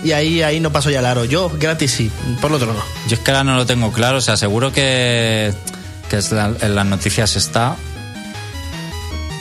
Y 0.04 0.12
ahí, 0.12 0.42
ahí 0.42 0.60
no 0.60 0.70
paso 0.72 0.90
ya 0.90 1.00
el 1.00 1.06
aro. 1.06 1.24
Yo 1.24 1.50
gratis 1.58 1.90
sí, 1.90 2.10
por 2.40 2.50
lo 2.50 2.56
otro 2.58 2.72
no. 2.72 2.80
Yo 3.08 3.14
es 3.16 3.20
que 3.20 3.30
ahora 3.30 3.44
no 3.44 3.56
lo 3.56 3.66
tengo 3.66 3.92
claro, 3.92 4.18
o 4.18 4.20
sea, 4.20 4.36
seguro 4.36 4.72
que, 4.72 5.52
que 6.08 6.20
la- 6.32 6.52
en 6.60 6.74
las 6.74 6.86
noticias 6.86 7.34
está, 7.36 7.76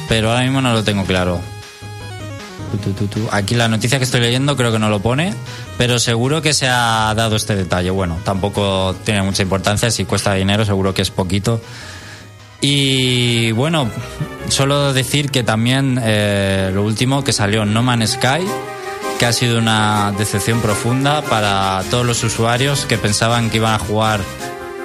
pero 0.10 0.30
ahora 0.32 0.42
mismo 0.44 0.62
no 0.62 0.74
lo 0.74 0.84
tengo 0.84 1.04
claro. 1.06 1.40
Aquí 3.32 3.56
la 3.56 3.68
noticia 3.68 3.98
que 4.00 4.04
estoy 4.04 4.22
leyendo 4.22 4.58
creo 4.58 4.72
que 4.72 4.80
no 4.80 4.90
lo 4.90 5.00
pone, 5.00 5.34
pero 5.78 5.98
seguro 6.00 6.42
que 6.42 6.54
se 6.54 6.68
ha 6.68 7.14
dado 7.16 7.36
este 7.36 7.56
detalle. 7.56 7.90
Bueno, 7.90 8.18
tampoco 8.24 8.96
tiene 9.06 9.22
mucha 9.22 9.44
importancia, 9.44 9.90
si 9.92 10.06
cuesta 10.06 10.34
dinero 10.34 10.66
seguro 10.66 10.94
que 10.94 11.02
es 11.02 11.10
poquito. 11.12 11.62
Y 12.62 13.52
bueno, 13.52 13.90
solo 14.50 14.92
decir 14.94 15.30
que 15.30 15.44
también 15.44 16.00
eh, 16.04 16.72
lo 16.74 16.84
último 16.84 17.24
que 17.24 17.32
salió 17.34 17.66
No 17.66 17.82
Man's 17.84 18.12
Sky, 18.14 18.46
que 19.20 19.26
ha 19.26 19.34
sido 19.34 19.58
una 19.60 20.14
decepción 20.18 20.62
profunda 20.62 21.22
para 21.22 21.84
todos 21.90 22.06
los 22.06 22.24
usuarios 22.24 22.86
que 22.86 22.98
pensaban 22.98 23.50
que 23.50 23.58
iban 23.58 23.74
a 23.74 23.80
jugar 23.80 24.20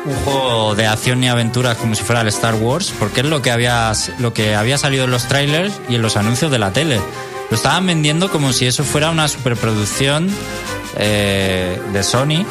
un 0.04 0.14
juego 0.24 0.74
de 0.74 0.86
acción 0.86 1.22
y 1.22 1.28
aventuras 1.28 1.76
como 1.76 1.94
si 1.94 2.02
fuera 2.02 2.22
el 2.22 2.28
Star 2.28 2.54
Wars, 2.54 2.92
porque 2.98 3.20
es 3.20 3.26
lo 3.26 3.42
que 3.42 3.50
había, 3.50 3.92
lo 4.18 4.32
que 4.32 4.54
había 4.54 4.78
salido 4.78 5.04
en 5.04 5.10
los 5.10 5.26
trailers 5.26 5.74
y 5.88 5.96
en 5.96 6.02
los 6.02 6.16
anuncios 6.16 6.50
de 6.50 6.58
la 6.58 6.72
tele. 6.72 7.00
Lo 7.50 7.56
estaban 7.56 7.86
vendiendo 7.86 8.30
como 8.30 8.52
si 8.52 8.66
eso 8.66 8.84
fuera 8.84 9.10
una 9.10 9.28
superproducción 9.28 10.30
eh, 10.96 11.80
de 11.92 12.02
Sony, 12.02 12.46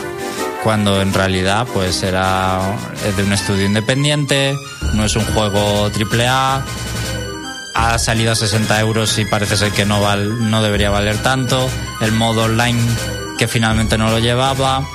cuando 0.63 1.01
en 1.01 1.13
realidad 1.13 1.65
pues 1.73 2.03
era 2.03 2.59
es 3.07 3.15
de 3.15 3.23
un 3.23 3.32
estudio 3.32 3.65
independiente, 3.65 4.55
no 4.93 5.05
es 5.05 5.15
un 5.15 5.25
juego 5.25 5.86
AAA, 5.88 6.63
ha 7.82 7.97
salido 7.97 8.32
a 8.34 8.36
60 8.36 8.80
euros 8.82 9.17
y 9.19 9.25
parece 9.25 9.55
ser 9.57 9.71
que 9.71 9.86
no, 9.86 10.01
val- 10.01 10.49
no 10.49 10.61
debería 10.61 10.89
valer 10.89 11.17
tanto, 11.23 11.69
el 12.01 12.11
modo 12.11 12.43
online 12.43 12.80
que 13.38 13.47
finalmente 13.47 13.97
no 13.97 14.09
lo 14.09 14.19
llevaba. 14.19 14.86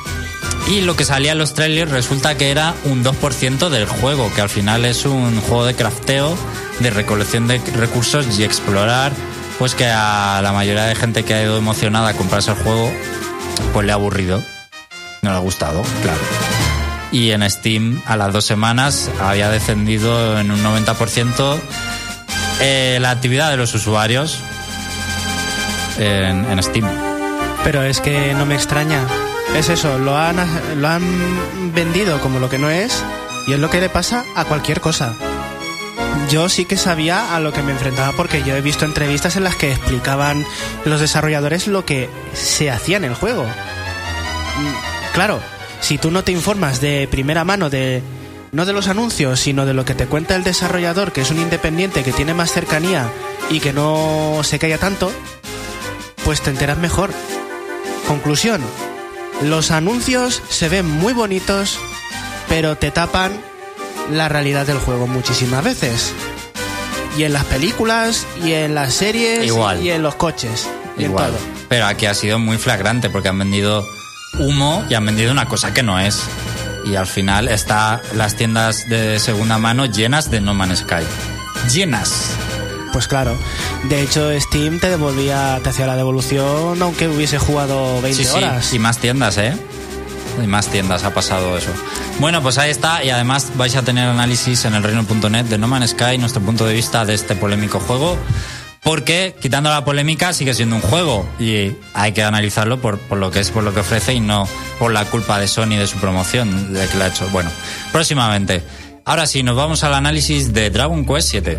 Y 0.66 0.80
lo 0.80 0.96
que 0.96 1.04
salía 1.04 1.32
en 1.32 1.38
los 1.38 1.52
trailers 1.54 1.90
resulta 1.90 2.36
que 2.36 2.50
era 2.50 2.74
un 2.84 3.04
2% 3.04 3.68
del 3.68 3.86
juego, 3.86 4.30
que 4.34 4.40
al 4.40 4.48
final 4.48 4.84
es 4.84 5.04
un 5.04 5.40
juego 5.42 5.66
de 5.66 5.74
crafteo, 5.74 6.36
de 6.80 6.90
recolección 6.90 7.46
de 7.46 7.58
recursos 7.76 8.38
y 8.38 8.44
explorar, 8.44 9.12
pues 9.58 9.74
que 9.74 9.86
a 9.86 10.40
la 10.42 10.52
mayoría 10.52 10.84
de 10.84 10.94
gente 10.94 11.22
que 11.24 11.34
ha 11.34 11.42
ido 11.42 11.56
emocionada 11.58 12.10
a 12.10 12.14
comprarse 12.14 12.50
el 12.52 12.56
juego, 12.58 12.90
pues 13.72 13.84
le 13.86 13.92
ha 13.92 13.96
aburrido. 13.96 14.42
No 15.22 15.30
le 15.30 15.36
ha 15.36 15.40
gustado, 15.40 15.82
claro. 16.02 16.20
Y 17.12 17.30
en 17.30 17.48
Steam 17.48 18.02
a 18.06 18.16
las 18.16 18.32
dos 18.32 18.44
semanas 18.44 19.08
había 19.20 19.48
descendido 19.50 20.38
en 20.40 20.50
un 20.50 20.62
90% 20.64 21.58
eh, 22.60 22.98
la 23.00 23.10
actividad 23.10 23.50
de 23.50 23.56
los 23.56 23.74
usuarios 23.74 24.40
en, 25.98 26.44
en 26.44 26.62
Steam. 26.62 26.86
Pero 27.62 27.82
es 27.82 28.00
que 28.00 28.34
no 28.34 28.46
me 28.46 28.54
extraña. 28.54 29.00
Es 29.56 29.68
eso, 29.68 29.98
lo 29.98 30.16
han, 30.18 30.36
lo 30.80 30.88
han 30.88 31.72
vendido 31.74 32.20
como 32.20 32.40
lo 32.40 32.50
que 32.50 32.58
no 32.58 32.70
es 32.70 33.04
Y 33.46 33.52
es 33.52 33.60
lo 33.60 33.70
que 33.70 33.80
le 33.80 33.88
pasa 33.88 34.24
a 34.34 34.44
cualquier 34.44 34.80
cosa. 34.80 35.14
Yo 36.30 36.48
sí 36.48 36.64
que 36.64 36.76
sabía 36.76 37.34
a 37.36 37.40
lo 37.40 37.52
que 37.52 37.62
me 37.62 37.72
enfrentaba 37.72 38.12
porque 38.16 38.42
yo 38.42 38.56
he 38.56 38.60
visto 38.60 38.84
entrevistas 38.84 39.36
en 39.36 39.44
las 39.44 39.56
que 39.56 39.72
explicaban 39.72 40.44
los 40.84 41.00
desarrolladores 41.00 41.66
lo 41.66 41.84
que 41.84 42.08
se 42.32 42.70
hacía 42.70 42.96
en 42.96 43.04
el 43.04 43.14
juego. 43.14 43.44
Mm, 43.44 44.94
Claro, 45.14 45.38
si 45.80 45.96
tú 45.96 46.10
no 46.10 46.24
te 46.24 46.32
informas 46.32 46.80
de 46.80 47.06
primera 47.08 47.44
mano 47.44 47.70
de 47.70 48.02
no 48.54 48.64
de 48.64 48.72
los 48.72 48.88
anuncios, 48.88 49.40
sino 49.40 49.66
de 49.66 49.74
lo 49.74 49.84
que 49.84 49.94
te 49.94 50.06
cuenta 50.06 50.36
el 50.36 50.44
desarrollador, 50.44 51.12
que 51.12 51.20
es 51.22 51.30
un 51.30 51.38
independiente 51.40 52.02
que 52.04 52.12
tiene 52.12 52.34
más 52.34 52.52
cercanía 52.52 53.10
y 53.50 53.60
que 53.60 53.72
no 53.72 54.40
se 54.44 54.58
calla 54.58 54.78
tanto, 54.78 55.10
pues 56.24 56.40
te 56.40 56.50
enteras 56.50 56.78
mejor. 56.78 57.10
Conclusión, 58.06 58.62
los 59.42 59.70
anuncios 59.70 60.40
se 60.48 60.68
ven 60.68 60.88
muy 60.88 61.12
bonitos, 61.12 61.78
pero 62.48 62.76
te 62.76 62.90
tapan 62.90 63.32
la 64.12 64.28
realidad 64.28 64.66
del 64.66 64.78
juego 64.78 65.06
muchísimas 65.06 65.64
veces. 65.64 66.12
Y 67.18 67.24
en 67.24 67.32
las 67.32 67.44
películas, 67.44 68.26
y 68.44 68.52
en 68.52 68.74
las 68.74 68.94
series, 68.94 69.44
Igual. 69.46 69.82
y 69.82 69.90
en 69.90 70.02
los 70.02 70.14
coches, 70.16 70.68
y 70.98 71.04
Igual. 71.04 71.26
en 71.30 71.32
todo. 71.34 71.44
Pero 71.68 71.86
aquí 71.86 72.06
ha 72.06 72.14
sido 72.14 72.38
muy 72.38 72.58
flagrante 72.58 73.10
porque 73.10 73.28
han 73.28 73.38
vendido 73.38 73.84
humo 74.38 74.84
y 74.90 74.94
han 74.94 75.06
vendido 75.06 75.32
una 75.32 75.46
cosa 75.46 75.72
que 75.72 75.82
no 75.82 75.98
es. 75.98 76.20
Y 76.86 76.96
al 76.96 77.06
final 77.06 77.48
está 77.48 78.02
las 78.14 78.34
tiendas 78.36 78.88
de 78.88 79.18
segunda 79.18 79.58
mano 79.58 79.86
llenas 79.86 80.30
de 80.30 80.40
No 80.40 80.54
Man's 80.54 80.80
Sky. 80.80 81.02
Llenas. 81.72 82.30
Pues 82.92 83.08
claro. 83.08 83.36
De 83.88 84.02
hecho, 84.02 84.30
Steam 84.40 84.78
te 84.80 84.88
devolvía, 84.90 85.58
te 85.62 85.70
hacía 85.70 85.86
la 85.86 85.96
devolución 85.96 86.80
aunque 86.80 87.08
hubiese 87.08 87.38
jugado 87.38 88.00
20 88.02 88.22
Sí, 88.22 88.28
sí, 88.28 88.36
horas. 88.36 88.72
y 88.74 88.78
más 88.78 88.98
tiendas, 88.98 89.36
¿eh? 89.38 89.56
Y 90.42 90.46
más 90.46 90.66
tiendas 90.68 91.04
ha 91.04 91.14
pasado 91.14 91.56
eso. 91.56 91.70
Bueno, 92.18 92.42
pues 92.42 92.58
ahí 92.58 92.70
está. 92.70 93.02
Y 93.04 93.10
además 93.10 93.52
vais 93.56 93.74
a 93.76 93.82
tener 93.82 94.08
análisis 94.08 94.64
en 94.64 94.74
el 94.74 94.82
reino.net 94.82 95.44
de 95.44 95.58
No 95.58 95.68
Man's 95.68 95.90
Sky, 95.90 96.18
nuestro 96.18 96.42
punto 96.42 96.66
de 96.66 96.74
vista 96.74 97.04
de 97.04 97.14
este 97.14 97.34
polémico 97.36 97.78
juego. 97.80 98.18
Porque, 98.84 99.34
quitando 99.40 99.70
la 99.70 99.84
polémica, 99.84 100.34
sigue 100.34 100.52
siendo 100.52 100.76
un 100.76 100.82
juego. 100.82 101.26
Y 101.40 101.72
hay 101.94 102.12
que 102.12 102.22
analizarlo 102.22 102.80
por, 102.80 102.98
por 102.98 103.18
lo 103.18 103.30
que 103.30 103.40
es, 103.40 103.50
por 103.50 103.64
lo 103.64 103.72
que 103.72 103.80
ofrece 103.80 104.12
y 104.12 104.20
no 104.20 104.46
por 104.78 104.92
la 104.92 105.06
culpa 105.06 105.38
de 105.40 105.48
Sony 105.48 105.76
de 105.78 105.86
su 105.86 105.96
promoción, 105.98 106.72
de 106.72 106.86
que 106.86 106.98
lo 106.98 107.04
ha 107.04 107.08
hecho. 107.08 107.26
Bueno, 107.30 107.50
próximamente. 107.92 108.62
Ahora 109.06 109.26
sí, 109.26 109.42
nos 109.42 109.56
vamos 109.56 109.84
al 109.84 109.94
análisis 109.94 110.52
de 110.52 110.70
Dragon 110.70 111.04
Quest 111.04 111.30
7. 111.30 111.58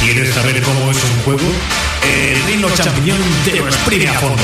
¿Quieres 0.00 0.34
saber 0.34 0.62
cómo 0.62 0.90
es 0.90 1.04
un 1.04 1.22
juego? 1.24 1.52
El 2.02 2.42
Reino 2.44 2.70
Champiñón 2.70 3.18
te 3.44 3.56
lo 3.56 3.66
exprime 3.66 4.08
a 4.08 4.14
fondo. 4.14 4.42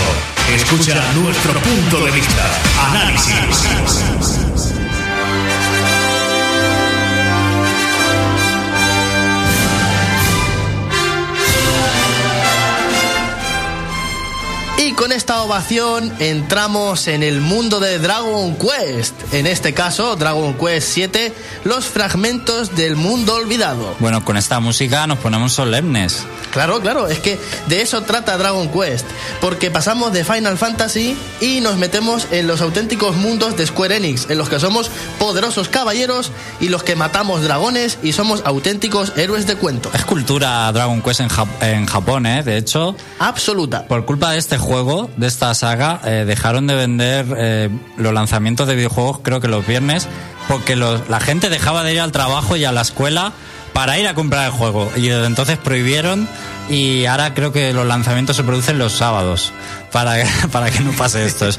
Escucha 0.55 1.01
nuestro 1.15 1.53
punto 1.61 2.05
de 2.05 2.11
vista. 2.11 2.61
Análisis. 2.91 4.52
Y 14.93 14.95
con 14.95 15.11
esta 15.11 15.41
ovación 15.43 16.13
entramos 16.19 17.09
en 17.09 17.23
el 17.23 17.41
mundo 17.41 17.81
de 17.81 17.99
Dragon 17.99 18.55
Quest. 18.57 19.15
En 19.33 19.47
este 19.47 19.73
caso, 19.73 20.17
Dragon 20.17 20.53
Quest 20.53 20.87
7, 20.93 21.33
los 21.65 21.87
fragmentos 21.87 22.77
del 22.77 22.97
mundo 22.97 23.37
olvidado. 23.37 23.97
Bueno, 24.01 24.23
con 24.23 24.37
esta 24.37 24.61
música 24.61 25.07
nos 25.07 25.19
ponemos 25.19 25.55
solemnes. 25.55 26.25
Claro, 26.53 26.83
claro, 26.83 27.09
es 27.09 27.21
que 27.21 27.39
de 27.69 27.81
eso 27.81 28.03
trata 28.03 28.37
Dragon 28.37 28.69
Quest, 28.69 29.07
porque 29.41 29.71
pasamos 29.71 30.13
de 30.13 30.25
Final 30.25 30.59
Fantasy 30.59 31.17
y 31.41 31.61
nos 31.63 31.79
metemos 31.79 32.27
en 32.31 32.47
los 32.47 32.61
auténticos 32.61 33.17
mundos 33.17 33.57
de 33.57 33.67
Square 33.67 33.97
Enix, 33.97 34.29
en 34.29 34.37
los 34.37 34.51
que 34.51 34.61
somos 34.61 34.91
poderosos 35.19 35.71
caballeros 35.71 36.31
y 36.61 36.69
los 36.69 36.83
que 36.83 36.97
matamos 36.97 37.41
dragones 37.43 37.97
y 38.03 38.13
somos 38.13 38.43
auténticos 38.45 39.15
héroes 39.17 39.47
de 39.47 39.57
cuento. 39.57 39.91
Es 39.95 40.05
cultura 40.05 40.71
Dragon 40.73 41.01
Quest 41.01 41.21
en, 41.21 41.31
Jap- 41.31 41.63
en 41.63 41.87
Japón, 41.87 42.27
¿eh? 42.27 42.43
De 42.43 42.59
hecho, 42.59 42.95
Absoluta. 43.19 43.87
por 43.89 44.05
culpa 44.05 44.33
de 44.33 44.39
este 44.39 44.59
juego, 44.59 44.82
de 45.17 45.27
esta 45.27 45.55
saga, 45.55 46.01
eh, 46.05 46.25
dejaron 46.27 46.67
de 46.67 46.75
vender 46.75 47.27
eh, 47.37 47.69
los 47.97 48.13
lanzamientos 48.13 48.67
de 48.69 48.75
videojuegos, 48.75 49.21
creo 49.23 49.41
que 49.41 49.49
los 49.49 49.67
viernes, 49.67 50.09
porque 50.49 50.77
los- 50.77 51.09
la 51.09 51.21
gente 51.21 51.49
dejaba 51.51 51.83
de 51.85 51.95
ir 51.95 52.01
al 52.01 52.13
trabajo 52.13 52.57
y 52.57 52.65
a 52.65 52.73
la 52.73 52.83
escuela 52.83 53.33
para 53.73 53.99
ir 53.99 54.07
a 54.07 54.15
comprar 54.15 54.47
el 54.47 54.53
juego. 54.53 54.91
Y 54.97 55.09
desde 55.09 55.27
entonces 55.27 55.57
prohibieron 55.59 56.29
y 56.69 57.07
ahora 57.07 57.33
creo 57.35 57.53
que 57.53 57.73
los 57.73 57.87
lanzamientos 57.87 58.37
se 58.37 58.45
producen 58.45 58.79
los 58.79 58.93
sábados 58.93 59.53
para, 59.93 60.17
para 60.53 60.71
que 60.71 60.81
no 60.81 60.93
pase 60.93 61.25
esto. 61.25 61.49
Es 61.49 61.59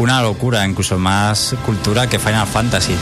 una 0.00 0.20
locura, 0.22 0.66
incluso 0.66 0.98
más 0.98 1.54
cultura 1.64 2.08
que 2.08 2.18
Final 2.18 2.46
Fantasy. 2.46 2.94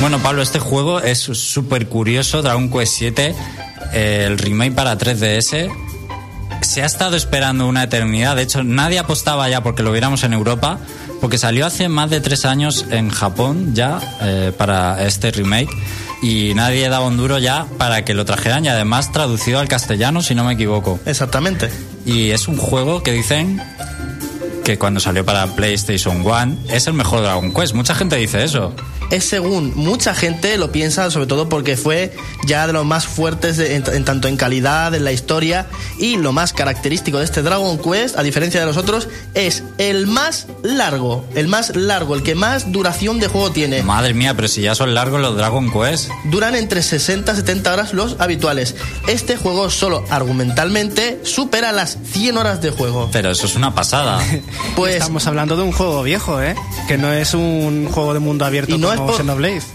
Bueno, 0.00 0.18
Pablo, 0.18 0.42
este 0.42 0.58
juego 0.58 1.00
es 1.00 1.18
súper 1.20 1.86
curioso, 1.88 2.42
Dragon 2.42 2.68
Quest 2.68 2.94
7, 2.98 3.34
eh, 3.92 4.24
el 4.26 4.38
remake 4.38 4.74
para 4.74 4.98
3DS. 4.98 5.70
Se 6.64 6.82
ha 6.82 6.86
estado 6.86 7.14
esperando 7.16 7.68
una 7.68 7.84
eternidad, 7.84 8.36
de 8.36 8.42
hecho 8.42 8.64
nadie 8.64 8.98
apostaba 8.98 9.48
ya 9.48 9.62
porque 9.62 9.82
lo 9.82 9.92
viéramos 9.92 10.24
en 10.24 10.32
Europa, 10.32 10.78
porque 11.20 11.38
salió 11.38 11.66
hace 11.66 11.88
más 11.88 12.10
de 12.10 12.20
tres 12.20 12.44
años 12.44 12.86
en 12.90 13.10
Japón 13.10 13.74
ya 13.74 14.00
eh, 14.22 14.50
para 14.56 15.04
este 15.04 15.30
remake 15.30 15.68
y 16.22 16.54
nadie 16.54 16.88
daba 16.88 17.06
un 17.06 17.16
duro 17.16 17.38
ya 17.38 17.66
para 17.78 18.04
que 18.04 18.14
lo 18.14 18.24
trajeran 18.24 18.64
y 18.64 18.68
además 18.68 19.12
traducido 19.12 19.60
al 19.60 19.68
castellano 19.68 20.22
si 20.22 20.34
no 20.34 20.42
me 20.42 20.54
equivoco. 20.54 20.98
Exactamente. 21.04 21.70
Y 22.06 22.30
es 22.30 22.48
un 22.48 22.56
juego 22.56 23.02
que 23.02 23.12
dicen 23.12 23.62
que 24.64 24.78
cuando 24.78 24.98
salió 25.00 25.24
para 25.24 25.46
PlayStation 25.54 26.22
1 26.22 26.56
es 26.70 26.86
el 26.86 26.94
mejor 26.94 27.20
Dragon 27.20 27.52
Quest. 27.52 27.74
Mucha 27.74 27.94
gente 27.94 28.16
dice 28.16 28.42
eso. 28.42 28.74
Es 29.10 29.24
según 29.24 29.72
mucha 29.76 30.14
gente 30.14 30.56
lo 30.58 30.72
piensa, 30.72 31.10
sobre 31.10 31.26
todo 31.26 31.48
porque 31.48 31.76
fue 31.76 32.12
ya 32.46 32.66
de 32.66 32.72
los 32.72 32.84
más 32.84 33.06
fuertes 33.06 33.56
de- 33.56 33.76
en, 33.76 33.84
en 33.92 34.04
tanto 34.04 34.28
en 34.28 34.36
calidad, 34.36 34.94
en 34.94 35.04
la 35.04 35.12
historia 35.12 35.66
y 35.98 36.16
lo 36.16 36.32
más 36.32 36.52
característico 36.52 37.18
de 37.18 37.24
este 37.24 37.42
Dragon 37.42 37.78
Quest, 37.78 38.18
a 38.18 38.22
diferencia 38.22 38.60
de 38.60 38.66
los 38.66 38.76
otros, 38.76 39.08
es 39.34 39.62
el 39.78 40.06
más 40.06 40.46
largo, 40.62 41.24
el 41.34 41.48
más 41.48 41.76
largo, 41.76 42.14
el 42.14 42.22
que 42.22 42.34
más 42.34 42.72
duración 42.72 43.20
de 43.20 43.28
juego 43.28 43.50
tiene. 43.52 43.82
Madre 43.82 44.14
mía, 44.14 44.34
pero 44.34 44.48
si 44.48 44.62
ya 44.62 44.74
son 44.74 44.94
largos 44.94 45.20
los 45.20 45.36
Dragon 45.36 45.70
Quest. 45.72 46.10
Duran 46.24 46.54
entre 46.54 46.82
60 46.82 47.32
y 47.32 47.36
70 47.36 47.72
horas 47.72 47.92
los 47.94 48.16
habituales. 48.20 48.74
Este 49.06 49.36
juego 49.36 49.70
solo 49.70 50.04
argumentalmente 50.10 51.20
supera 51.24 51.72
las 51.72 51.98
100 52.12 52.36
horas 52.38 52.60
de 52.60 52.70
juego. 52.70 53.08
Pero 53.12 53.30
eso 53.30 53.46
es 53.46 53.54
una 53.56 53.74
pasada. 53.74 54.20
Pues 54.76 54.96
Estamos 54.96 55.26
hablando 55.26 55.56
de 55.56 55.62
un 55.62 55.72
juego 55.72 56.02
viejo, 56.02 56.42
¿eh? 56.42 56.54
Que 56.88 56.98
no 56.98 57.12
es 57.12 57.34
un 57.34 57.88
juego 57.90 58.12
de 58.12 58.18
mundo 58.18 58.44
abierto 58.44 58.74
y 58.74 58.78
no 58.78 58.92
es 58.94 59.00
por, 59.00 59.24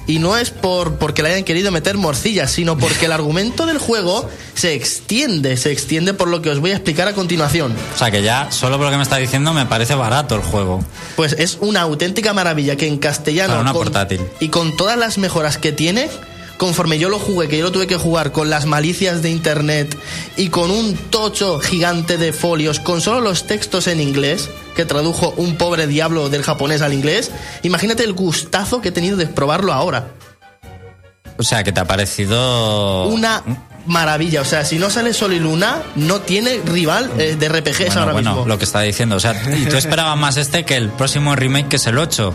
y 0.08 0.20
no 0.20 0.38
es 0.38 0.50
por 0.50 0.96
porque 0.96 1.22
le 1.24 1.30
hayan 1.30 1.44
querido 1.44 1.72
meter 1.72 1.98
morcillas, 1.98 2.52
sino 2.52 2.78
porque 2.78 3.06
el 3.06 3.12
argumento 3.12 3.66
del 3.66 3.78
juego 3.78 4.28
se 4.56 4.74
extiende, 4.74 5.56
se 5.58 5.72
extiende 5.72 6.14
por 6.14 6.28
lo 6.28 6.42
que 6.42 6.50
os 6.50 6.60
voy 6.60 6.72
a 6.72 6.76
explicar 6.76 7.08
a 7.08 7.14
continuación. 7.14 7.76
O 7.96 7.98
sea 7.98 8.12
que 8.12 8.22
ya, 8.24 8.52
solo 8.52 8.78
por 8.78 8.86
lo 8.86 8.92
que 8.92 8.98
me 8.98 9.04
está 9.04 9.18
diciendo, 9.18 9.54
me 9.54 9.66
parece 9.66 9.96
barato 9.96 10.36
el 10.36 10.42
juego. 10.42 10.84
Pues 11.16 11.34
es 11.34 11.58
una 11.62 11.82
auténtica 11.82 12.34
maravilla 12.34 12.76
que 12.76 12.88
en 12.88 12.98
castellano 12.98 13.50
Para 13.50 13.62
una 13.62 13.74
con- 13.74 13.84
portátil. 13.84 14.22
y 14.40 14.50
con 14.50 14.76
todas 14.76 14.98
las 14.98 15.18
mejoras 15.18 15.58
que 15.58 15.72
tiene, 15.72 16.10
conforme 16.60 17.00
yo 17.00 17.08
lo 17.08 17.20
jugué, 17.20 17.48
que 17.48 17.58
yo 17.58 17.64
lo 17.64 17.72
tuve 17.72 17.88
que 17.88 17.96
jugar 17.96 18.34
con 18.34 18.50
las 18.50 18.66
malicias 18.66 19.22
de 19.22 19.30
internet 19.30 19.98
y 20.36 20.50
con 20.50 20.70
un 20.70 20.94
tocho 20.94 21.58
gigante 21.60 22.18
de 22.18 22.34
folios, 22.34 22.82
con 22.82 23.00
solo 23.00 23.22
los 23.22 23.48
textos 23.48 23.88
en 23.88 24.02
inglés, 24.02 24.50
que 24.76 24.84
tradujo 24.84 25.34
un 25.38 25.56
pobre 25.56 25.88
diablo 25.88 26.30
del 26.30 26.44
japonés 26.44 26.82
al 26.82 26.94
inglés, 26.94 27.32
imagínate 27.64 28.04
el 28.04 28.12
gustazo 28.12 28.82
que 28.82 28.90
he 28.90 28.92
tenido 28.92 29.16
de 29.16 29.26
probarlo 29.26 29.72
ahora. 29.72 30.10
O 31.38 31.44
sea, 31.44 31.64
que 31.64 31.72
te 31.72 31.80
ha 31.80 31.86
parecido... 31.86 33.06
Una 33.06 33.42
maravilla, 33.86 34.42
o 34.42 34.46
sea, 34.46 34.66
si 34.66 34.78
no 34.80 34.90
sale 34.90 35.14
Sol 35.14 35.32
y 35.32 35.40
Luna, 35.40 35.82
no 35.96 36.20
tiene 36.20 36.60
rival 36.66 37.10
eh, 37.18 37.38
de 37.40 37.48
RPGs 37.48 37.78
Bueno, 37.78 38.00
ahora 38.02 38.12
bueno, 38.12 38.32
mismo. 38.32 38.46
lo 38.46 38.58
que 38.58 38.66
está 38.66 38.82
diciendo. 38.82 39.16
O 39.16 39.20
sea, 39.22 39.42
y 39.56 39.66
tú 39.66 39.78
esperabas 39.78 40.18
más 40.18 40.36
este 40.36 40.66
que 40.66 40.76
el 40.76 40.90
próximo 40.90 41.38
remake, 41.38 41.70
que 41.70 41.76
es 41.78 41.88
el 41.88 41.98
8. 41.98 42.34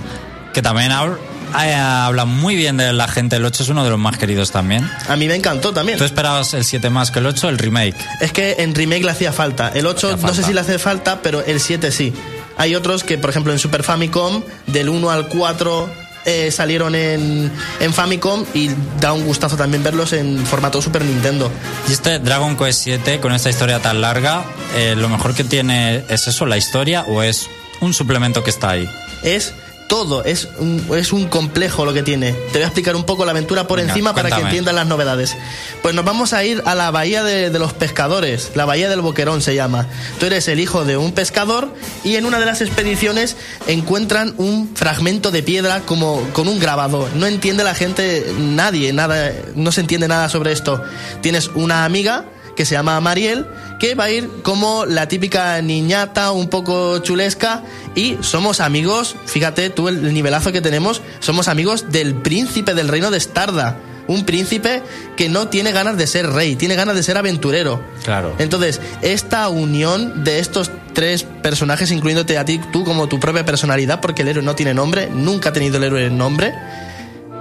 Que 0.55 0.63
también 0.63 0.93
eh, 0.93 1.19
habla 1.55 2.25
muy 2.25 2.57
bien 2.57 2.77
de 2.77 2.93
la 2.93 3.09
gente. 3.09 3.37
El 3.37 3.45
8 3.45 3.63
es 3.63 3.69
uno 3.69 3.85
de 3.85 3.91
los 3.91 3.99
más 3.99 4.19
queridos 4.19 4.51
también. 4.51 4.89
A 5.09 5.17
mí 5.17 5.27
me 5.27 5.35
encantó 5.35 5.73
también. 5.73 5.99
¿Tú 5.99 6.05
esperabas 6.05 6.55
el 6.55 6.65
7 6.65 6.91
más 6.91 7.11
que 7.11 7.21
el 7.21 7.27
8, 7.27 7.49
el 7.49 7.59
remake? 7.59 7.97
Es 8.21 8.33
que 8.33 8.57
en 8.59 8.75
remake 8.75 9.05
le 9.05 9.11
hacía 9.11 9.33
falta. 9.33 9.69
El 9.69 9.87
8 9.87 10.15
Hacía 10.15 10.27
no 10.27 10.35
sé 10.35 10.43
si 10.43 10.53
le 10.53 10.61
hace 10.61 10.79
falta, 10.79 11.21
pero 11.23 11.45
el 11.45 11.61
7 11.61 11.91
sí. 11.93 12.13
Hay 12.57 12.75
otros 12.75 13.05
que, 13.05 13.19
por 13.19 13.31
ejemplo, 13.31 13.53
en 13.53 13.59
Super 13.59 13.83
Famicom, 13.83 14.43
del 14.67 14.89
1 14.89 15.11
al 15.11 15.29
4 15.29 16.05
eh, 16.27 16.51
salieron 16.51 16.95
en, 16.95 17.53
en 17.81 17.93
Famicom 17.93 18.45
y 18.55 18.71
da 19.01 19.13
un 19.13 19.27
gustazo 19.27 19.57
también 19.57 19.83
verlos 19.83 20.13
en 20.13 20.45
formato 20.47 20.81
Super 20.81 21.05
Nintendo. 21.05 21.51
Y 21.89 21.93
este 21.93 22.19
Dragon 22.19 22.57
Quest 22.57 22.83
7, 22.85 23.21
con 23.21 23.33
esta 23.33 23.51
historia 23.51 23.81
tan 23.81 24.01
larga, 24.01 24.45
eh, 24.77 24.95
¿lo 24.97 25.09
mejor 25.09 25.35
que 25.35 25.45
tiene 25.45 26.05
es 26.09 26.27
eso, 26.27 26.47
la 26.47 26.57
historia, 26.57 27.05
o 27.09 27.23
es 27.23 27.49
un 27.81 27.93
suplemento 27.93 28.43
que 28.43 28.51
está 28.51 28.71
ahí? 28.71 28.89
Es 29.23 29.53
todo, 29.89 30.25
es 30.25 30.49
un, 30.59 30.85
es 30.97 31.13
un 31.13 31.27
complejo 31.27 31.85
lo 31.85 31.93
que 31.93 32.03
tiene. 32.03 32.33
Te 32.33 32.55
voy 32.55 32.63
a 32.63 32.67
explicar 32.67 32.97
un 32.97 33.05
poco 33.05 33.25
la 33.25 33.33
aventura 33.33 33.67
por 33.67 33.79
Venga, 33.79 33.93
encima 33.93 34.15
para 34.15 34.31
que 34.31 34.43
entiendas 34.43 34.75
las 34.75 34.87
novedades. 34.87 35.37
Pues 35.83 35.95
nos 35.95 36.05
vamos 36.05 36.33
a 36.33 36.45
ir 36.45 36.63
a 36.67 36.75
la 36.75 36.91
bahía 36.91 37.23
de, 37.23 37.51
de 37.51 37.59
los 37.59 37.73
pescadores, 37.73 38.53
la 38.55 38.65
bahía 38.65 38.89
del 38.89 39.01
Boquerón 39.01 39.43
se 39.43 39.55
llama. 39.55 39.87
Tú 40.19 40.27
eres 40.27 40.49
el 40.49 40.61
hijo 40.61 40.85
de 40.85 40.97
un 40.97 41.13
pescador 41.13 41.73
y 42.03 42.17
en 42.17 42.27
una 42.27 42.39
de 42.39 42.47
las 42.47 42.61
expediciones 42.61 43.37
encuentran 43.67 44.35
un 44.39 44.75
fragmento 44.75 45.31
de 45.31 45.43
piedra 45.43 45.81
como 45.81 46.21
con 46.33 46.49
un 46.49 46.59
grabador. 46.59 47.11
No 47.15 47.27
entiende 47.27 47.65
la 47.65 47.75
gente, 47.75 48.27
nadie, 48.39 48.93
nada, 48.93 49.33
no 49.55 49.73
se 49.73 49.83
entiende 49.83 50.09
nada 50.09 50.29
sobre 50.29 50.53
esto. 50.53 50.83
Tienes 51.21 51.51
una 51.55 51.85
amiga 51.85 52.25
que 52.57 52.65
se 52.65 52.75
llama 52.75 53.01
Mariel, 53.01 53.47
que 53.79 53.95
va 53.95 54.05
a 54.05 54.11
ir 54.11 54.29
como 54.43 54.87
la 54.87 55.09
típica 55.09 55.61
niñata, 55.63 56.33
un 56.33 56.49
poco 56.49 56.99
chulesca, 56.99 57.63
y 57.95 58.19
somos 58.21 58.61
amigos, 58.61 59.17
fíjate 59.27 59.71
tú 59.71 59.89
el 59.89 60.13
nivelazo 60.13 60.53
que 60.53 60.61
tenemos, 60.61 61.03
somos 61.21 61.49
amigos 61.49 61.91
del 61.91 62.15
príncipe 62.15 62.75
del 62.75 62.89
reino 62.89 63.11
de 63.11 63.21
Starda. 63.21 63.79
Un 64.07 64.27
príncipe 64.27 64.83
que 65.17 65.31
no 65.31 65.49
tiene 65.49 65.73
ganas 65.73 65.97
de 65.97 66.07
ser 66.07 66.29
rey, 66.29 66.57
tiene 66.57 66.75
ganas 66.75 66.95
de 66.95 67.03
ser 67.03 67.17
aventurero. 67.17 67.83
Claro. 68.05 68.35
Entonces, 68.39 68.79
esta 69.01 69.49
unión 69.49 70.25
de 70.25 70.41
estos 70.41 70.71
tres 70.93 71.23
personajes, 71.23 71.91
incluyéndote 71.91 72.37
a 72.37 72.45
ti, 72.45 72.61
tú 72.71 72.85
como 72.85 73.09
tu 73.09 73.19
propia 73.19 73.47
personalidad, 73.47 74.03
porque 74.03 74.21
el 74.21 74.29
héroe 74.29 74.45
no 74.45 74.55
tiene 74.55 74.75
nombre, 74.75 75.09
nunca 75.09 75.49
ha 75.49 75.53
tenido 75.55 75.79
el 75.79 75.85
héroe 75.85 76.11
nombre, 76.11 76.53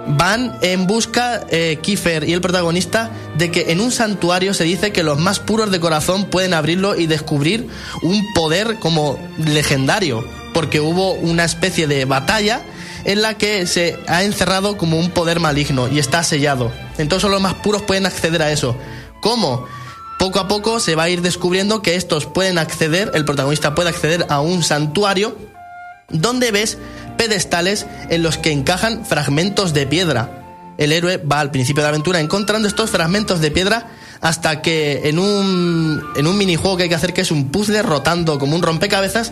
van 0.08 0.58
en 0.62 0.88
busca, 0.88 1.46
eh, 1.50 1.80
Kiefer 1.82 2.28
y 2.28 2.34
el 2.34 2.42
protagonista, 2.42 3.12
de 3.38 3.52
que 3.52 3.72
en 3.72 3.82
un 3.82 3.92
santuario 3.92 4.54
se 4.54 4.64
dice 4.64 4.92
que 4.92 5.04
los 5.04 5.20
más 5.20 5.40
puros 5.40 5.72
de 5.72 5.80
corazón 5.80 6.26
pueden 6.26 6.54
abrirlo 6.54 6.96
y 6.96 7.08
descubrir 7.08 7.68
un 8.02 8.34
poder 8.34 8.80
como 8.80 9.18
legendario, 9.38 10.24
porque 10.54 10.80
hubo 10.80 11.14
una 11.14 11.46
especie 11.46 11.88
de 11.88 12.06
batalla 12.06 12.62
en 13.06 13.22
la 13.22 13.38
que 13.38 13.66
se 13.68 13.98
ha 14.08 14.24
encerrado 14.24 14.78
como 14.78 14.98
un 14.98 15.10
poder 15.10 15.40
maligno 15.40 15.88
y 15.90 16.00
está 16.00 16.24
sellado. 16.24 16.72
Entonces 16.98 17.30
los 17.30 17.42
más 17.42 17.56
puros 17.56 17.82
pueden 17.82 18.06
acceder 18.06 18.42
a 18.42 18.52
eso. 18.52 18.76
¿Cómo? 19.22 19.66
Poco 20.20 20.40
a 20.40 20.48
poco 20.48 20.80
se 20.80 20.96
va 20.96 21.04
a 21.04 21.10
ir 21.10 21.22
descubriendo 21.22 21.82
que 21.82 21.96
estos 21.96 22.26
pueden 22.26 22.58
acceder, 22.58 23.12
el 23.14 23.26
protagonista 23.26 23.76
puede 23.76 23.90
acceder 23.90 24.26
a 24.30 24.40
un 24.40 24.64
santuario 24.64 25.36
donde 26.10 26.52
ves 26.52 26.78
pedestales 27.28 27.86
en 28.10 28.22
los 28.22 28.38
que 28.38 28.52
encajan 28.52 29.06
fragmentos 29.06 29.74
de 29.74 29.88
piedra. 29.88 30.74
El 30.78 30.92
héroe 30.92 31.18
va 31.18 31.40
al 31.40 31.52
principio 31.52 31.82
de 31.82 31.86
la 31.86 31.90
aventura 31.90 32.20
encontrando 32.20 32.68
estos 32.68 32.90
fragmentos 32.90 33.40
de 33.40 33.50
piedra 33.50 33.88
hasta 34.20 34.62
que 34.62 35.02
en 35.06 35.20
un, 35.20 36.04
en 36.16 36.28
un 36.28 36.38
minijuego 36.38 36.76
que 36.76 36.84
hay 36.84 36.90
que 36.90 36.96
hacer 36.96 37.14
que 37.14 37.22
es 37.22 37.32
un 37.32 37.50
puzzle 37.50 37.82
rotando 37.82 38.40
como 38.40 38.56
un 38.56 38.62
rompecabezas, 38.62 39.32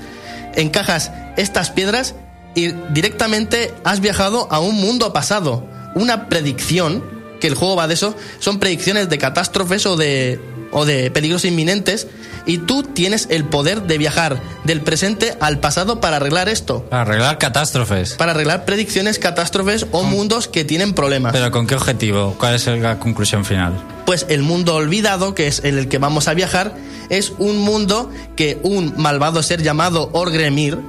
encajas 0.55 1.11
estas 1.35 1.69
piedras 1.71 2.15
y 2.55 2.69
directamente 2.93 3.73
has 3.83 3.99
viajado 3.99 4.47
a 4.51 4.59
un 4.59 4.75
mundo 4.75 5.11
pasado. 5.11 5.65
Una 5.93 6.29
predicción, 6.29 7.03
que 7.41 7.47
el 7.47 7.55
juego 7.55 7.75
va 7.75 7.87
de 7.87 7.95
eso, 7.95 8.15
son 8.39 8.59
predicciones 8.59 9.09
de 9.09 9.17
catástrofes 9.17 9.85
o 9.85 9.97
de, 9.97 10.39
o 10.71 10.85
de 10.85 11.11
peligros 11.11 11.45
inminentes 11.45 12.07
y 12.45 12.59
tú 12.59 12.83
tienes 12.83 13.27
el 13.29 13.45
poder 13.45 13.83
de 13.83 13.97
viajar 13.97 14.41
del 14.63 14.81
presente 14.81 15.37
al 15.39 15.59
pasado 15.59 16.01
para 16.01 16.17
arreglar 16.17 16.49
esto. 16.49 16.85
Para 16.89 17.03
arreglar 17.03 17.37
catástrofes. 17.37 18.13
Para 18.13 18.31
arreglar 18.31 18.65
predicciones, 18.65 19.19
catástrofes 19.19 19.85
o 19.91 20.03
mundos 20.03 20.47
que 20.47 20.65
tienen 20.65 20.93
problemas. 20.93 21.33
Pero 21.33 21.51
¿con 21.51 21.67
qué 21.67 21.75
objetivo? 21.75 22.35
¿Cuál 22.39 22.55
es 22.55 22.67
la 22.67 22.99
conclusión 22.99 23.45
final? 23.45 23.73
Pues 24.05 24.25
el 24.29 24.41
mundo 24.41 24.75
olvidado, 24.75 25.35
que 25.35 25.47
es 25.47 25.63
en 25.63 25.77
el 25.77 25.87
que 25.87 25.97
vamos 25.97 26.27
a 26.27 26.33
viajar, 26.33 26.75
es 27.09 27.33
un 27.37 27.59
mundo 27.59 28.11
que 28.35 28.59
un 28.63 28.93
malvado 28.97 29.43
ser 29.43 29.61
llamado 29.61 30.09
Orgremir, 30.13 30.79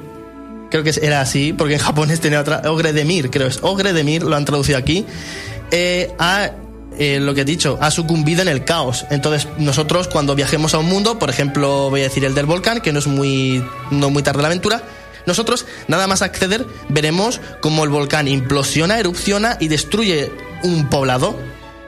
creo 0.70 0.82
que 0.82 0.92
era 1.02 1.20
así, 1.20 1.52
porque 1.52 1.74
en 1.74 1.80
japonés 1.80 2.20
tenía 2.20 2.40
otra, 2.40 2.62
Ogredemir, 2.70 3.30
creo 3.30 3.46
es 3.46 3.58
Ogredemir, 3.62 4.22
lo 4.22 4.34
han 4.36 4.44
traducido 4.44 4.78
aquí, 4.78 5.04
eh, 5.70 6.14
ha, 6.18 6.52
eh, 6.98 7.18
lo 7.20 7.34
que 7.34 7.42
he 7.42 7.44
dicho, 7.44 7.78
ha 7.80 7.90
sucumbido 7.90 8.42
en 8.42 8.48
el 8.48 8.64
caos. 8.64 9.06
Entonces 9.10 9.48
nosotros 9.58 10.08
cuando 10.08 10.34
viajemos 10.34 10.74
a 10.74 10.78
un 10.78 10.86
mundo, 10.86 11.18
por 11.18 11.30
ejemplo, 11.30 11.90
voy 11.90 12.00
a 12.00 12.04
decir 12.04 12.24
el 12.24 12.34
del 12.34 12.46
volcán, 12.46 12.80
que 12.80 12.92
no 12.92 12.98
es 12.98 13.06
muy, 13.06 13.64
no 13.90 14.10
muy 14.10 14.22
tarde 14.22 14.42
la 14.42 14.48
aventura, 14.48 14.82
nosotros, 15.26 15.66
nada 15.88 16.06
más 16.06 16.22
acceder, 16.22 16.66
veremos 16.88 17.40
cómo 17.60 17.84
el 17.84 17.90
volcán 17.90 18.28
implosiona, 18.28 18.98
erupciona 18.98 19.56
y 19.60 19.68
destruye 19.68 20.32
un 20.62 20.88
poblado. 20.88 21.36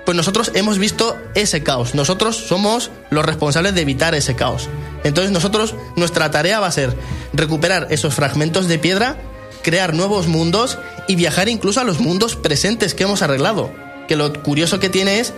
Pues 0.04 0.16
nosotros 0.16 0.52
hemos 0.54 0.78
visto 0.78 1.18
ese 1.34 1.62
caos. 1.62 1.94
Nosotros 1.94 2.36
somos 2.36 2.90
los 3.10 3.24
responsables 3.24 3.74
de 3.74 3.80
evitar 3.80 4.14
ese 4.14 4.36
caos. 4.36 4.68
Entonces 5.02 5.32
nosotros, 5.32 5.74
nuestra 5.96 6.30
tarea 6.30 6.60
va 6.60 6.66
a 6.66 6.72
ser 6.72 6.94
recuperar 7.32 7.88
esos 7.90 8.14
fragmentos 8.14 8.68
de 8.68 8.78
piedra, 8.78 9.16
crear 9.62 9.94
nuevos 9.94 10.28
mundos 10.28 10.78
y 11.08 11.16
viajar 11.16 11.48
incluso 11.48 11.80
a 11.80 11.84
los 11.84 12.00
mundos 12.00 12.36
presentes 12.36 12.94
que 12.94 13.04
hemos 13.04 13.22
arreglado. 13.22 13.83
Que 14.08 14.16
lo 14.16 14.32
curioso 14.42 14.80
que 14.80 14.88
tiene 14.88 15.20
es, 15.20 15.32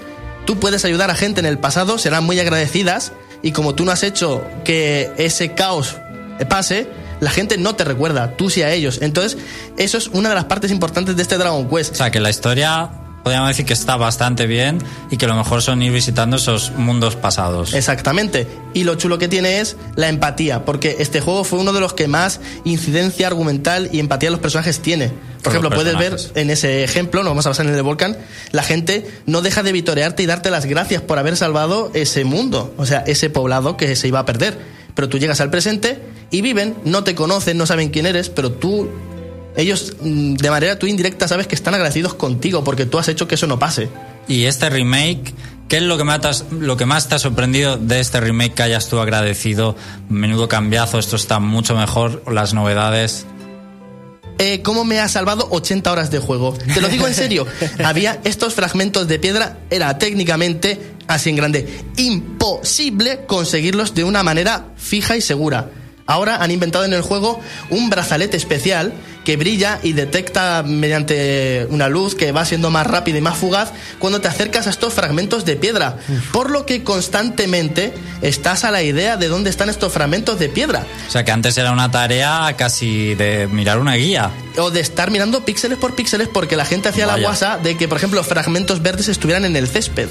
tú 0.45 0.59
puedes 0.59 0.85
ayudar 0.85 1.11
a 1.11 1.15
gente 1.15 1.41
en 1.41 1.47
el 1.47 1.59
pasado, 1.59 1.99
serán 1.99 2.25
muy 2.25 2.39
agradecidas 2.41 3.13
y 3.43 3.53
como 3.53 3.75
tú 3.75 3.85
no 3.85 3.93
has 3.93 4.03
hecho 4.03 4.45
que 4.65 5.11
ese 5.19 5.53
caos 5.53 5.97
pase, 6.49 6.89
la 7.21 7.31
gente 7.31 7.57
no 7.59 7.75
te 7.75 7.85
recuerda, 7.85 8.37
tú 8.37 8.51
sí 8.51 8.63
a 8.63 8.73
ellos. 8.73 8.99
Entonces, 9.03 9.39
eso 9.79 9.99
es 9.99 10.09
una 10.09 10.29
de 10.29 10.35
las 10.35 10.45
partes 10.45 10.71
importantes 10.71 11.17
de 11.17 11.23
este 11.23 11.39
Dragon 11.39 11.69
Quest. 11.69 11.93
O 11.93 11.97
sea, 11.97 12.11
que 12.11 12.21
la 12.21 12.31
historia 12.31 12.91
podríamos 13.27 13.49
decir 13.49 13.67
que 13.67 13.73
está 13.73 13.97
bastante 13.97 14.47
bien 14.47 14.79
y 15.11 15.17
que 15.17 15.27
lo 15.27 15.35
mejor 15.35 15.61
son 15.61 15.83
ir 15.83 15.91
visitando 15.91 16.37
esos 16.37 16.71
mundos 16.77 17.17
pasados. 17.17 17.75
Exactamente. 17.75 18.47
Y 18.73 18.85
lo 18.85 18.95
chulo 18.95 19.19
que 19.19 19.27
tiene 19.27 19.59
es 19.59 19.77
la 19.97 20.09
empatía, 20.09 20.65
porque 20.65 20.99
este 21.01 21.21
juego 21.21 21.43
fue 21.43 21.59
uno 21.59 21.73
de 21.73 21.81
los 21.81 21.93
que 21.93 22.07
más 22.07 22.39
incidencia 22.63 23.27
argumental 23.27 23.89
y 23.91 23.99
empatía 23.99 24.29
de 24.29 24.31
los 24.31 24.39
personajes 24.39 24.79
tiene. 24.79 25.09
Por 25.09 25.43
Por 25.43 25.53
ejemplo, 25.53 25.71
puedes 25.71 25.99
ver 25.99 26.17
en 26.37 26.51
ese 26.51 26.85
ejemplo, 26.85 27.25
nos 27.25 27.33
vamos 27.33 27.47
a 27.47 27.49
basar 27.49 27.67
en 27.67 27.71
el 27.71 27.77
de 27.77 27.83
Volcán, 27.83 28.17
la 28.53 28.63
gente 28.63 29.11
no 29.27 29.43
deja 29.43 29.65
de 29.65 29.73
vitorearte 29.73 30.23
y 30.23 30.27
darte 30.27 30.53
las 30.53 30.67
gracias 30.67 31.03
por 31.03 31.19
haber 31.19 31.37
salvado 31.37 31.91
ese 31.95 32.23
mundo, 32.23 32.73
o 32.77 32.87
sea, 32.87 33.01
ese 33.09 33.29
poblado 33.29 33.77
que 33.77 33.97
se 33.97 34.07
iba 34.07 34.21
a 34.21 34.25
perder. 34.25 34.57
Pero 34.95 35.09
tú 35.09 35.19
llegas 35.19 35.41
al 35.41 35.51
presente 35.51 35.99
y 36.31 36.43
viven, 36.43 36.77
no 36.85 37.03
te 37.03 37.17
conocen, 37.17 37.59
no 37.59 37.67
saben 37.67 37.91
quién 37.91 38.07
eres, 38.07 38.31
pero 38.31 38.53
tú 38.53 38.89
ellos 39.57 39.97
mm, 40.01 40.35
de 40.35 40.51
manera 40.51 40.79
tú 40.79 40.87
indirecta 40.87 41.27
sabes 41.29 41.47
que 41.47 41.55
están 41.55 41.75
agradecidos 41.75 42.15
contigo 42.15 42.63
porque 42.63 42.87
tú 42.87 42.99
has 42.99 43.09
hecho 43.09 43.27
que 43.27 43.35
eso 43.37 43.47
no 43.47 43.59
pase. 43.59 43.89
Y 44.29 44.45
este 44.45 44.69
remake, 44.71 45.35
¿qué 45.69 45.79
es 45.79 45.83
lo 45.83 45.97
que, 45.97 46.05
más 46.05 46.45
lo 46.51 46.77
que 46.77 46.87
más 46.87 47.09
te 47.09 47.15
ha 47.15 47.19
sorprendido 47.19 47.77
de 47.77 48.01
este 48.01 48.21
remake 48.21 48.55
que 48.55 48.63
hayas 48.65 48.89
tú 48.89 48.99
agradecido? 48.99 49.77
Menudo 50.09 50.49
cambiazo, 50.49 50.99
esto 50.99 51.17
está 51.17 51.39
mucho 51.39 51.77
mejor, 51.77 52.23
las 52.31 52.53
novedades. 52.55 53.27
eh, 54.39 54.61
cómo 54.63 54.85
me 54.85 55.01
ha 55.01 55.09
salvado 55.09 55.49
80 55.51 55.91
horas 55.91 56.11
de 56.11 56.19
juego. 56.19 56.55
Te 56.75 56.81
lo 56.81 56.89
digo 56.89 57.07
en 57.07 57.15
serio. 57.15 57.47
Había 57.85 58.21
estos 58.25 58.55
fragmentos 58.55 59.09
de 59.09 59.19
piedra, 59.19 59.59
era 59.71 59.97
técnicamente, 59.97 60.79
así 61.07 61.31
en 61.31 61.37
grande, 61.37 61.85
imposible 61.97 63.21
conseguirlos 63.27 63.95
de 63.95 64.05
una 64.05 64.23
manera 64.23 64.67
fija 64.77 65.17
y 65.17 65.21
segura. 65.23 65.71
Ahora 66.07 66.37
han 66.37 66.51
inventado 66.51 66.85
en 66.85 66.93
el 66.93 67.03
juego 67.03 67.41
un 67.71 67.91
brazalete 67.91 68.37
especial 68.37 68.93
que 69.25 69.37
brilla 69.37 69.81
y 69.83 69.93
detecta 69.93 70.63
mediante 70.63 71.67
una 71.71 71.89
luz 71.89 72.15
que 72.15 72.31
va 72.31 72.45
siendo 72.45 72.71
más 72.71 72.87
rápida 72.87 73.19
y 73.19 73.21
más 73.21 73.37
fugaz 73.37 73.73
cuando 73.99 74.21
te 74.21 74.29
acercas 74.29 74.69
a 74.69 74.71
estos 74.71 74.95
fragmentos 74.95 75.45
de 75.45 75.57
piedra. 75.57 75.97
Por 76.33 76.51
lo 76.51 76.65
que 76.65 76.85
constantemente 76.85 77.93
estás 78.23 78.63
a 78.63 78.71
la 78.71 78.85
idea 78.85 79.17
de 79.17 79.27
dónde 79.27 79.51
están 79.51 79.69
estos 79.69 79.93
fragmentos 79.93 80.39
de 80.39 80.49
piedra. 80.49 80.87
O 81.09 81.11
sea, 81.11 81.25
que 81.25 81.33
antes 81.33 81.59
era 81.59 81.73
una 81.73 81.91
tarea 81.91 82.55
casi 82.57 83.17
de 83.17 83.49
mirar 83.49 83.81
una 83.81 83.95
guía. 83.95 84.31
o 84.59 84.71
de 84.71 84.81
estar 84.81 85.11
mirando 85.11 85.45
píxeles 85.45 85.77
por 85.77 85.97
píxeles 85.97 86.29
porque 86.29 86.57
la 86.57 86.65
gente 86.65 86.89
hacía 86.89 87.07
la 87.07 87.19
guasa 87.19 87.59
de 87.59 87.77
que, 87.77 87.89
por 87.89 87.99
ejemplo, 87.99 88.23
fragmentos 88.23 88.81
verdes 88.81 89.09
estuvieran 89.09 89.45
en 89.45 89.57
el 89.57 89.67
césped 89.67 90.09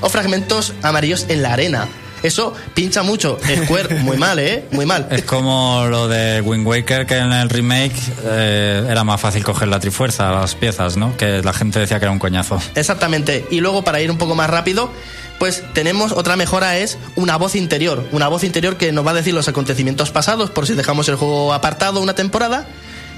o 0.00 0.08
fragmentos 0.08 0.74
amarillos 0.82 1.26
en 1.28 1.42
la 1.42 1.52
arena. 1.52 1.88
Eso 2.22 2.54
pincha 2.74 3.02
mucho. 3.02 3.38
Square, 3.64 3.96
muy 4.00 4.16
mal, 4.16 4.38
¿eh? 4.38 4.64
Muy 4.70 4.86
mal. 4.86 5.08
Es 5.10 5.22
como 5.22 5.86
lo 5.88 6.08
de 6.08 6.40
Wind 6.40 6.66
Waker, 6.66 7.06
que 7.06 7.16
en 7.16 7.32
el 7.32 7.48
remake 7.48 7.94
eh, 8.24 8.86
era 8.88 9.04
más 9.04 9.20
fácil 9.20 9.42
coger 9.44 9.68
la 9.68 9.80
trifuerza, 9.80 10.30
las 10.30 10.54
piezas, 10.54 10.96
¿no? 10.96 11.16
Que 11.16 11.42
la 11.42 11.52
gente 11.52 11.78
decía 11.78 11.98
que 11.98 12.04
era 12.04 12.12
un 12.12 12.18
coñazo. 12.18 12.60
Exactamente. 12.74 13.46
Y 13.50 13.60
luego, 13.60 13.82
para 13.82 14.00
ir 14.00 14.10
un 14.10 14.18
poco 14.18 14.34
más 14.34 14.50
rápido, 14.50 14.90
pues 15.38 15.64
tenemos 15.72 16.12
otra 16.12 16.36
mejora, 16.36 16.76
es 16.78 16.98
una 17.16 17.36
voz 17.36 17.54
interior. 17.54 18.06
Una 18.12 18.28
voz 18.28 18.44
interior 18.44 18.76
que 18.76 18.92
nos 18.92 19.06
va 19.06 19.12
a 19.12 19.14
decir 19.14 19.32
los 19.32 19.48
acontecimientos 19.48 20.10
pasados, 20.10 20.50
por 20.50 20.66
si 20.66 20.74
dejamos 20.74 21.08
el 21.08 21.16
juego 21.16 21.54
apartado 21.54 22.00
una 22.00 22.14
temporada. 22.14 22.66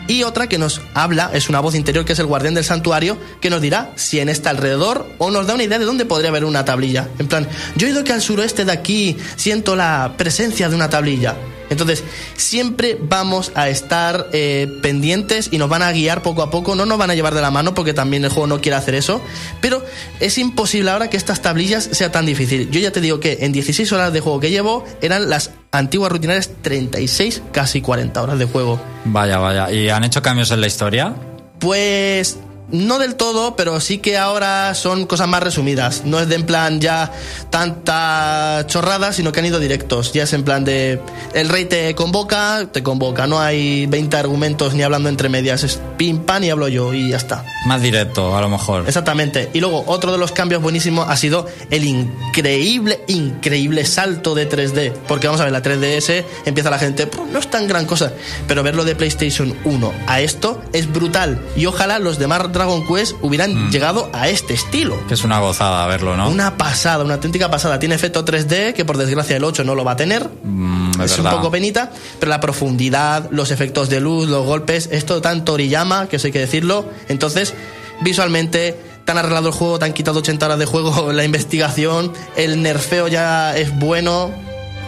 Y 0.08 0.24
otra 0.24 0.48
que 0.48 0.58
nos 0.58 0.80
habla, 0.94 1.30
es 1.32 1.48
una 1.48 1.60
voz 1.60 1.74
interior 1.74 2.04
que 2.04 2.12
es 2.12 2.18
el 2.18 2.26
guardián 2.26 2.54
del 2.54 2.64
santuario, 2.64 3.16
que 3.40 3.50
nos 3.50 3.60
dirá 3.60 3.92
si 3.96 4.20
en 4.20 4.28
este 4.28 4.48
alrededor 4.48 5.06
o 5.18 5.30
nos 5.30 5.46
da 5.46 5.54
una 5.54 5.64
idea 5.64 5.78
de 5.78 5.84
dónde 5.84 6.04
podría 6.04 6.30
haber 6.30 6.44
una 6.44 6.64
tablilla. 6.64 7.08
En 7.18 7.28
plan, 7.28 7.48
yo 7.76 7.86
he 7.86 7.90
oído 7.90 8.04
que 8.04 8.12
al 8.12 8.20
suroeste 8.20 8.64
de 8.64 8.72
aquí 8.72 9.16
siento 9.36 9.76
la 9.76 10.14
presencia 10.16 10.68
de 10.68 10.74
una 10.74 10.90
tablilla. 10.90 11.36
Entonces, 11.70 12.04
siempre 12.36 12.98
vamos 13.00 13.50
a 13.54 13.70
estar 13.70 14.28
eh, 14.32 14.78
pendientes 14.82 15.48
y 15.50 15.56
nos 15.56 15.70
van 15.70 15.82
a 15.82 15.90
guiar 15.90 16.22
poco 16.22 16.42
a 16.42 16.50
poco. 16.50 16.74
No 16.74 16.84
nos 16.84 16.98
van 16.98 17.10
a 17.10 17.14
llevar 17.14 17.34
de 17.34 17.40
la 17.40 17.50
mano 17.50 17.72
porque 17.72 17.94
también 17.94 18.24
el 18.24 18.30
juego 18.30 18.46
no 18.46 18.60
quiere 18.60 18.76
hacer 18.76 18.94
eso. 18.94 19.22
Pero 19.62 19.82
es 20.20 20.36
imposible 20.36 20.90
ahora 20.90 21.08
que 21.08 21.16
estas 21.16 21.40
tablillas 21.40 21.88
sea 21.92 22.12
tan 22.12 22.26
difícil. 22.26 22.70
Yo 22.70 22.78
ya 22.78 22.92
te 22.92 23.00
digo 23.00 23.20
que 23.20 23.38
en 23.40 23.52
16 23.52 23.90
horas 23.92 24.12
de 24.12 24.20
juego 24.20 24.38
que 24.38 24.50
llevo 24.50 24.84
eran 25.00 25.30
las 25.30 25.50
antiguas 25.72 26.12
rutinarias 26.12 26.50
36, 26.62 27.42
casi 27.50 27.80
40 27.80 28.22
horas 28.22 28.38
de 28.38 28.44
juego. 28.44 28.80
Vaya, 29.06 29.38
vaya. 29.38 29.72
¿Y 29.72 29.88
han 29.88 30.04
hecho 30.04 30.22
cambios 30.22 30.50
en 30.50 30.60
la 30.60 30.66
historia? 30.66 31.14
Pues 31.58 32.38
no 32.72 32.98
del 32.98 33.14
todo, 33.14 33.54
pero 33.56 33.80
sí 33.80 33.98
que 33.98 34.18
ahora 34.18 34.74
son 34.74 35.06
cosas 35.06 35.28
más 35.28 35.42
resumidas. 35.42 36.02
No 36.04 36.18
es 36.18 36.28
de 36.28 36.34
en 36.34 36.46
plan 36.46 36.80
ya 36.80 37.12
tanta 37.50 38.64
chorrada, 38.66 39.12
sino 39.12 39.30
que 39.30 39.40
han 39.40 39.46
ido 39.46 39.60
directos. 39.60 40.12
Ya 40.12 40.24
es 40.24 40.32
en 40.32 40.42
plan 40.42 40.64
de 40.64 41.00
el 41.34 41.48
rey 41.48 41.66
te 41.66 41.94
convoca, 41.94 42.66
te 42.72 42.82
convoca. 42.82 43.26
No 43.26 43.40
hay 43.40 43.86
20 43.86 44.16
argumentos 44.16 44.74
ni 44.74 44.82
hablando 44.82 45.08
entre 45.08 45.28
medias. 45.28 45.62
Es 45.62 45.80
pim 45.96 46.20
pam 46.24 46.44
y 46.44 46.50
hablo 46.50 46.68
yo 46.68 46.92
y 46.94 47.10
ya 47.10 47.16
está. 47.16 47.44
Más 47.66 47.80
directo, 47.82 48.36
a 48.36 48.40
lo 48.40 48.48
mejor. 48.48 48.84
Exactamente. 48.86 49.50
Y 49.52 49.60
luego 49.60 49.84
otro 49.86 50.10
de 50.12 50.18
los 50.18 50.32
cambios 50.32 50.62
buenísimos 50.62 51.08
ha 51.08 51.16
sido 51.16 51.46
el 51.70 51.84
increíble, 51.84 53.04
increíble 53.06 53.84
salto 53.84 54.34
de 54.34 54.48
3D. 54.48 54.92
Porque 55.06 55.26
vamos 55.26 55.40
a 55.40 55.44
ver, 55.44 55.52
la 55.52 55.62
3DS 55.62 56.24
empieza 56.46 56.70
la 56.70 56.78
gente, 56.78 57.06
"Pues 57.06 57.30
no 57.30 57.38
es 57.38 57.50
tan 57.50 57.68
gran 57.68 57.86
cosa. 57.86 58.12
Pero 58.48 58.62
verlo 58.62 58.84
de 58.84 58.96
PlayStation 58.96 59.54
1 59.64 59.92
a 60.06 60.20
esto 60.20 60.62
es 60.72 60.90
brutal. 60.90 61.40
Y 61.56 61.66
ojalá 61.66 61.98
los 61.98 62.18
demás 62.18 62.40
Dragon 62.62 62.86
Quest 62.86 63.16
hubieran 63.22 63.72
llegado 63.72 64.08
a 64.12 64.28
este 64.28 64.54
estilo. 64.54 64.96
Que 65.08 65.14
es 65.14 65.24
una 65.24 65.40
gozada 65.40 65.84
verlo, 65.88 66.16
¿no? 66.16 66.30
Una 66.30 66.56
pasada, 66.56 67.02
una 67.02 67.14
auténtica 67.14 67.50
pasada. 67.50 67.80
Tiene 67.80 67.96
efecto 67.96 68.24
3D, 68.24 68.72
que 68.72 68.84
por 68.84 68.98
desgracia 68.98 69.36
el 69.36 69.42
8 69.42 69.64
no 69.64 69.74
lo 69.74 69.82
va 69.84 69.92
a 69.92 69.96
tener. 69.96 70.30
Mm, 70.44 71.00
es 71.00 71.10
es 71.10 71.18
un 71.18 71.28
poco 71.28 71.50
penita, 71.50 71.90
pero 72.20 72.30
la 72.30 72.38
profundidad, 72.38 73.28
los 73.32 73.50
efectos 73.50 73.90
de 73.90 73.98
luz, 73.98 74.28
los 74.28 74.46
golpes, 74.46 74.88
esto 74.92 75.20
tan 75.20 75.44
Toriyama, 75.44 76.06
que 76.06 76.16
eso 76.16 76.28
hay 76.28 76.32
que 76.32 76.38
decirlo. 76.38 76.84
Entonces, 77.08 77.52
visualmente, 78.00 78.78
tan 79.04 79.18
arreglado 79.18 79.48
el 79.48 79.54
juego, 79.54 79.80
tan 79.80 79.92
quitado 79.92 80.20
80 80.20 80.46
horas 80.46 80.58
de 80.60 80.66
juego, 80.66 81.12
la 81.12 81.24
investigación, 81.24 82.12
el 82.36 82.62
nerfeo 82.62 83.08
ya 83.08 83.56
es 83.56 83.76
bueno. 83.76 84.30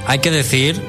Hay 0.07 0.20
que 0.20 0.31
decir 0.31 0.81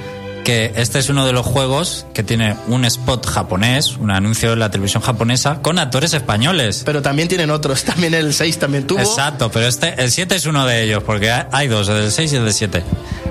que 0.45 0.71
este 0.77 0.99
es 0.99 1.09
uno 1.09 1.25
de 1.25 1.33
los 1.33 1.45
juegos 1.45 2.05
que 2.13 2.23
tiene 2.23 2.55
un 2.67 2.85
spot 2.85 3.25
japonés, 3.25 3.97
un 3.97 4.11
anuncio 4.11 4.53
en 4.53 4.59
la 4.59 4.69
televisión 4.71 5.03
japonesa, 5.03 5.61
con 5.61 5.79
actores 5.79 6.13
españoles. 6.13 6.83
Pero 6.85 7.01
también 7.01 7.27
tienen 7.27 7.49
otros, 7.49 7.83
también 7.83 8.13
el 8.13 8.33
6 8.33 8.59
también 8.59 8.87
tuvo. 8.87 8.99
Exacto, 8.99 9.51
pero 9.51 9.67
este, 9.67 10.01
el 10.01 10.09
7 10.11 10.35
es 10.35 10.45
uno 10.45 10.65
de 10.65 10.83
ellos, 10.83 11.03
porque 11.03 11.31
hay- 11.51 11.67
dos, 11.67 11.89
el 11.89 11.95
del 11.95 12.11
6 12.11 12.31
y 12.31 12.35
el 12.37 12.45
del 12.45 12.53
7. 12.53 12.83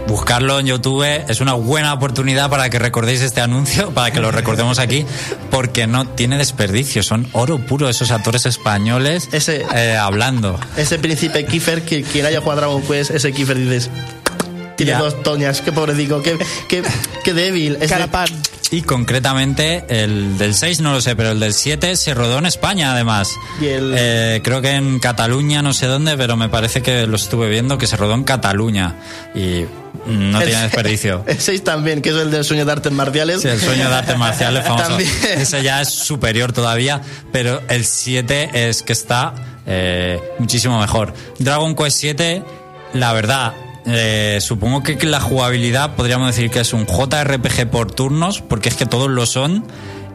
Buscarlo 0.09 0.59
en 0.59 0.67
YouTube 0.67 1.05
es 1.29 1.41
una 1.41 1.55
buena 1.55 1.95
oportunidad 1.95 2.51
para 2.51 2.69
que 2.69 2.79
recordéis 2.81 3.23
este 3.23 3.41
anuncio, 3.41 3.91
para 3.95 4.11
que 4.11 4.19
lo 4.21 4.33
recordemos 4.33 4.79
aquí, 4.81 5.07
porque 5.53 5.87
no 5.87 6.07
tiene 6.09 6.37
desperdicio, 6.37 7.03
son 7.05 7.29
oro 7.33 7.59
puro 7.59 7.89
esos 7.89 8.11
actores 8.11 8.45
españoles 8.45 9.29
Ese- 9.33 9.65
eh, 9.75 9.97
hablando. 9.97 10.59
Ese 10.77 10.99
príncipe 10.99 11.47
Kiefer, 11.47 11.83
que 11.83 12.03
quien 12.03 12.27
haya 12.27 12.41
jugado 12.41 12.59
a 12.59 12.61
Dragon 12.67 12.83
Quest, 12.83 13.13
ese 13.13 13.33
Kiefer 13.33 13.57
dices. 13.57 13.89
Tiene 14.77 14.93
Ya. 14.93 14.99
dos 14.99 15.23
toñas, 15.23 15.61
qué 15.61 15.73
pobrecico, 15.73 16.23
qué, 16.23 16.37
qué, 16.69 16.83
qué 17.23 17.35
débil. 17.35 17.79
Es 17.81 17.91
de-. 17.91 18.09
Y 18.71 18.83
concretamente 18.83 19.85
el 19.89 20.37
del 20.37 20.55
6 20.55 20.81
no 20.81 20.93
lo 20.93 21.01
sé, 21.01 21.15
pero 21.15 21.31
el 21.31 21.39
del 21.39 21.55
7 21.55 21.95
se 21.97 22.13
rodó 22.15 22.39
en 22.39 22.47
España 22.47 22.93
además. 22.93 23.35
Y 23.61 23.67
el- 23.67 23.95
Eh, 23.97 24.41
creo 24.43 24.61
que 24.63 24.73
en 24.73 24.99
Cataluña, 24.99 25.63
no 25.63 25.73
sé 25.73 25.87
dónde, 25.87 26.17
pero 26.17 26.37
me 26.37 26.49
parece 26.49 26.83
que 26.83 27.07
lo 27.07 27.15
estuve 27.17 27.49
viendo 27.49 27.79
que 27.79 27.87
se 27.87 27.97
rodó 27.97 28.15
en 28.15 28.25
Cataluña 28.25 28.97
y 29.35 29.65
no 30.07 30.41
el- 30.41 30.47
tiene 30.49 30.63
desperdicio. 30.63 31.23
El 31.29 31.39
6 31.39 31.63
también, 31.63 32.03
que 32.03 32.09
es 32.11 32.17
el 32.17 32.31
del 32.33 32.43
sueño 32.45 32.65
de 32.65 32.73
artes 32.73 32.91
marciales. 32.93 33.43
Sí, 33.43 33.49
el 33.49 33.61
sueño 33.61 33.89
de 33.89 33.95
artes 33.95 34.19
marciales 34.19 34.65
famoso. 34.67 34.89
También. 34.89 35.11
Ese 35.37 35.63
ya 35.63 35.81
es 35.83 35.91
superior 35.91 36.53
todavía, 36.53 37.01
pero 37.33 37.63
el 37.69 37.85
7 37.85 38.51
es 38.69 38.83
que 38.83 38.93
está 38.93 39.35
eh, 39.67 40.21
muchísimo 40.41 40.81
mejor. 40.81 41.15
Dragon 41.39 41.77
Quest 41.77 41.97
7, 42.01 42.43
la 42.95 43.13
verdad, 43.13 43.53
eh, 43.87 44.39
supongo 44.41 44.83
que 44.83 44.97
la 45.07 45.21
jugabilidad 45.21 45.95
podríamos 45.97 46.29
decir 46.35 46.51
que 46.51 46.61
es 46.61 46.73
un 46.73 46.87
JRPG 46.87 47.71
por 47.71 47.93
turnos, 47.93 48.41
porque 48.41 48.69
es 48.69 48.77
que 48.77 48.87
todos 48.87 49.11
lo 49.11 49.27
son. 49.27 49.65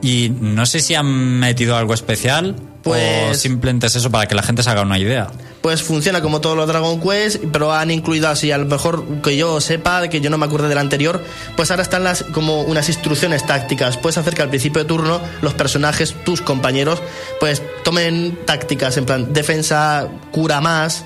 Y 0.01 0.31
no 0.39 0.65
sé 0.65 0.79
si 0.79 0.95
han 0.95 1.05
metido 1.39 1.75
algo 1.75 1.93
especial 1.93 2.55
o 2.57 2.81
Pues- 2.83 3.41
simplemente 3.41 3.87
es 3.87 3.95
eso 3.97 4.09
para 4.09 4.27
que 4.27 4.33
la 4.35 4.41
gente 4.43 4.63
se 4.63 4.69
haga 4.69 4.81
una 4.83 4.97
idea. 4.97 5.27
Pues 5.61 5.83
funciona 5.83 6.21
como 6.21 6.39
todos 6.39 6.55
los 6.55 6.65
Dragon 6.69 7.01
Quest, 7.01 7.43
pero 7.51 7.73
han 7.73 7.91
incluido 7.91 8.29
así, 8.29 8.49
a 8.53 8.57
lo 8.57 8.65
mejor 8.65 9.03
que 9.21 9.35
yo 9.35 9.59
sepa, 9.59 10.07
que 10.07 10.21
yo 10.21 10.29
no 10.29 10.37
me 10.37 10.45
acuerdo 10.45 10.69
del 10.69 10.77
anterior, 10.77 11.21
pues 11.57 11.69
ahora 11.69 11.83
están 11.83 12.05
las 12.05 12.23
como 12.23 12.61
unas 12.61 12.87
instrucciones 12.87 13.45
tácticas. 13.45 13.97
Puedes 13.97 14.17
hacer 14.17 14.33
que 14.35 14.41
al 14.41 14.47
principio 14.47 14.81
de 14.83 14.87
turno 14.87 15.19
los 15.41 15.53
personajes, 15.53 16.15
tus 16.23 16.41
compañeros, 16.41 17.01
pues 17.41 17.61
tomen 17.83 18.39
tácticas, 18.45 18.95
en 18.95 19.05
plan 19.05 19.33
defensa, 19.33 20.07
cura 20.31 20.61
más, 20.61 21.03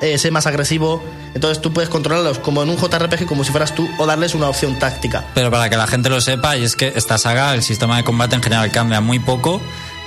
eh, 0.00 0.18
sé 0.18 0.30
más 0.30 0.46
agresivo. 0.46 1.02
Entonces 1.34 1.60
tú 1.62 1.72
puedes 1.72 1.88
controlarlos 1.90 2.38
como 2.38 2.62
en 2.62 2.70
un 2.70 2.76
JRPG, 2.76 3.26
como 3.26 3.44
si 3.44 3.50
fueras 3.50 3.74
tú, 3.74 3.88
o 3.98 4.06
darles 4.06 4.34
una 4.34 4.48
opción 4.48 4.78
táctica. 4.78 5.24
Pero 5.34 5.50
para 5.50 5.68
que 5.70 5.76
la 5.76 5.86
gente 5.86 6.08
lo 6.08 6.20
sepa, 6.20 6.56
y 6.56 6.64
es 6.64 6.76
que 6.76 6.92
esta 6.96 7.18
saga, 7.18 7.54
el 7.54 7.62
sistema 7.62 7.96
de 7.96 8.04
combate 8.04 8.36
en 8.36 8.42
general 8.42 8.70
cambia 8.72 9.00
muy 9.00 9.18
poco 9.18 9.60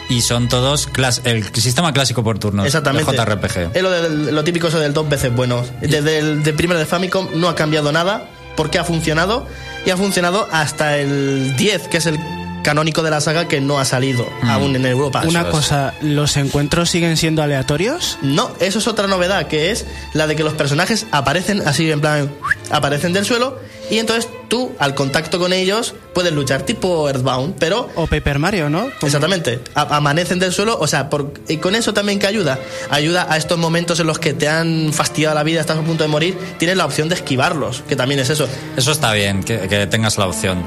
y 0.10 0.22
son 0.22 0.48
todos 0.50 0.92
clas- 0.92 1.22
el 1.26 1.44
sistema 1.56 1.94
clásico 1.94 2.24
por 2.24 2.40
turnos 2.40 2.66
Exactamente. 2.66 3.12
de 3.12 3.18
JRPG. 3.18 3.76
Es 3.76 3.84
lo, 3.84 3.92
del- 3.92 4.34
lo 4.36 4.44
típico 4.44 4.68
eso 4.68 4.80
del 4.80 4.94
dos 4.94 5.08
veces 5.08 5.36
bueno. 5.36 5.64
Desde 5.82 6.18
el 6.20 6.44
de 6.44 6.54
primero 6.54 6.80
de 6.80 6.86
Famicom 6.88 7.28
no 7.36 7.48
ha 7.48 7.56
cambiado 7.56 7.92
nada 7.92 8.28
porque 8.56 8.80
ha 8.80 8.84
funcionado 8.84 9.46
y 9.86 9.92
ha 9.92 9.98
funcionado 9.98 10.48
hasta 10.52 10.98
el 10.98 11.56
10, 11.58 11.88
que 11.90 11.98
es 11.98 12.08
el 12.08 12.18
canónico 12.64 13.04
de 13.04 13.12
la 13.12 13.22
saga 13.22 13.48
que 13.48 13.62
no 13.62 13.80
ha 13.80 13.86
salido 13.86 14.28
aún 14.44 14.76
en 14.76 14.86
Europa. 14.86 15.24
Una 15.28 15.50
cosa, 15.50 15.94
¿los 16.02 16.38
encuentros 16.38 16.90
siguen 16.90 17.18
siendo 17.18 17.42
aleatorios? 17.42 18.18
No, 18.22 18.52
eso 18.60 18.80
es 18.80 18.88
otra 18.88 19.08
novedad, 19.08 19.48
que 19.48 19.72
es 19.72 19.86
la 20.14 20.28
de 20.28 20.36
que 20.36 20.44
los 20.44 20.54
personajes 20.54 21.06
aparecen 21.12 21.68
así 21.68 21.90
en 21.92 22.02
plan, 22.02 22.30
aparecen 22.72 23.14
del 23.14 23.26
suelo 23.26 23.58
y 23.90 23.98
entonces 23.98 24.30
tú 24.50 24.72
al 24.78 24.94
contacto 24.94 25.40
con 25.40 25.52
ellos 25.54 25.96
puedes 26.14 26.32
luchar 26.34 26.62
tipo 26.64 27.08
Earthbound, 27.10 27.56
pero 27.58 27.90
O 27.96 28.06
Paper 28.08 28.38
Mario, 28.40 28.70
¿no? 28.70 28.88
Exactamente. 29.02 29.60
A- 29.74 29.96
amanecen 29.98 30.38
del 30.40 30.52
suelo, 30.54 30.78
o 30.80 30.86
sea, 30.86 31.10
por- 31.10 31.34
y 31.48 31.58
con 31.58 31.74
eso 31.76 31.94
también 31.94 32.20
que 32.20 32.28
ayuda. 32.28 32.60
Ayuda 32.92 33.26
a 33.30 33.38
estos 33.38 33.58
momentos 33.58 34.00
en 34.00 34.06
los 34.08 34.20
que 34.20 34.34
te 34.34 34.48
han 34.48 34.92
fastidiado 34.94 35.34
la 35.36 35.44
vida, 35.44 35.62
estás 35.62 35.78
a 35.78 35.82
punto 35.82 36.04
de 36.04 36.08
morir, 36.10 36.38
tienes 36.60 36.78
la 36.78 36.86
opción 36.86 37.10
de 37.10 37.16
esquivarlos, 37.16 37.84
que 37.88 37.96
también 37.96 38.20
es 38.20 38.30
eso. 38.30 38.48
Eso 38.78 38.92
está 38.92 39.12
bien, 39.14 39.44
que, 39.44 39.60
que 39.68 39.88
tengas 39.88 40.18
la 40.20 40.28
opción. 40.28 40.64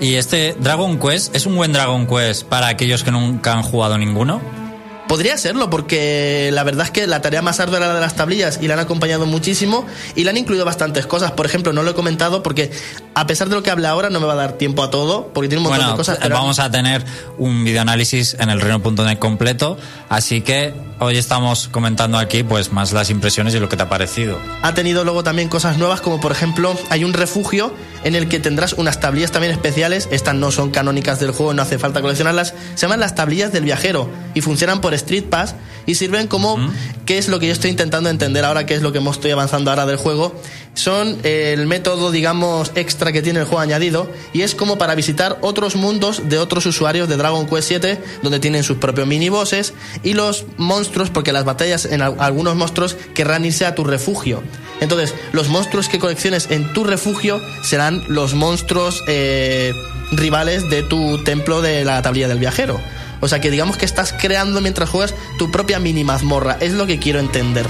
Y 0.00 0.14
este 0.14 0.56
Dragon 0.58 0.98
Quest 0.98 1.34
es 1.34 1.46
un 1.46 1.56
buen 1.56 1.72
Dragon 1.72 2.06
Quest 2.06 2.44
para 2.44 2.68
aquellos 2.68 3.04
que 3.04 3.10
nunca 3.10 3.52
han 3.52 3.62
jugado 3.62 3.98
ninguno. 3.98 4.40
Podría 5.08 5.36
serlo, 5.36 5.68
porque 5.70 6.50
la 6.52 6.62
verdad 6.62 6.84
es 6.86 6.92
que 6.92 7.06
la 7.08 7.20
tarea 7.20 7.42
más 7.42 7.58
ardua 7.58 7.78
era 7.78 7.88
la 7.88 7.94
de 7.94 8.00
las 8.00 8.14
tablillas 8.14 8.60
y 8.62 8.68
la 8.68 8.74
han 8.74 8.80
acompañado 8.80 9.26
muchísimo 9.26 9.84
y 10.14 10.22
le 10.22 10.30
han 10.30 10.36
incluido 10.36 10.64
bastantes 10.64 11.04
cosas. 11.04 11.32
Por 11.32 11.46
ejemplo, 11.46 11.72
no 11.72 11.82
lo 11.82 11.90
he 11.90 11.94
comentado 11.94 12.44
porque 12.44 12.70
a 13.14 13.26
pesar 13.26 13.48
de 13.48 13.56
lo 13.56 13.62
que 13.64 13.70
hable 13.72 13.88
ahora 13.88 14.08
no 14.08 14.20
me 14.20 14.26
va 14.26 14.34
a 14.34 14.36
dar 14.36 14.52
tiempo 14.52 14.84
a 14.84 14.90
todo, 14.90 15.26
porque 15.34 15.48
tiene 15.48 15.58
un 15.58 15.64
montón 15.64 15.78
Bueno, 15.80 15.92
de 15.92 15.96
cosas. 15.96 16.18
pero- 16.22 16.36
vamos 16.36 16.60
a 16.60 16.70
tener 16.70 17.04
un 17.38 17.64
videoanálisis 17.64 18.36
en 18.38 18.50
el 18.50 18.60
reino.net 18.60 19.18
completo, 19.18 19.76
así 20.08 20.42
que 20.42 20.72
hoy 21.00 21.16
estamos 21.16 21.68
comentando 21.68 22.18
aquí 22.18 22.42
pues 22.42 22.72
más 22.72 22.92
las 22.92 23.10
impresiones 23.10 23.54
y 23.54 23.58
lo 23.58 23.68
que 23.68 23.76
te 23.76 23.82
ha 23.82 23.88
parecido. 23.88 24.38
ha 24.62 24.74
tenido 24.74 25.02
luego 25.04 25.24
también 25.24 25.48
cosas 25.48 25.78
nuevas, 25.78 26.00
como 26.00 26.20
por 26.20 26.30
ejemplo, 26.32 26.78
hay 26.90 27.04
un 27.04 27.12
refugio 27.14 27.74
en 28.04 28.14
el 28.14 28.28
que 28.28 28.38
tendrás 28.38 28.74
unas 28.74 29.00
tablillas 29.00 29.30
también 29.32 29.52
especiales. 29.52 30.08
Estas 30.10 30.34
no 30.34 30.50
son 30.50 30.70
canónicas 30.70 31.20
del 31.20 31.32
juego, 31.32 31.52
no 31.54 31.62
hace 31.62 31.78
falta 31.78 32.00
coleccionarlas. 32.00 32.54
Se 32.74 32.82
llaman 32.82 33.00
las 33.00 33.14
tablillas 33.14 33.52
del 33.52 33.64
viajero 33.64 34.08
y 34.34 34.40
funcionan 34.40 34.80
por 34.80 34.94
Street 34.94 35.24
Pass 35.24 35.54
y 35.86 35.94
sirven 35.96 36.26
como, 36.26 36.56
¿qué 37.06 37.18
es 37.18 37.28
lo 37.28 37.38
que 37.40 37.46
yo 37.46 37.52
estoy 37.52 37.70
intentando 37.70 38.08
entender 38.08 38.44
ahora? 38.44 38.64
¿Qué 38.66 38.74
es 38.74 38.82
lo 38.82 38.92
que 38.92 38.98
hemos- 38.98 39.16
estoy 39.16 39.30
avanzando 39.32 39.70
ahora 39.70 39.86
del 39.86 39.96
juego? 39.96 40.34
Son 40.74 41.18
el 41.24 41.66
método, 41.66 42.10
digamos, 42.10 42.72
extra 42.76 43.12
que 43.12 43.22
tiene 43.22 43.40
el 43.40 43.44
juego 43.44 43.60
añadido 43.60 44.08
y 44.32 44.42
es 44.42 44.54
como 44.54 44.78
para 44.78 44.94
visitar 44.94 45.36
otros 45.42 45.74
mundos 45.76 46.28
de 46.28 46.38
otros 46.38 46.64
usuarios 46.64 47.08
de 47.08 47.16
Dragon 47.16 47.46
Quest 47.46 47.68
7 47.68 47.98
donde 48.22 48.38
tienen 48.38 48.62
sus 48.62 48.78
propios 48.78 49.06
minibosses 49.06 49.74
y 50.04 50.14
los 50.14 50.46
monstruos, 50.56 51.10
porque 51.10 51.32
las 51.32 51.44
batallas 51.44 51.84
en 51.86 52.00
al- 52.02 52.16
algunos 52.20 52.54
monstruos 52.56 52.96
querrán 53.14 53.44
irse 53.44 53.66
a 53.66 53.74
tu 53.74 53.84
refugio. 53.84 54.42
Entonces, 54.80 55.12
los 55.32 55.48
monstruos 55.48 55.88
que 55.88 55.98
colecciones 55.98 56.46
en 56.50 56.72
tu 56.72 56.84
refugio 56.84 57.42
serán 57.62 58.02
los 58.08 58.34
monstruos 58.34 59.02
eh, 59.08 59.74
rivales 60.12 60.70
de 60.70 60.82
tu 60.82 61.22
templo 61.24 61.60
de 61.62 61.84
la 61.84 62.00
tablilla 62.00 62.28
del 62.28 62.38
viajero. 62.38 62.80
O 63.20 63.28
sea 63.28 63.40
que 63.40 63.50
digamos 63.50 63.76
que 63.76 63.84
estás 63.84 64.14
creando 64.14 64.62
mientras 64.62 64.88
juegas 64.88 65.14
tu 65.38 65.50
propia 65.50 65.78
mini 65.78 66.04
mazmorra. 66.04 66.56
Es 66.60 66.72
lo 66.72 66.86
que 66.86 66.98
quiero 66.98 67.18
entender. 67.18 67.66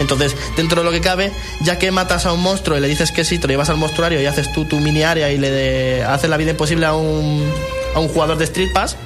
Entonces, 0.00 0.36
dentro 0.56 0.80
de 0.80 0.84
lo 0.84 0.90
que 0.92 1.00
cabe, 1.00 1.30
ya 1.62 1.78
que 1.78 1.90
matas 1.90 2.26
a 2.26 2.32
un 2.32 2.40
monstruo 2.42 2.76
y 2.76 2.80
le 2.80 2.88
dices 2.88 3.12
que 3.12 3.24
sí, 3.24 3.38
te 3.38 3.46
lo 3.46 3.52
llevas 3.52 3.68
al 3.70 3.76
monstruario 3.76 4.20
y 4.20 4.26
haces 4.26 4.50
tú 4.52 4.64
tu 4.64 4.80
mini 4.80 5.02
área 5.02 5.30
y 5.30 5.38
le 5.38 5.50
de- 5.50 6.04
haces 6.04 6.28
la 6.28 6.36
vida 6.36 6.50
imposible 6.50 6.86
a 6.86 6.94
un, 6.94 7.48
a 7.94 8.00
un 8.00 8.08
jugador 8.08 8.36
de 8.38 8.44
Street 8.44 8.70
Pass, 8.72 8.96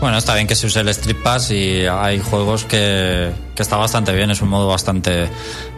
Bueno, 0.00 0.18
está 0.18 0.34
bien 0.34 0.48
que 0.48 0.56
se 0.56 0.66
use 0.66 0.80
el 0.80 0.88
Street 0.88 1.16
Pass 1.22 1.52
y 1.52 1.86
hay 1.86 2.18
juegos 2.18 2.64
que, 2.64 3.30
que 3.54 3.62
está 3.62 3.76
bastante 3.76 4.12
bien, 4.12 4.30
es 4.32 4.42
un 4.42 4.48
modo 4.48 4.66
bastante 4.66 5.28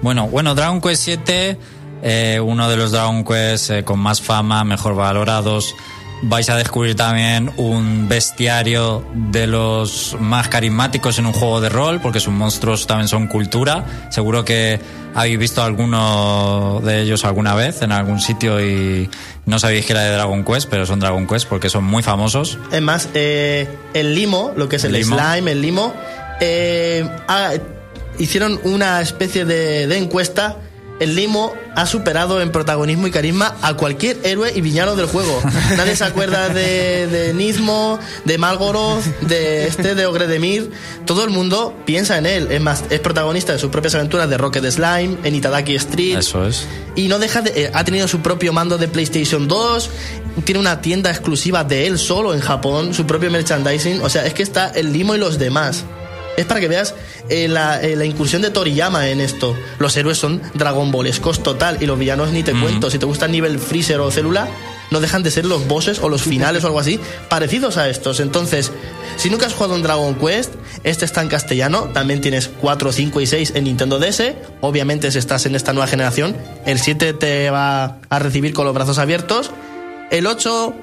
bueno. 0.01 0.27
Bueno, 0.29 0.55
Dragon 0.55 0.81
Quest 0.81 1.03
7, 1.05 1.59
eh, 2.03 2.41
uno 2.43 2.71
de 2.71 2.77
los 2.79 2.93
Dragon 2.93 3.23
Quest 3.25 3.71
eh, 3.71 3.85
con 3.85 3.99
más 3.99 4.23
fama, 4.23 4.65
mejor 4.65 4.95
valorados 4.95 5.75
vais 6.23 6.49
a 6.49 6.57
descubrir 6.57 6.95
también 6.97 7.51
un 7.57 8.09
bestiario 8.09 9.05
de 9.15 9.47
los 9.47 10.17
más 10.21 10.49
carismáticos 10.49 11.19
en 11.19 11.27
un 11.27 11.33
juego 11.33 11.61
de 11.61 11.69
rol, 11.69 12.01
porque 12.01 12.21
sus 12.21 12.33
monstruos 12.33 12.87
también 12.87 13.09
son 13.09 13.27
cultura. 13.27 14.09
Seguro 14.11 14.45
que 14.45 14.81
habéis 15.15 15.39
visto 15.39 15.63
alguno 15.63 16.81
de 16.85 17.03
ellos 17.03 17.25
alguna 17.25 17.55
vez 17.55 17.83
en 17.83 17.93
algún 17.93 18.21
sitio 18.21 18.65
y 18.65 19.09
no 19.47 19.59
sabéis 19.59 19.87
que 19.87 19.93
era 19.93 20.03
de 20.03 20.13
Dragon 20.13 20.45
Quest, 20.45 20.69
pero 20.69 20.87
son 20.87 21.01
Dragon 21.01 21.27
Quest 21.27 21.49
porque 21.49 21.69
son 21.69 21.85
muy 21.85 22.03
famosos. 22.03 22.59
Es 22.73 22.83
más, 22.83 23.09
eh, 23.15 23.69
el 23.93 24.15
limo, 24.15 24.53
lo 24.57 24.69
que 24.69 24.77
es 24.77 24.85
el 24.85 25.03
slime, 25.05 25.53
el 25.53 25.63
limo, 25.63 25.95
eh, 26.41 27.09
ah, 27.29 27.53
hicieron 28.19 28.61
una 28.65 29.01
especie 29.01 29.45
de, 29.45 29.87
de 29.87 29.99
encuesta. 29.99 30.57
El 31.01 31.17
limo 31.17 31.53
ha 31.75 31.87
superado 31.87 32.41
en 32.41 32.53
protagonismo 32.53 33.09
y 33.09 33.11
carisma 33.11 33.57
a 33.63 33.75
cualquier 33.75 34.17
héroe 34.23 34.53
y 34.55 34.61
villano 34.61 34.95
del 34.95 35.07
juego. 35.07 35.43
Nadie 35.77 35.97
se 35.97 36.05
acuerda 36.05 36.49
de, 36.49 37.09
de 37.09 37.35
Nismo, 37.35 37.99
de 38.25 38.39
Malgoroth, 38.39 39.05
de 39.23 39.67
este, 39.67 39.97
de 39.97 40.07
Ogredemir. 40.07 40.71
Todo 41.05 41.25
el 41.25 41.31
mundo 41.31 41.75
piensa 41.85 42.17
en 42.17 42.27
él. 42.27 42.49
Es 42.53 42.61
más, 42.61 42.85
es 42.91 43.01
protagonista 43.01 43.53
de 43.53 43.59
sus 43.59 43.71
propias 43.71 43.97
aventuras 43.97 44.31
de 44.31 44.39
Rocket 44.39 44.65
Slime, 44.71 45.19
en 45.25 45.35
Itadaki 45.35 45.75
Street. 45.75 46.19
Eso 46.19 46.47
es. 46.47 46.65
Y 46.95 47.09
no 47.09 47.19
deja 47.19 47.43
de. 47.43 47.65
eh, 47.65 47.71
ha 47.75 47.83
tenido 47.85 48.07
su 48.07 48.21
propio 48.21 48.53
mando 48.53 48.79
de 48.79 48.87
PlayStation 48.87 49.49
2. 49.49 49.91
Tiene 50.45 50.61
una 50.61 50.81
tienda 50.81 51.11
exclusiva 51.11 51.65
de 51.65 51.89
él 51.89 51.99
solo 51.99 52.35
en 52.35 52.41
Japón. 52.41 52.95
Su 52.95 53.05
propio 53.05 53.33
merchandising. 53.33 54.01
O 54.01 54.09
sea, 54.09 54.25
es 54.27 54.33
que 54.33 54.45
está 54.45 54.69
el 54.69 54.93
limo 54.93 55.15
y 55.17 55.19
los 55.19 55.39
demás. 55.39 55.85
Es 56.37 56.47
para 56.47 56.61
que 56.61 56.69
veas 56.69 56.95
eh, 57.29 57.49
la, 57.49 57.81
eh, 57.83 57.97
la 57.97 58.05
incursión 58.05 58.43
de 58.43 58.51
Toriyama 58.51 59.09
en 59.09 59.21
esto. 59.21 59.57
Los 59.79 59.97
héroes 59.97 60.19
son 60.19 60.43
Dragon 60.55 60.91
Ballescos 60.91 61.43
total. 61.43 61.79
Y 61.81 61.87
los 61.87 61.99
villanos 61.99 62.31
ni 62.31 62.43
te 62.43 62.53
cuento. 62.53 62.91
Si 62.91 62.99
te 62.99 63.07
gusta 63.07 63.27
el 63.27 63.33
nivel 63.33 63.59
Freezer 63.59 64.01
o 64.01 64.11
Célula, 64.11 64.49
no 64.91 65.01
dejan 65.01 65.23
de 65.23 65.31
ser 65.31 65.45
los 65.45 65.67
bosses 65.67 65.99
o 65.99 66.09
los 66.09 66.23
finales 66.23 66.65
o 66.65 66.69
algo 66.69 66.79
así, 66.79 67.01
parecidos 67.29 67.77
a 67.77 67.89
estos. 67.89 68.21
Entonces, 68.21 68.71
si 69.17 69.31
nunca 69.31 69.47
has 69.47 69.55
jugado 69.55 69.75
un 69.75 69.83
Dragon 69.83 70.15
Quest, 70.15 70.53
este 70.83 71.05
está 71.05 71.23
en 71.23 71.29
castellano, 71.29 71.91
también 71.93 72.21
tienes 72.21 72.49
4, 72.61 72.93
5 72.93 73.21
y 73.21 73.27
6 73.27 73.53
en 73.55 73.65
Nintendo 73.65 73.99
DS. 73.99 74.35
Obviamente, 74.61 75.11
si 75.11 75.19
estás 75.19 75.47
en 75.47 75.55
esta 75.55 75.73
nueva 75.73 75.87
generación, 75.87 76.37
el 76.67 76.79
7 76.79 77.13
te 77.15 77.51
va 77.51 77.99
a 78.09 78.19
recibir 78.19 78.55
con 78.55 78.67
los 78.67 78.75
brazos 78.75 78.99
abiertos. 78.99 79.51
El 80.11 80.27
8 80.27 80.75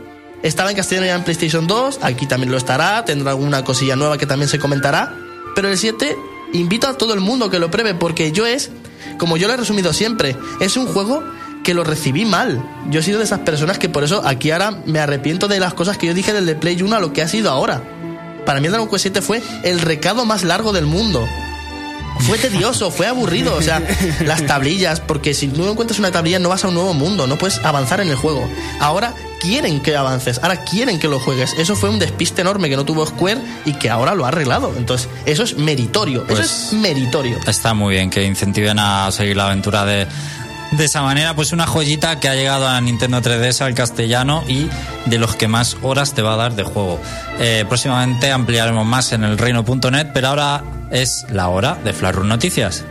estaba 0.43 0.72
en 0.72 0.76
castellano 0.76 1.08
ya 1.08 1.16
en 1.16 1.24
PlayStation 1.24 1.68
2, 1.68 1.99
aquí 2.02 2.26
también 2.26 2.52
lo 2.52 2.58
estará, 2.58 3.06
tendrá 3.06 3.32
alguna 3.32 3.64
cosilla 3.64 3.95
nueva 3.95 4.18
que 4.18 4.26
también 4.26 4.49
se 4.49 4.60
comentará. 4.60 5.16
Pero 5.56 5.70
el 5.70 5.78
7 5.78 6.18
invito 6.54 6.88
a 6.88 6.97
todo 6.97 7.14
el 7.14 7.20
mundo 7.20 7.49
que 7.49 7.60
lo 7.60 7.72
pruebe 7.72 7.93
porque 7.93 8.32
yo 8.32 8.45
es, 8.45 8.72
como 9.18 9.38
yo 9.38 9.47
lo 9.47 9.54
he 9.54 9.58
resumido 9.58 9.93
siempre, 9.93 10.36
es 10.60 10.78
un 10.78 10.88
juego 10.88 11.24
que 11.64 11.74
lo 11.74 11.84
recibí 11.84 12.26
mal. 12.26 12.64
Yo 12.89 12.99
he 12.99 13.04
sido 13.04 13.20
de 13.20 13.26
esas 13.26 13.39
personas 13.39 13.78
que 13.78 13.89
por 13.89 14.04
eso 14.04 14.22
aquí 14.26 14.52
ahora 14.52 14.72
me 14.86 14.99
arrepiento 14.99 15.47
de 15.47 15.60
las 15.60 15.74
cosas 15.74 15.97
que 15.97 16.08
yo 16.08 16.14
dije 16.14 16.34
del 16.34 16.45
de 16.45 16.56
Play 16.56 16.82
1 16.82 16.95
a 16.95 16.99
lo 16.99 17.14
que 17.14 17.22
ha 17.22 17.28
sido 17.28 17.52
ahora. 17.52 17.82
Para 18.45 18.60
mí 18.60 18.66
el 18.66 18.72
Dragon 18.72 18.89
Quest 18.89 19.04
7 19.04 19.22
fue 19.22 19.41
el 19.64 19.80
recado 19.80 20.26
más 20.26 20.43
largo 20.43 20.74
del 20.74 20.86
mundo. 20.86 21.28
Fue 22.20 22.38
tedioso, 22.38 22.91
fue 22.91 23.07
aburrido, 23.07 23.55
o 23.55 23.62
sea, 23.62 23.82
las 24.26 24.45
tablillas, 24.45 24.99
porque 24.99 25.34
si 25.34 25.47
no 25.47 25.70
encuentras 25.72 25.97
una 25.99 26.12
tablilla 26.12 26.38
no 26.39 26.49
vas 26.49 26.64
a 26.64 26.68
un 26.68 26.76
nuevo 26.76 26.93
mundo, 26.93 27.26
no 27.26 27.38
puedes 27.38 27.57
avanzar 27.66 27.99
en 28.01 28.09
el 28.09 28.16
juego. 28.16 28.47
Ahora 28.80 29.16
quieren 29.39 29.82
que 29.82 29.95
avances, 29.95 30.39
ahora 30.43 30.64
quieren 30.64 30.99
que 30.99 31.07
lo 31.07 31.20
juegues. 31.20 31.53
Eso 31.57 31.76
fue 31.76 31.89
un 31.89 31.97
despiste 31.97 32.41
enorme 32.41 32.70
que 32.70 32.76
no 32.76 32.86
tuvo 32.86 33.05
Square 33.07 33.41
y 33.66 33.74
que 33.74 33.89
ahora 33.89 34.14
lo 34.14 34.26
ha 34.26 34.28
arreglado. 34.28 34.72
Entonces, 34.78 35.09
eso 35.26 35.43
es 35.43 35.57
meritorio, 35.57 36.20
eso 36.26 36.36
Pues- 36.36 36.68
es 36.68 36.74
meritorio. 36.74 37.39
Está 37.47 37.74
muy 37.74 37.95
bien 37.95 38.09
que 38.12 38.24
incentiven 38.24 38.78
a 38.78 39.12
seguir 39.12 39.36
la 39.36 39.47
aventura 39.47 39.84
de, 39.86 40.05
de 40.74 40.86
esa 40.86 41.01
manera. 41.01 41.36
Pues 41.36 41.53
una 41.53 41.66
joyita 41.66 42.20
que 42.20 42.30
ha 42.30 42.36
llegado 42.36 42.68
a 42.68 42.80
Nintendo 42.82 43.20
3DS 43.20 43.62
al 43.62 43.74
castellano 43.74 44.43
y 44.47 44.68
de 45.07 45.18
los 45.18 45.36
que 45.36 45.47
más 45.47 45.76
horas 45.82 46.14
te 46.14 46.22
va 46.22 46.34
a 46.34 46.38
dar 46.38 46.55
de 46.55 46.64
juego. 46.64 46.99
Eh, 47.39 47.66
próximamente 47.68 48.32
ampliaremos 48.32 48.86
más 48.86 49.12
en 49.12 49.24
el 49.24 49.39
reino.net, 49.39 50.09
pero 50.14 50.28
ahora 50.28 50.64
es 50.92 51.26
la 51.32 51.48
hora 51.48 51.76
de 51.84 51.94
Flarun 51.94 52.28
Noticias. 52.28 52.84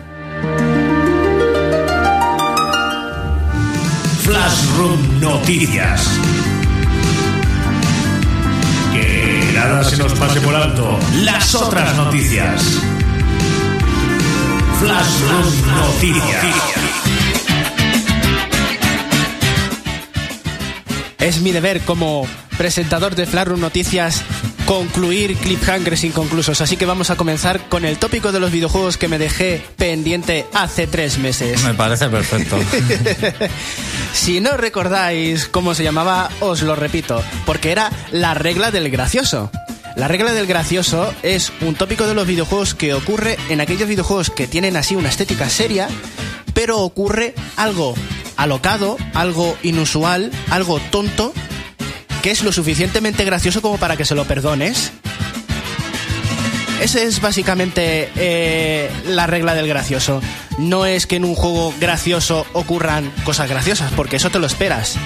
Flashroom 4.22 5.20
Noticias. 5.20 6.08
Que 8.92 9.52
nada 9.54 9.84
se 9.84 9.96
nos 9.98 10.12
pase 10.14 10.40
por 10.40 10.54
alto. 10.54 10.98
Las 11.22 11.54
otras 11.54 11.96
noticias. 11.96 12.62
Flashroom 14.80 15.74
Noticias. 15.76 16.44
Es 21.18 21.40
mi 21.42 21.52
deber 21.52 21.80
como 21.82 22.26
presentador 22.56 23.14
de 23.14 23.26
Flarun 23.26 23.60
Noticias 23.60 24.24
concluir 24.70 25.36
cliffhangers 25.36 26.04
inconclusos, 26.04 26.60
así 26.60 26.76
que 26.76 26.86
vamos 26.86 27.10
a 27.10 27.16
comenzar 27.16 27.68
con 27.68 27.84
el 27.84 27.98
tópico 27.98 28.30
de 28.30 28.38
los 28.38 28.52
videojuegos 28.52 28.98
que 28.98 29.08
me 29.08 29.18
dejé 29.18 29.60
pendiente 29.74 30.46
hace 30.52 30.86
tres 30.86 31.18
meses. 31.18 31.64
Me 31.64 31.74
parece 31.74 32.08
perfecto. 32.08 32.56
Si 34.12 34.40
no 34.40 34.56
recordáis 34.56 35.48
cómo 35.48 35.74
se 35.74 35.82
llamaba, 35.82 36.30
os 36.40 36.62
lo 36.62 36.76
repito, 36.76 37.20
porque 37.46 37.72
era 37.72 37.90
la 38.12 38.34
regla 38.34 38.70
del 38.70 38.90
gracioso. 38.90 39.50
La 39.96 40.06
regla 40.06 40.32
del 40.32 40.46
gracioso 40.46 41.12
es 41.24 41.52
un 41.62 41.74
tópico 41.74 42.06
de 42.06 42.14
los 42.14 42.26
videojuegos 42.26 42.74
que 42.74 42.94
ocurre 42.94 43.38
en 43.48 43.60
aquellos 43.60 43.88
videojuegos 43.88 44.30
que 44.30 44.46
tienen 44.46 44.76
así 44.76 44.94
una 44.94 45.08
estética 45.08 45.48
seria, 45.48 45.88
pero 46.54 46.78
ocurre 46.78 47.34
algo 47.56 47.94
alocado, 48.36 48.96
algo 49.14 49.56
inusual, 49.62 50.30
algo 50.48 50.78
tonto, 50.90 51.32
que 52.20 52.30
es 52.30 52.42
lo 52.42 52.52
suficientemente 52.52 53.24
gracioso 53.24 53.62
como 53.62 53.78
para 53.78 53.96
que 53.96 54.04
se 54.04 54.14
lo 54.14 54.24
perdones. 54.24 54.92
Esa 56.80 57.02
es 57.02 57.20
básicamente 57.20 58.10
eh, 58.16 58.90
la 59.06 59.26
regla 59.26 59.54
del 59.54 59.68
gracioso. 59.68 60.22
No 60.58 60.86
es 60.86 61.06
que 61.06 61.16
en 61.16 61.24
un 61.24 61.34
juego 61.34 61.74
gracioso 61.78 62.46
ocurran 62.52 63.10
cosas 63.24 63.48
graciosas, 63.48 63.92
porque 63.92 64.16
eso 64.16 64.30
te 64.30 64.38
lo 64.38 64.46
esperas. 64.46 64.96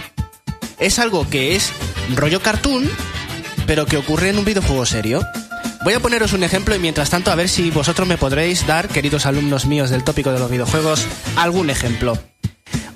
Es 0.78 0.98
algo 0.98 1.28
que 1.28 1.56
es 1.56 1.72
rollo 2.14 2.40
cartoon, 2.40 2.88
pero 3.66 3.86
que 3.86 3.96
ocurre 3.96 4.30
en 4.30 4.38
un 4.38 4.44
videojuego 4.44 4.86
serio. 4.86 5.26
Voy 5.84 5.94
a 5.94 6.00
poneros 6.00 6.32
un 6.32 6.44
ejemplo 6.44 6.74
y 6.74 6.78
mientras 6.78 7.10
tanto 7.10 7.30
a 7.30 7.34
ver 7.34 7.48
si 7.48 7.70
vosotros 7.70 8.08
me 8.08 8.18
podréis 8.18 8.66
dar, 8.66 8.88
queridos 8.88 9.26
alumnos 9.26 9.66
míos 9.66 9.90
del 9.90 10.04
tópico 10.04 10.32
de 10.32 10.38
los 10.38 10.50
videojuegos, 10.50 11.06
algún 11.36 11.70
ejemplo. 11.70 12.18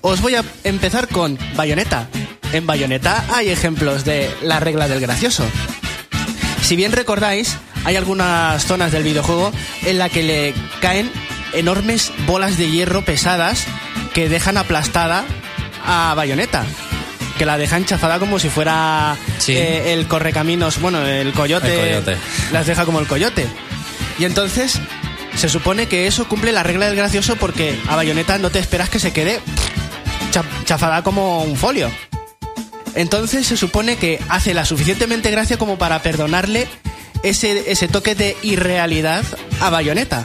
Os 0.00 0.20
voy 0.20 0.36
a 0.36 0.44
empezar 0.64 1.08
con 1.08 1.38
Bayonetta. 1.56 2.08
En 2.52 2.66
Bayonetta 2.66 3.24
hay 3.34 3.50
ejemplos 3.50 4.04
de 4.04 4.30
la 4.42 4.58
regla 4.60 4.88
del 4.88 5.00
gracioso. 5.00 5.44
Si 6.62 6.76
bien 6.76 6.92
recordáis, 6.92 7.56
hay 7.84 7.96
algunas 7.96 8.64
zonas 8.64 8.92
del 8.92 9.02
videojuego 9.02 9.52
en 9.84 9.98
la 9.98 10.08
que 10.08 10.22
le 10.22 10.54
caen 10.80 11.10
enormes 11.52 12.12
bolas 12.26 12.58
de 12.58 12.70
hierro 12.70 13.04
pesadas 13.04 13.64
que 14.14 14.28
dejan 14.28 14.56
aplastada 14.56 15.24
a 15.86 16.14
Bayonetta. 16.16 16.64
Que 17.38 17.46
la 17.46 17.56
dejan 17.58 17.84
chafada 17.84 18.18
como 18.18 18.38
si 18.38 18.48
fuera 18.48 19.16
Sí. 19.38 19.52
eh, 19.52 19.92
el 19.92 20.08
correcaminos, 20.08 20.80
bueno, 20.80 21.06
el 21.06 21.32
coyote, 21.32 21.72
El 21.74 21.88
coyote. 22.02 22.16
Las 22.52 22.66
deja 22.66 22.84
como 22.84 22.98
el 22.98 23.06
coyote. 23.06 23.46
Y 24.18 24.24
entonces 24.24 24.80
se 25.36 25.48
supone 25.48 25.86
que 25.86 26.06
eso 26.08 26.26
cumple 26.26 26.50
la 26.52 26.64
regla 26.64 26.86
del 26.86 26.96
gracioso 26.96 27.36
porque 27.36 27.78
a 27.88 27.94
Bayonetta 27.94 28.38
no 28.38 28.50
te 28.50 28.58
esperas 28.58 28.88
que 28.88 28.98
se 28.98 29.12
quede 29.12 29.38
cha- 30.32 30.42
chafada 30.64 31.02
como 31.02 31.42
un 31.44 31.56
folio. 31.56 31.90
Entonces 32.98 33.46
se 33.46 33.56
supone 33.56 33.94
que 33.94 34.20
hace 34.28 34.54
la 34.54 34.64
suficientemente 34.64 35.30
gracia 35.30 35.56
como 35.56 35.78
para 35.78 36.02
perdonarle 36.02 36.66
ese, 37.22 37.70
ese 37.70 37.86
toque 37.86 38.16
de 38.16 38.36
irrealidad 38.42 39.24
a 39.60 39.70
Bayonetta. 39.70 40.24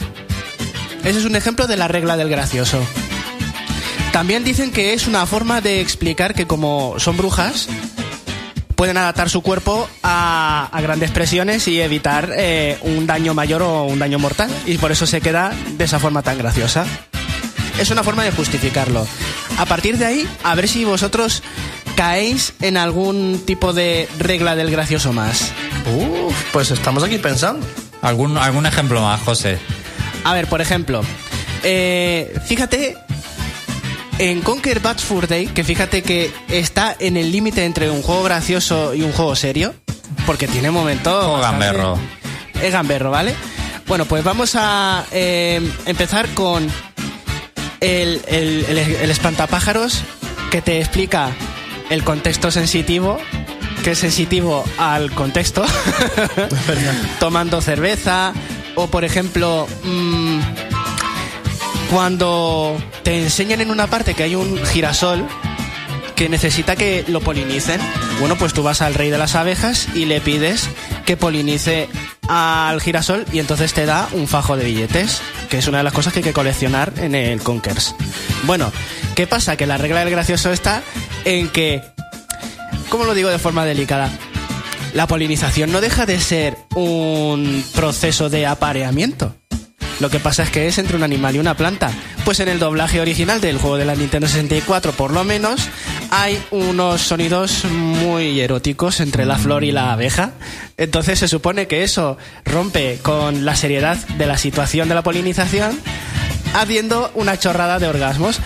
Ese 1.03 1.19
es 1.19 1.25
un 1.25 1.35
ejemplo 1.35 1.67
de 1.67 1.77
la 1.77 1.87
regla 1.87 2.17
del 2.17 2.29
gracioso. 2.29 2.83
También 4.11 4.43
dicen 4.43 4.71
que 4.71 4.93
es 4.93 5.05
una 5.05 5.27
forma 5.27 5.61
de 5.61 5.81
explicar 5.81 6.33
que 6.33 6.47
como 6.47 6.95
son 6.97 7.15
brujas, 7.15 7.67
pueden 8.75 8.97
adaptar 8.97 9.29
su 9.29 9.43
cuerpo 9.43 9.87
a, 10.01 10.67
grandes 10.81 11.11
presiones 11.11 11.67
y 11.67 11.79
evitar 11.79 12.31
eh, 12.35 12.79
un 12.81 13.05
daño 13.05 13.35
mayor 13.35 13.61
o 13.61 13.83
un 13.83 13.99
daño 13.99 14.17
mortal. 14.17 14.49
Y 14.65 14.79
por 14.79 14.91
eso 14.91 15.05
se 15.05 15.21
queda 15.21 15.53
de 15.77 15.83
esa 15.83 15.99
forma 15.99 16.23
tan 16.23 16.39
graciosa. 16.39 16.87
Es 17.77 17.91
una 17.91 18.03
forma 18.03 18.23
de 18.23 18.31
justificarlo. 18.31 19.05
A 19.59 19.65
partir 19.67 19.99
de 19.99 20.05
ahí, 20.05 20.27
a 20.43 20.55
ver 20.55 20.67
si 20.67 20.85
vosotros 20.85 21.43
caéis 21.95 22.53
en 22.61 22.77
algún 22.77 23.41
tipo 23.45 23.73
de 23.73 24.07
regla 24.19 24.55
del 24.55 24.71
gracioso 24.71 25.13
más. 25.13 25.51
Uf, 25.95 26.33
pues 26.51 26.71
estamos 26.71 27.03
aquí 27.03 27.17
pensando. 27.17 27.65
¿Algún, 28.01 28.37
algún 28.37 28.65
ejemplo 28.65 29.01
más, 29.01 29.21
José? 29.21 29.57
A 30.23 30.33
ver, 30.33 30.47
por 30.47 30.61
ejemplo, 30.61 31.01
eh, 31.63 32.33
fíjate 32.45 32.97
en 34.19 34.41
Conquer 34.41 34.79
Bad 34.79 34.97
Fur 34.99 35.27
Day, 35.27 35.47
que 35.47 35.63
fíjate 35.63 36.01
que 36.03 36.31
está 36.49 36.95
en 36.99 37.17
el 37.17 37.31
límite 37.31 37.65
entre 37.65 37.89
un 37.89 38.01
juego 38.01 38.23
gracioso 38.23 38.93
y 38.93 39.01
un 39.01 39.11
juego 39.11 39.35
serio, 39.35 39.73
porque 40.25 40.47
tiene 40.47 40.71
momentos... 40.71 41.23
Juego 41.25 41.39
gamberro. 41.41 41.97
Es 42.61 42.71
gamberro, 42.71 43.11
¿vale? 43.11 43.33
Bueno, 43.87 44.05
pues 44.05 44.23
vamos 44.23 44.53
a 44.55 45.03
eh, 45.11 45.59
empezar 45.85 46.29
con 46.29 46.69
el, 47.81 48.21
el, 48.27 48.65
el- 48.69 48.77
el 48.77 49.11
espantapájaros 49.11 50.01
que 50.51 50.61
te 50.61 50.79
explica 50.79 51.31
el 51.89 52.03
contexto 52.03 52.51
sensitivo 52.51 53.19
que 53.83 53.91
es 53.91 53.99
sensitivo 53.99 54.63
al 54.77 55.11
contexto, 55.11 55.65
tomando 57.19 57.59
cerveza, 57.61 58.33
o 58.75 58.87
por 58.87 59.03
ejemplo, 59.03 59.67
mm, 59.83 60.39
cuando 61.91 62.77
te 63.03 63.21
enseñan 63.21 63.59
en 63.59 63.71
una 63.71 63.87
parte 63.87 64.13
que 64.13 64.23
hay 64.23 64.35
un 64.35 64.57
girasol 64.65 65.27
que 66.15 66.29
necesita 66.29 66.77
que 66.77 67.03
lo 67.09 67.19
polinicen, 67.19 67.81
bueno, 68.19 68.37
pues 68.37 68.53
tú 68.53 68.63
vas 68.63 68.81
al 68.81 68.93
rey 68.93 69.09
de 69.09 69.17
las 69.17 69.35
abejas 69.35 69.89
y 69.93 70.05
le 70.05 70.21
pides 70.21 70.69
que 71.05 71.17
polinice 71.17 71.89
al 72.27 72.81
girasol 72.81 73.25
y 73.31 73.39
entonces 73.39 73.73
te 73.73 73.85
da 73.85 74.07
un 74.13 74.27
fajo 74.27 74.55
de 74.57 74.65
billetes, 74.65 75.21
que 75.49 75.57
es 75.57 75.67
una 75.67 75.79
de 75.79 75.83
las 75.83 75.93
cosas 75.93 76.13
que 76.13 76.19
hay 76.19 76.23
que 76.23 76.33
coleccionar 76.33 76.93
en 76.97 77.15
el 77.15 77.41
Conkers. 77.41 77.95
Bueno, 78.43 78.71
¿qué 79.15 79.27
pasa? 79.27 79.55
Que 79.55 79.65
la 79.65 79.77
regla 79.77 79.99
del 79.99 80.09
gracioso 80.09 80.51
está 80.51 80.83
en 81.25 81.49
que, 81.49 81.81
¿cómo 82.89 83.05
lo 83.05 83.13
digo 83.13 83.29
de 83.29 83.39
forma 83.39 83.65
delicada? 83.65 84.09
La 84.93 85.07
polinización 85.07 85.71
no 85.71 85.81
deja 85.81 86.05
de 86.05 86.19
ser 86.19 86.57
un 86.75 87.63
proceso 87.73 88.29
de 88.29 88.45
apareamiento. 88.45 89.35
Lo 89.99 90.09
que 90.09 90.19
pasa 90.19 90.43
es 90.43 90.49
que 90.49 90.67
es 90.67 90.77
entre 90.77 90.97
un 90.97 91.03
animal 91.03 91.35
y 91.35 91.39
una 91.39 91.55
planta. 91.55 91.91
Pues 92.25 92.39
en 92.39 92.47
el 92.47 92.59
doblaje 92.59 93.01
original 93.01 93.41
del 93.41 93.57
juego 93.57 93.77
de 93.77 93.85
la 93.85 93.95
Nintendo 93.95 94.27
64, 94.27 94.91
por 94.93 95.11
lo 95.11 95.23
menos, 95.23 95.69
hay 96.15 96.39
unos 96.51 97.01
sonidos 97.01 97.65
muy 97.65 98.39
eróticos 98.39 98.99
entre 98.99 99.25
la 99.25 99.35
flor 99.35 99.63
y 99.63 99.71
la 99.71 99.93
abeja. 99.93 100.33
Entonces 100.77 101.17
se 101.17 101.27
supone 101.27 101.65
que 101.65 101.83
eso 101.83 102.19
rompe 102.45 102.99
con 103.01 103.45
la 103.45 103.55
seriedad 103.55 103.97
de 103.97 104.27
la 104.27 104.37
situación 104.37 104.89
de 104.89 104.93
la 104.93 105.01
polinización, 105.01 105.79
haciendo 106.53 107.09
una 107.15 107.39
chorrada 107.39 107.79
de 107.79 107.87
orgasmos. 107.87 108.39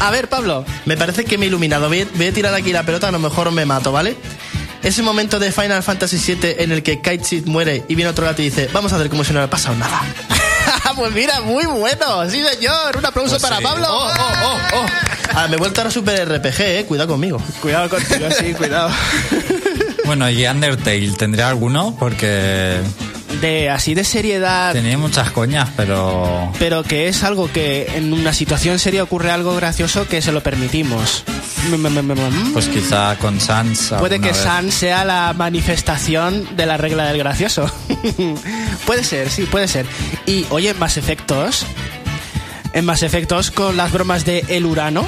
A 0.00 0.10
ver, 0.10 0.28
Pablo. 0.28 0.66
Me 0.84 0.98
parece 0.98 1.24
que 1.24 1.38
me 1.38 1.46
he 1.46 1.48
iluminado. 1.48 1.88
Voy 1.88 2.02
a, 2.02 2.06
voy 2.14 2.26
a 2.26 2.32
tirar 2.32 2.52
aquí 2.52 2.72
la 2.72 2.82
pelota, 2.82 3.08
a 3.08 3.12
lo 3.12 3.18
mejor 3.18 3.50
me 3.52 3.64
mato, 3.64 3.90
¿vale? 3.90 4.16
Ese 4.82 5.02
momento 5.02 5.38
de 5.38 5.50
Final 5.50 5.82
Fantasy 5.82 6.18
VII 6.18 6.56
en 6.58 6.72
el 6.72 6.82
que 6.82 7.00
Kite 7.00 7.42
muere 7.46 7.84
y 7.88 7.94
viene 7.94 8.10
otro 8.10 8.26
gato 8.26 8.42
y 8.42 8.46
dice, 8.46 8.68
vamos 8.70 8.92
a 8.92 8.96
hacer 8.96 9.08
como 9.08 9.24
si 9.24 9.32
no 9.32 9.38
hubiera 9.38 9.50
pasado 9.50 9.74
nada. 9.76 10.02
pues 10.96 11.12
mira, 11.12 11.40
muy 11.40 11.64
bueno. 11.66 12.28
Sí, 12.30 12.42
señor. 12.42 12.96
Un 12.96 13.06
aplauso 13.06 13.32
Pues 13.32 13.42
para 13.42 13.58
sí. 13.58 13.62
Pablo. 13.62 13.86
Oh, 13.90 14.06
oh, 14.06 14.32
oh, 14.44 14.58
oh. 14.74 14.86
Ah, 15.34 15.46
me 15.48 15.56
he 15.56 15.58
vuelto 15.58 15.82
a 15.82 15.90
Super 15.90 16.28
RPG, 16.28 16.60
eh. 16.60 16.84
Cuidado 16.86 17.08
conmigo. 17.08 17.40
Cuidado 17.60 17.88
contigo, 17.88 18.26
sí, 18.38 18.52
cuidado. 18.54 18.90
Bueno, 20.04 20.28
¿y 20.28 20.46
Undertale 20.46 21.12
tendría 21.12 21.48
alguno? 21.48 21.96
Porque 21.98 22.78
De 23.40 23.70
así 23.70 23.94
de 23.94 24.04
seriedad, 24.04 24.72
tenía 24.72 24.98
muchas 24.98 25.30
coñas, 25.30 25.70
pero... 25.76 26.52
pero 26.58 26.82
que 26.82 27.08
es 27.08 27.24
algo 27.24 27.50
que 27.50 27.90
en 27.94 28.12
una 28.12 28.34
situación 28.34 28.78
seria 28.78 29.02
ocurre 29.02 29.30
algo 29.30 29.56
gracioso 29.56 30.06
que 30.06 30.20
se 30.20 30.30
lo 30.30 30.42
permitimos. 30.42 31.24
Mm, 31.70 31.74
mm, 31.74 32.12
mm. 32.12 32.52
Pues 32.52 32.68
quizá 32.68 33.16
con 33.16 33.40
Sans... 33.40 33.94
Puede 33.98 34.20
que 34.20 34.28
vez. 34.28 34.36
San 34.36 34.70
sea 34.70 35.04
la 35.06 35.32
manifestación 35.32 36.54
de 36.54 36.66
la 36.66 36.76
regla 36.76 37.06
del 37.06 37.18
gracioso. 37.18 37.70
puede 38.86 39.04
ser, 39.04 39.30
sí, 39.30 39.44
puede 39.44 39.68
ser. 39.68 39.86
Y 40.26 40.46
oye, 40.50 40.70
en 40.70 40.78
más 40.78 40.96
efectos, 40.96 41.66
en 42.72 42.84
más 42.84 43.02
efectos 43.02 43.50
con 43.50 43.76
las 43.76 43.92
bromas 43.92 44.24
de 44.24 44.44
El 44.48 44.66
Urano. 44.66 45.06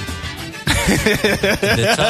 De 0.87 1.93
hecho, 1.93 2.03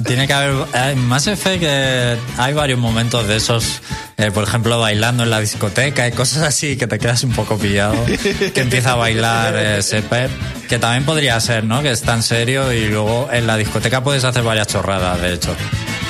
tiene 0.06 0.26
que 0.26 0.32
haber. 0.32 0.54
En 0.74 1.06
Mass 1.06 1.26
Effect 1.26 1.62
eh, 1.66 2.16
hay 2.36 2.52
varios 2.52 2.78
momentos 2.78 3.26
de 3.26 3.36
esos, 3.36 3.80
eh, 4.16 4.30
por 4.30 4.44
ejemplo, 4.44 4.78
bailando 4.78 5.22
en 5.22 5.30
la 5.30 5.40
discoteca 5.40 6.06
y 6.06 6.12
cosas 6.12 6.42
así 6.42 6.76
que 6.76 6.86
te 6.86 6.98
quedas 6.98 7.24
un 7.24 7.32
poco 7.32 7.56
pillado. 7.56 7.94
Que 8.04 8.60
empieza 8.60 8.92
a 8.92 8.96
bailar 8.96 9.54
eh, 9.56 9.82
Sepper, 9.82 10.30
que 10.68 10.78
también 10.78 11.04
podría 11.04 11.38
ser, 11.40 11.64
¿no? 11.64 11.82
Que 11.82 11.90
es 11.90 12.02
tan 12.02 12.22
serio 12.22 12.72
y 12.72 12.88
luego 12.88 13.28
en 13.32 13.46
la 13.46 13.56
discoteca 13.56 14.02
puedes 14.02 14.24
hacer 14.24 14.42
varias 14.42 14.66
chorradas, 14.68 15.20
de 15.20 15.34
hecho. 15.34 15.56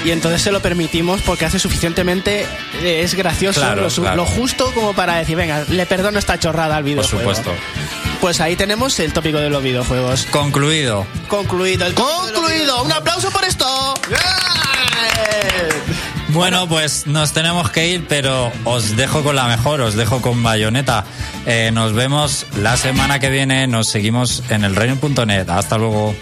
Y 0.05 0.11
entonces 0.11 0.43
se 0.43 0.53
lo 0.53 0.61
permitimos 0.61 1.23
porque 1.23 1.47
hace 1.47 1.59
suficientemente. 1.59 2.43
eh, 2.83 3.01
es 3.03 3.15
gracioso, 3.15 3.61
Claro, 3.61 3.83
lo, 3.83 3.91
su- 3.91 4.03
claro. 4.03 4.17
lo 4.17 4.27
justo 4.27 4.71
como 4.75 4.93
para 4.93 5.17
decir, 5.17 5.37
venga, 5.37 5.65
le 5.69 5.87
perdono 5.87 6.19
esta 6.19 6.39
chorrada 6.39 6.77
al 6.77 6.83
Por 6.83 6.91
videojuego. 6.91 7.19
supuesto. 7.35 7.51
Pues 8.21 8.41
ahí 8.41 8.57
tenemos 8.57 8.99
el 9.01 9.13
tópico 9.13 9.39
de 9.39 9.49
los 9.51 9.63
videojuegos. 9.63 10.27
Concluido. 10.31 11.07
Concluido 11.29 11.87
el 11.87 11.95
¡Concluido! 11.95 12.83
¡Un 12.83 12.93
aplauso 12.93 13.31
por 13.31 13.45
esto! 13.45 13.95
Bueno, 16.29 16.69
pues 16.69 17.07
nos 17.07 17.33
tenemos 17.33 17.71
que 17.71 17.89
ir, 17.91 18.07
pero 18.09 18.51
os 18.65 18.97
dejo 18.97 19.23
con 19.23 19.37
la 19.37 19.45
mejor, 19.47 19.81
os 19.83 19.95
dejo 19.95 20.21
con 20.21 20.43
Bayonetta. 20.43 21.05
Eh, 21.47 21.71
nos 21.73 21.93
vemos 21.93 22.47
la 22.57 22.77
semana 22.77 23.21
que 23.21 23.31
viene, 23.31 23.67
nos 23.69 23.89
seguimos 23.89 24.43
en 24.51 24.65
el 24.65 24.75
reino.net. 24.75 25.49
Hasta 25.49 25.79
luego. 25.79 26.15